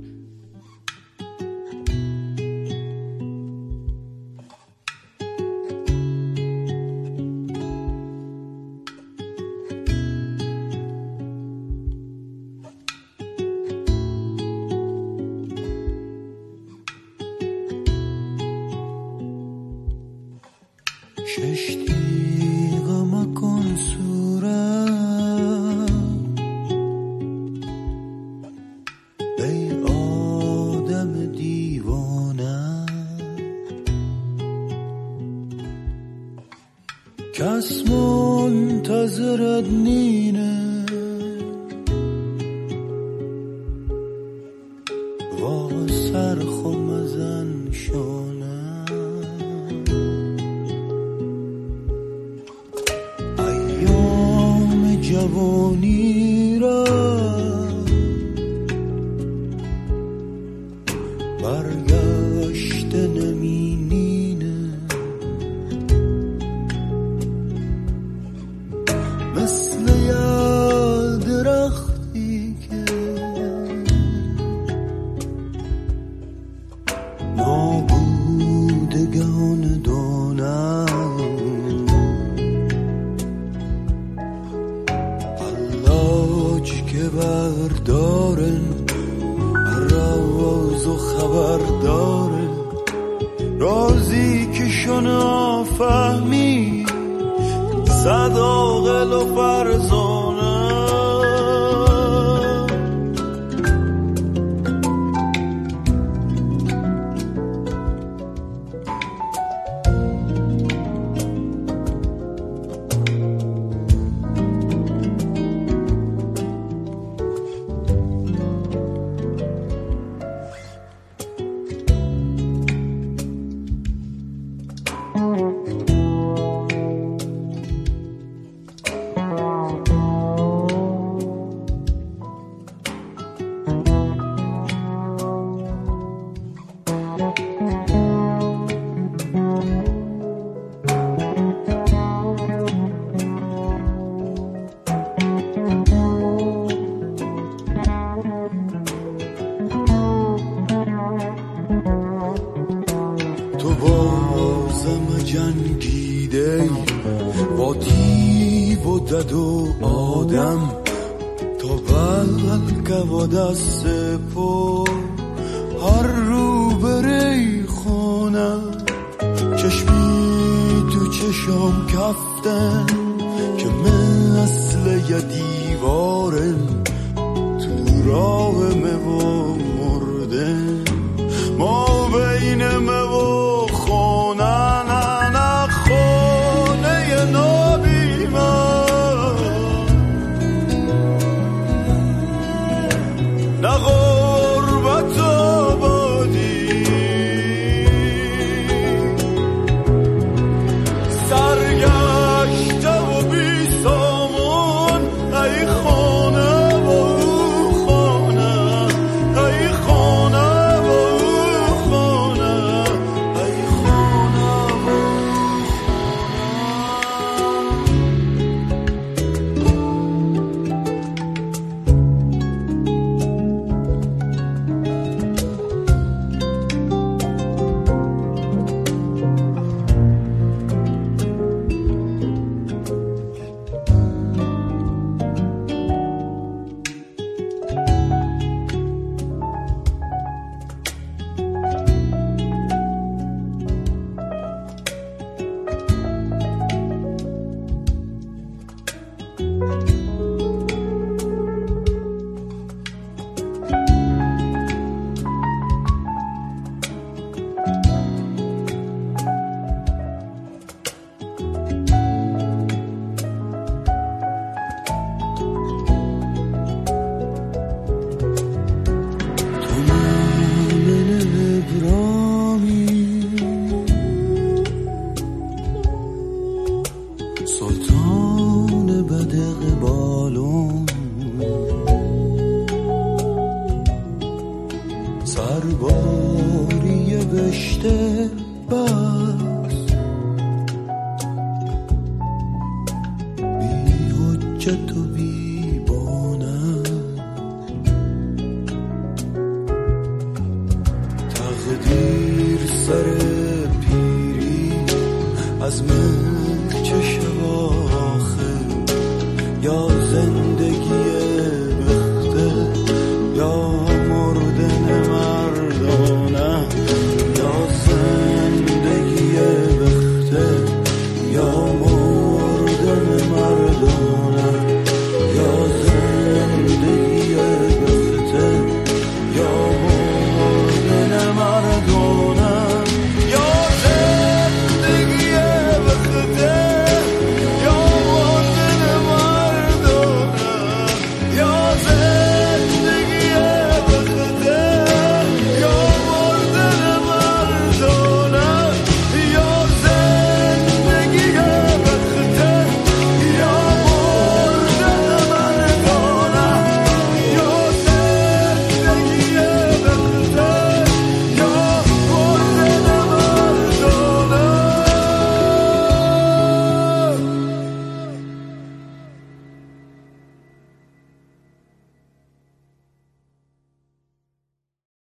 [61.44, 61.94] مثل